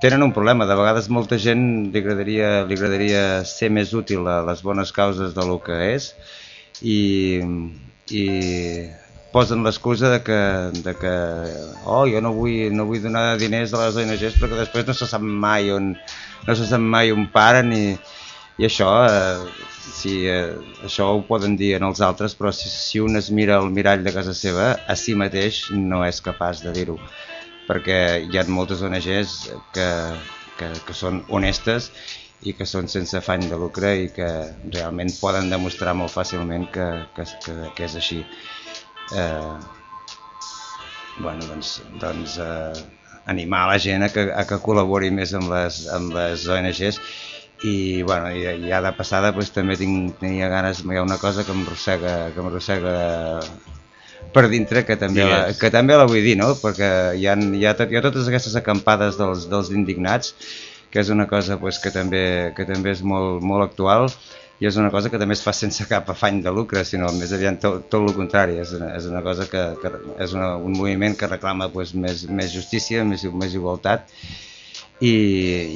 tenen 0.00 0.22
un 0.22 0.32
problema. 0.32 0.66
De 0.66 0.78
vegades 0.78 1.08
molta 1.08 1.38
gent 1.38 1.92
li 1.92 2.02
agradaria, 2.02 2.62
li 2.68 2.78
agradaria 2.78 3.44
ser 3.48 3.70
més 3.70 3.94
útil 3.94 4.26
a 4.28 4.42
les 4.48 4.62
bones 4.62 4.92
causes 4.92 5.34
de 5.36 5.46
lo 5.46 5.60
que 5.64 5.78
és 5.92 6.12
i, 6.82 7.40
i 8.10 8.24
posen 9.32 9.64
l'excusa 9.64 10.10
de 10.12 10.20
que, 10.26 10.40
de 10.84 10.94
que 11.00 11.12
oh, 11.86 12.04
jo 12.10 12.20
no 12.20 12.34
vull, 12.36 12.68
no 12.76 12.84
vull 12.88 13.00
donar 13.00 13.38
diners 13.40 13.72
a 13.72 13.86
les 13.86 13.96
ONGs 14.02 14.36
perquè 14.40 14.58
després 14.58 14.88
no 14.88 14.96
se 14.96 15.08
sap 15.08 15.22
mai 15.24 15.70
on, 15.72 15.94
no 16.46 16.56
se 16.58 16.68
sap 16.68 16.84
mai 16.84 17.14
on 17.14 17.30
paren 17.32 17.72
i, 17.72 17.86
i 18.60 18.66
això, 18.68 18.88
eh, 19.08 19.68
si, 19.82 20.26
eh, 20.28 20.52
això 20.84 21.08
ho 21.14 21.22
poden 21.28 21.56
dir 21.56 21.72
en 21.78 21.86
els 21.88 22.02
altres, 22.04 22.34
però 22.38 22.52
si, 22.52 22.68
si 22.68 23.00
un 23.00 23.16
es 23.16 23.30
mira 23.30 23.56
al 23.58 23.70
mirall 23.72 24.04
de 24.04 24.12
casa 24.12 24.34
seva, 24.36 24.72
a 24.86 24.96
si 24.96 25.14
mateix 25.18 25.64
no 25.72 26.02
és 26.04 26.20
capaç 26.24 26.62
de 26.66 26.74
dir-ho, 26.76 26.98
perquè 27.68 27.98
hi 28.28 28.38
ha 28.38 28.44
moltes 28.48 28.82
ONGs 28.84 29.36
que, 29.74 29.88
que, 30.58 30.72
que 30.86 30.96
són 30.96 31.22
honestes 31.28 31.90
i 32.42 32.52
que 32.58 32.66
són 32.66 32.88
sense 32.90 33.16
afany 33.16 33.46
de 33.48 33.58
lucre 33.58 33.94
i 34.04 34.08
que 34.14 34.30
realment 34.74 35.12
poden 35.20 35.48
demostrar 35.50 35.94
molt 35.94 36.12
fàcilment 36.12 36.66
que, 36.74 36.88
que, 37.16 37.28
que, 37.44 37.54
que 37.76 37.86
és 37.86 37.94
així. 38.00 38.20
Eh, 39.16 39.56
bueno, 41.20 41.46
doncs, 41.46 41.76
doncs 42.02 42.38
eh, 42.42 42.82
animar 43.32 43.68
la 43.70 43.78
gent 43.78 44.02
a 44.04 44.10
que, 44.12 44.26
a 44.34 44.44
que 44.48 44.58
col·labori 44.64 45.12
més 45.14 45.34
amb 45.38 45.52
les, 45.54 45.84
amb 45.94 46.14
les 46.16 46.48
ONGs 46.50 46.98
i, 47.62 48.02
bueno, 48.02 48.30
i, 48.34 48.42
ja 48.68 48.80
de 48.82 48.92
passada 48.98 49.30
doncs, 49.34 49.52
també 49.54 49.76
tinc, 49.78 50.16
tenia 50.20 50.48
ganes, 50.50 50.82
hi 50.82 50.98
ha 50.98 51.04
una 51.04 51.18
cosa 51.22 51.44
que 51.46 51.54
m'arrossega 51.54 52.32
que 52.34 52.42
m'arrossega 52.42 52.96
per 54.34 54.48
dintre 54.50 54.84
que 54.88 54.96
també, 54.96 55.24
la, 55.26 55.40
Digues. 55.46 55.60
que 55.60 55.70
també 55.74 55.96
la 55.98 56.06
vull 56.10 56.22
dir, 56.24 56.36
no? 56.40 56.52
perquè 56.58 56.90
hi 57.18 57.26
ha, 57.28 57.36
hi 57.36 57.64
ha, 57.66 57.74
tot, 57.78 57.90
hi 57.90 57.98
ha 57.98 58.04
totes 58.04 58.28
aquestes 58.28 58.54
acampades 58.58 59.18
dels, 59.20 59.48
dels 59.50 59.72
indignats 59.74 60.34
que 60.92 61.00
és 61.00 61.10
una 61.12 61.26
cosa 61.28 61.58
pues, 61.60 61.78
que, 61.82 61.90
també, 61.94 62.52
que 62.56 62.66
també 62.68 62.92
és 62.92 63.02
molt, 63.06 63.42
molt 63.46 63.70
actual 63.70 64.08
i 64.62 64.68
és 64.68 64.76
una 64.78 64.92
cosa 64.94 65.10
que 65.10 65.18
també 65.18 65.34
es 65.34 65.42
fa 65.42 65.54
sense 65.56 65.84
cap 65.90 66.10
afany 66.12 66.38
de 66.44 66.52
lucre, 66.54 66.84
sinó 66.86 67.08
més 67.16 67.32
aviat 67.34 67.58
tot, 67.62 67.88
tot 67.90 68.04
el 68.06 68.14
contrari, 68.14 68.60
és 68.62 68.70
una, 68.76 68.92
és 68.94 69.08
una 69.10 69.22
cosa 69.24 69.48
que, 69.50 69.62
que 69.82 69.90
és 70.22 70.34
una, 70.36 70.52
un 70.54 70.76
moviment 70.78 71.16
que 71.18 71.30
reclama 71.30 71.66
pues, 71.72 71.96
més, 71.98 72.28
més 72.30 72.54
justícia, 72.54 73.02
més, 73.08 73.24
més 73.26 73.56
igualtat 73.58 74.06
i, 75.02 75.12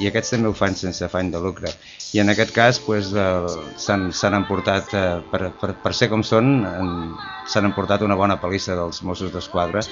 i 0.01 0.07
aquests 0.07 0.33
també 0.33 0.49
ho 0.49 0.55
fan 0.55 0.75
sense 0.79 1.03
afany 1.05 1.31
de 1.33 1.41
lucre. 1.43 1.71
I 2.15 2.21
en 2.23 2.31
aquest 2.31 2.53
cas 2.55 2.79
pues, 2.83 3.09
eh, 3.11 3.55
s'han 3.83 4.37
emportat, 4.39 4.93
eh, 4.95 5.07
per, 5.31 5.41
per, 5.61 5.73
per 5.83 5.93
ser 5.97 6.07
com 6.13 6.23
són, 6.23 6.53
s'han 7.43 7.67
emportat 7.71 8.05
una 8.07 8.15
bona 8.19 8.39
palissa 8.43 8.77
dels 8.79 9.01
Mossos 9.03 9.33
d'Esquadra 9.33 9.83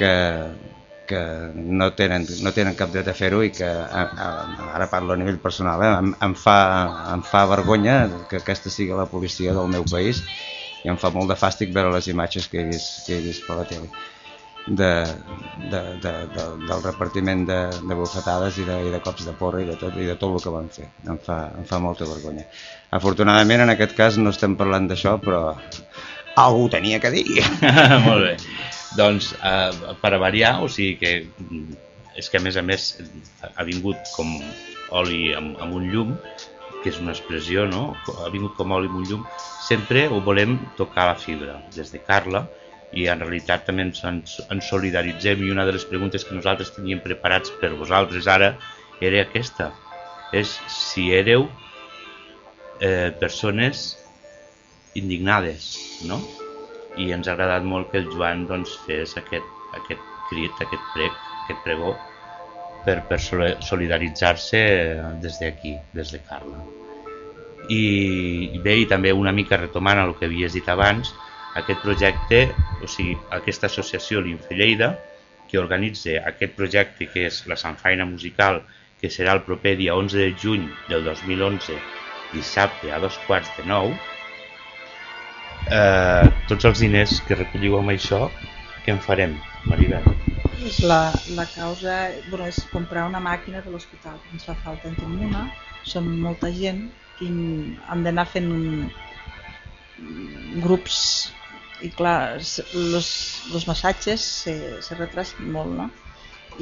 que, 0.00 0.12
que 1.06 1.22
no, 1.54 1.92
tenen, 2.00 2.26
no 2.42 2.52
tenen 2.56 2.76
cap 2.80 2.90
dret 2.94 3.08
a 3.12 3.14
fer-ho 3.14 3.44
i 3.46 3.52
que, 3.54 3.68
a, 3.70 4.02
a, 4.26 4.28
ara 4.74 4.90
parlo 4.90 5.14
a 5.14 5.20
nivell 5.20 5.38
personal, 5.46 5.86
eh, 5.86 5.92
em, 6.02 6.10
em, 6.28 6.34
fa, 6.46 6.58
em 7.14 7.22
fa 7.30 7.46
vergonya 7.52 8.00
que 8.30 8.42
aquesta 8.42 8.72
sigui 8.72 8.98
la 8.98 9.08
policia 9.14 9.54
del 9.54 9.70
meu 9.76 9.86
país 9.96 10.24
i 10.82 10.90
em 10.90 10.98
fa 11.02 11.14
molt 11.14 11.30
de 11.30 11.38
fàstic 11.38 11.72
veure 11.74 11.94
les 11.94 12.10
imatges 12.10 12.50
que 12.50 12.62
he 12.62 12.68
vist, 12.72 13.06
que 13.06 13.18
he 13.20 13.22
vist 13.30 13.46
per 13.46 13.60
la 13.62 13.70
tele 13.70 13.94
de, 14.66 14.90
de, 15.70 15.80
de, 16.02 16.12
de, 16.34 16.44
del 16.66 16.82
repartiment 16.82 17.44
de, 17.46 17.58
de 17.88 17.94
bufetades 17.98 18.58
i 18.58 18.66
de, 18.66 18.80
i 18.88 18.92
de 18.94 19.00
cops 19.04 19.26
de 19.26 19.34
porra 19.38 19.62
i 19.62 19.68
de 19.68 19.76
tot, 19.78 19.94
i 19.94 20.08
de 20.08 20.16
tot 20.18 20.34
el 20.34 20.42
que 20.42 20.54
van 20.54 20.68
fer. 20.72 20.88
Em 21.06 21.20
fa, 21.22 21.38
em 21.58 21.66
fa 21.68 21.80
molta 21.82 22.08
vergonya. 22.08 22.46
Afortunadament 22.98 23.64
en 23.64 23.74
aquest 23.74 23.96
cas 23.98 24.18
no 24.18 24.34
estem 24.34 24.56
parlant 24.58 24.88
d'això, 24.90 25.16
però 25.22 25.42
algú 26.42 26.68
tenia 26.72 27.00
que 27.00 27.14
dir. 27.14 27.26
Molt 28.08 28.26
bé. 28.26 28.34
Doncs 28.96 29.32
eh, 29.38 29.94
per 30.02 30.12
a 30.14 30.20
variar, 30.22 30.56
o 30.64 30.70
sigui 30.72 30.96
que 31.00 31.14
és 32.16 32.30
que 32.32 32.40
a 32.40 32.42
més 32.42 32.56
a 32.56 32.64
més 32.64 32.90
ha 33.54 33.64
vingut 33.68 34.12
com 34.16 34.30
oli 34.96 35.34
amb, 35.36 35.56
amb 35.62 35.76
un 35.76 35.88
llum, 35.92 36.14
que 36.82 36.92
és 36.92 37.00
una 37.02 37.12
expressió, 37.12 37.66
no? 37.68 37.90
Ha 38.24 38.30
vingut 38.32 38.54
com 38.56 38.72
oli 38.72 38.88
amb 38.90 39.00
un 39.02 39.08
llum. 39.08 39.26
Sempre 39.66 40.06
ho 40.08 40.22
volem 40.24 40.56
tocar 40.78 41.08
la 41.10 41.18
fibra, 41.20 41.58
des 41.74 41.92
de 41.92 42.00
Carla, 42.02 42.46
i 42.94 43.06
en 43.10 43.20
realitat 43.20 43.66
també 43.66 43.88
ens, 43.88 44.02
ens, 44.06 44.38
ens 44.52 44.70
solidaritzem 44.70 45.42
i 45.42 45.50
una 45.50 45.66
de 45.66 45.74
les 45.76 45.84
preguntes 45.88 46.24
que 46.24 46.36
nosaltres 46.36 46.72
teníem 46.76 47.02
preparats 47.04 47.52
per 47.60 47.74
vosaltres 47.74 48.28
ara 48.30 48.54
era 49.02 49.22
aquesta. 49.24 49.72
És 50.32 50.56
si 50.70 51.10
éreu 51.14 51.48
eh, 52.80 53.12
persones 53.20 53.88
indignades, 54.96 55.74
no? 56.08 56.20
i 56.96 57.10
ens 57.12 57.28
ha 57.28 57.34
agradat 57.36 57.64
molt 57.68 57.90
que 57.92 58.00
el 58.00 58.08
Joan 58.12 58.46
doncs, 58.48 58.72
fes 58.86 59.16
aquest, 59.20 59.48
aquest 59.76 60.04
crit, 60.30 60.62
aquest 60.64 60.86
prec, 60.94 61.18
aquest 61.44 61.60
pregó 61.64 61.92
per, 62.86 63.02
per 63.10 63.18
soli- 63.20 63.56
solidaritzar-se 63.66 64.62
des 65.22 65.38
d'aquí, 65.42 65.76
des 65.92 66.14
de 66.14 66.22
Carla. 66.24 66.62
I 67.72 68.60
bé, 68.62 68.78
i 68.80 68.86
també 68.88 69.12
una 69.12 69.34
mica 69.34 69.58
retomant 69.60 70.00
el 70.00 70.14
que 70.16 70.28
havies 70.30 70.54
dit 70.56 70.68
abans, 70.72 71.12
aquest 71.60 71.82
projecte, 71.82 72.40
o 72.82 72.88
sigui, 72.90 73.16
aquesta 73.34 73.68
associació 73.70 74.20
l'Infelleida, 74.20 74.94
que 75.50 75.60
organitza 75.60 76.18
aquest 76.28 76.56
projecte 76.58 77.06
que 77.12 77.26
és 77.30 77.42
la 77.50 77.56
Sanfaina 77.60 78.06
Musical, 78.08 78.60
que 79.00 79.10
serà 79.12 79.36
el 79.36 79.44
proper 79.46 79.76
dia 79.78 79.94
11 79.94 80.18
de 80.18 80.32
juny 80.42 80.66
del 80.90 81.04
2011, 81.06 81.76
dissabte 82.32 82.92
a 82.92 83.00
dos 83.00 83.18
quarts 83.26 83.52
de 83.56 83.66
nou, 83.68 83.92
eh, 85.70 86.26
tots 86.50 86.68
els 86.68 86.82
diners 86.82 87.20
que 87.28 87.38
recolliu 87.38 87.78
amb 87.78 87.94
això, 87.94 88.26
què 88.84 88.94
en 88.94 89.00
farem, 89.02 89.36
Maribel? 89.70 90.04
La, 90.82 91.12
la 91.36 91.46
causa 91.52 91.96
bueno, 92.30 92.46
és 92.48 92.58
comprar 92.72 93.06
una 93.06 93.20
màquina 93.22 93.62
de 93.62 93.70
l'hospital, 93.70 94.18
ens 94.32 94.46
fa 94.48 94.56
falta, 94.64 94.90
en 94.90 95.18
una, 95.28 95.46
som 95.86 96.08
molta 96.20 96.50
gent 96.52 96.88
i 97.22 97.28
hem 97.28 98.02
d'anar 98.04 98.26
fent 98.28 98.48
un, 98.52 98.64
grups 100.62 101.32
i 101.84 101.90
clar, 101.92 102.36
els, 102.38 103.66
massatges 103.68 104.24
se, 104.44 104.54
se 104.82 104.96
retrasen 104.98 105.50
molt, 105.52 105.74
no? 105.76 105.90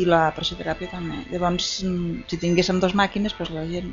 i 0.00 0.06
la 0.08 0.24
pressioteràpia 0.34 0.90
també. 0.90 1.20
Llavors, 1.30 1.68
mm, 1.86 2.24
si 2.30 2.38
tinguéssim 2.42 2.80
dues 2.82 2.96
màquines, 2.98 3.34
doncs 3.38 3.52
la 3.54 3.66
gent 3.70 3.92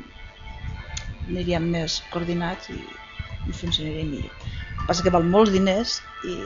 aniríem 1.28 1.68
més 1.70 2.00
coordinats 2.10 2.72
i, 2.74 2.80
i 3.46 3.54
funcionaria 3.54 4.06
millor. 4.08 4.32
El 4.32 4.80
que 4.80 4.88
passa 4.88 5.06
que 5.06 5.14
val 5.14 5.28
molts 5.34 5.52
diners 5.54 6.00
i, 6.26 6.36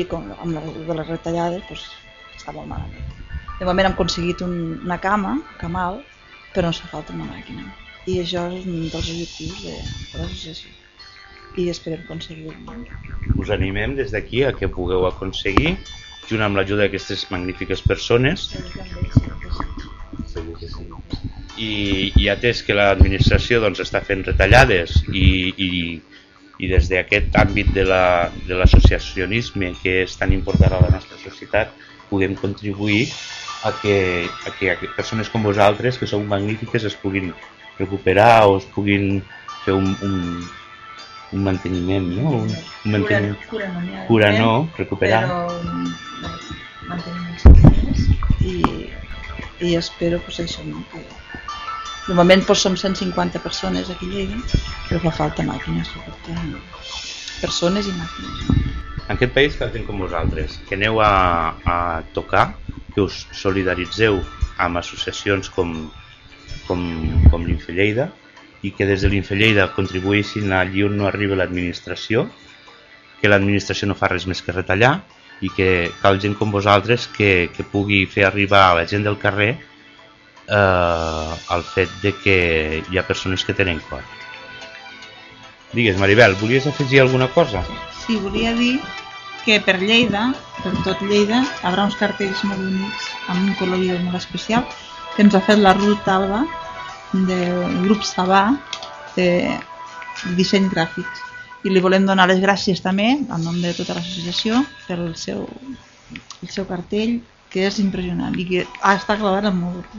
i 0.00 0.06
com, 0.08 0.30
amb 0.38 0.56
la, 0.56 0.64
de 0.88 0.98
les 1.00 1.10
retallades 1.12 1.66
doncs, 1.68 1.84
està 2.38 2.56
molt 2.56 2.70
malament. 2.70 3.10
De 3.58 3.68
moment 3.68 3.90
hem 3.90 3.96
aconseguit 3.98 4.40
un, 4.46 4.54
una 4.80 4.98
cama, 4.98 5.36
camal, 5.60 6.00
però 6.54 6.72
ens 6.72 6.80
fa 6.82 6.94
falta 6.96 7.14
una 7.16 7.28
màquina. 7.28 7.68
I 8.08 8.22
això 8.22 8.48
és 8.56 8.64
un 8.66 8.88
dels 8.88 9.12
objectius 9.12 9.60
de, 9.66 9.76
de 9.76 10.22
l'associació. 10.22 10.81
I 11.56 11.68
esperem 11.68 12.00
aconseguir-ho. 12.04 12.76
Us 13.36 13.50
animem 13.50 13.94
des 13.96 14.12
d'aquí 14.12 14.42
a 14.44 14.52
que 14.56 14.68
pugueu 14.68 15.06
aconseguir, 15.08 15.76
junt 16.28 16.42
amb 16.44 16.56
l'ajuda 16.56 16.84
d'aquestes 16.86 17.26
magnífiques 17.32 17.82
persones. 17.82 18.48
I, 21.58 22.12
i 22.16 22.28
atès 22.32 22.62
que 22.64 22.72
l'administració 22.76 23.60
doncs, 23.60 23.82
està 23.84 24.00
fent 24.04 24.22
retallades 24.24 25.02
i, 25.12 25.26
i, 25.66 25.70
i 26.64 26.70
des 26.70 26.88
d'aquest 26.88 27.36
àmbit 27.36 27.72
de 27.76 27.84
la- 27.84 28.30
de 28.48 28.54
l'associacionisme 28.56 29.74
que 29.82 30.02
és 30.06 30.16
tan 30.16 30.32
important 30.32 30.72
a 30.72 30.80
la 30.86 30.90
nostra 30.94 31.18
societat 31.20 31.74
podem 32.08 32.34
contribuir 32.36 33.08
a 33.64 33.72
que, 33.82 34.26
a 34.46 34.50
que 34.56 34.88
persones 34.96 35.28
com 35.28 35.42
vosaltres, 35.44 35.98
que 35.98 36.06
sou 36.08 36.24
magnífiques, 36.24 36.84
es 36.84 36.96
puguin 36.96 37.32
recuperar 37.78 38.46
o 38.48 38.56
es 38.58 38.64
puguin 38.74 39.22
fer 39.64 39.74
un, 39.76 39.92
un, 40.02 40.16
un 41.32 41.44
manteniment, 41.44 42.06
no? 42.16 42.30
Un, 42.42 42.50
un 42.84 42.92
manteniment. 42.92 43.36
Cura, 43.48 43.68
no 43.72 43.80
n'hi 43.80 43.96
ha. 43.96 44.06
Cura 44.06 44.32
no, 44.36 44.68
recuperar. 44.76 45.22
Però 45.26 45.38
mm, 45.62 45.90
i, 48.44 48.54
i 49.64 49.74
espero 49.78 50.20
pues, 50.26 50.40
això, 50.44 50.64
no? 50.66 50.84
que 50.92 51.00
de 52.08 52.14
moment 52.18 52.42
pues, 52.46 52.62
som 52.64 52.76
150 52.76 53.38
persones 53.40 53.90
aquí 53.90 54.06
a 54.10 54.14
Lleida, 54.16 54.60
però 54.88 55.00
fa 55.06 55.12
falta 55.22 55.46
màquines, 55.46 55.88
sobretot, 55.94 56.60
persones 57.40 57.88
i 57.88 57.94
màquines. 57.96 58.36
En 59.06 59.16
aquest 59.16 59.34
país 59.34 59.56
cal 59.58 59.72
gent 59.74 59.86
com 59.86 60.02
vosaltres, 60.02 60.58
que 60.68 60.76
aneu 60.78 61.00
a, 61.02 61.12
a 61.64 61.76
tocar, 62.16 62.52
que 62.94 63.00
us 63.06 63.24
solidaritzeu 63.34 64.20
amb 64.62 64.78
associacions 64.82 65.48
com, 65.50 65.76
com, 66.66 66.82
com 67.30 67.46
l'Infelleida 67.46 68.10
i 68.62 68.70
que 68.70 68.86
des 68.86 69.02
de 69.02 69.10
l'Infelleida 69.10 69.72
contribueixin 69.76 70.52
allí 70.54 70.84
on 70.86 70.96
no 70.98 71.08
arriba 71.08 71.38
l'administració, 71.38 72.28
que 73.20 73.30
l'administració 73.30 73.88
no 73.90 73.98
fa 73.98 74.10
res 74.12 74.26
més 74.30 74.42
que 74.42 74.54
retallar 74.54 74.96
i 75.42 75.50
que 75.50 75.68
cal 76.02 76.20
gent 76.22 76.36
com 76.38 76.54
vosaltres 76.54 77.08
que, 77.10 77.50
que 77.54 77.66
pugui 77.66 78.04
fer 78.06 78.26
arribar 78.28 78.64
a 78.68 78.74
la 78.80 78.86
gent 78.86 79.06
del 79.06 79.18
carrer 79.18 79.52
eh, 80.46 81.34
el 81.56 81.62
fet 81.74 81.94
de 82.02 82.14
que 82.22 82.36
hi 82.90 82.98
ha 82.98 83.06
persones 83.06 83.44
que 83.44 83.54
tenen 83.54 83.82
cor. 83.90 84.02
Digues, 85.72 85.98
Maribel, 85.98 86.36
volies 86.40 86.66
afegir 86.66 87.00
alguna 87.00 87.28
cosa? 87.32 87.64
Sí, 88.04 88.18
volia 88.20 88.52
dir 88.54 88.76
que 89.44 89.58
per 89.64 89.78
Lleida, 89.80 90.28
per 90.62 90.74
tot 90.86 91.00
Lleida, 91.02 91.42
hi 91.42 91.66
haurà 91.66 91.86
uns 91.88 91.98
cartells 91.98 92.42
molt 92.46 92.60
bonics 92.62 93.08
amb 93.32 93.46
un 93.48 93.54
colorit 93.58 94.02
molt 94.04 94.20
especial 94.20 94.66
que 95.16 95.24
ens 95.24 95.34
ha 95.34 95.42
fet 95.46 95.58
la 95.58 95.74
Ruth 95.78 96.06
Alba 96.08 96.44
del 97.12 97.84
grup 97.84 98.04
Sabà 98.06 98.44
de 99.16 99.28
disseny 100.36 100.68
gràfic 100.72 101.06
i 101.62 101.70
li 101.70 101.82
volem 101.82 102.06
donar 102.08 102.26
les 102.30 102.40
gràcies 102.42 102.82
també 102.82 103.12
en 103.14 103.44
nom 103.44 103.58
de 103.62 103.72
tota 103.76 103.94
l'associació 103.98 104.62
pel 104.88 105.12
seu, 105.18 105.44
el 106.42 106.50
seu 106.50 106.66
cartell 106.68 107.20
que 107.52 107.66
és 107.68 107.78
impressionant 107.82 108.34
i 108.40 108.46
que 108.48 108.66
ha 108.80 108.96
estat 108.96 109.20
gravat 109.20 109.50
amb 109.50 109.66
molt 109.66 109.98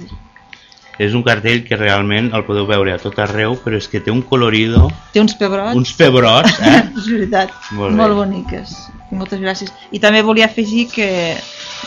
És 1.02 1.14
un 1.18 1.24
cartell 1.26 1.64
que 1.66 1.78
realment 1.78 2.32
el 2.38 2.44
podeu 2.46 2.68
veure 2.70 2.94
a 2.94 3.00
tot 3.02 3.18
arreu, 3.22 3.56
però 3.62 3.78
és 3.82 3.88
que 3.90 4.02
té 4.04 4.12
un 4.14 4.22
colorido, 4.22 4.90
té 5.14 5.22
uns 5.24 5.34
pebrots 5.38 5.78
uns 5.78 5.94
pebrots, 5.98 6.60
eh? 6.62 6.82
és 7.00 7.08
veritat, 7.10 7.56
Molt 7.78 7.98
molt, 7.98 8.18
boniques. 8.20 8.76
Moltes 9.14 9.42
gràcies. 9.42 9.74
I 9.94 10.02
també 10.02 10.22
volia 10.26 10.46
afegir 10.50 10.86
que 10.94 11.08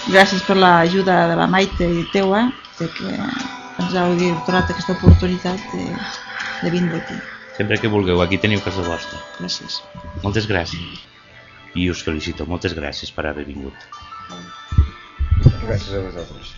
gràcies 0.08 0.42
per 0.46 0.58
l'ajuda 0.58 1.20
de 1.30 1.38
la 1.38 1.46
Maite 1.50 1.86
i 1.86 2.02
teua, 2.14 2.48
de 2.80 2.90
que 2.98 3.14
ens 3.82 3.94
heu 4.00 4.14
donat 4.46 4.70
aquesta 4.72 4.96
oportunitat 4.96 5.62
de, 5.72 5.84
de 6.62 6.72
vindre 6.74 7.00
aquí. 7.02 7.18
Sempre 7.56 7.78
que 7.80 7.92
vulgueu, 7.92 8.20
aquí 8.24 8.40
teniu 8.40 8.60
casa 8.64 8.84
vostra. 8.84 9.20
Gràcies. 9.38 9.80
Moltes 10.24 10.48
gràcies. 10.50 11.04
I 11.76 11.88
us 11.92 12.02
felicito, 12.04 12.48
moltes 12.48 12.76
gràcies 12.76 13.12
per 13.12 13.28
haver 13.28 13.46
vingut. 13.48 13.88
Gràcies 15.64 15.92
a 15.92 16.04
vosaltres. 16.08 16.55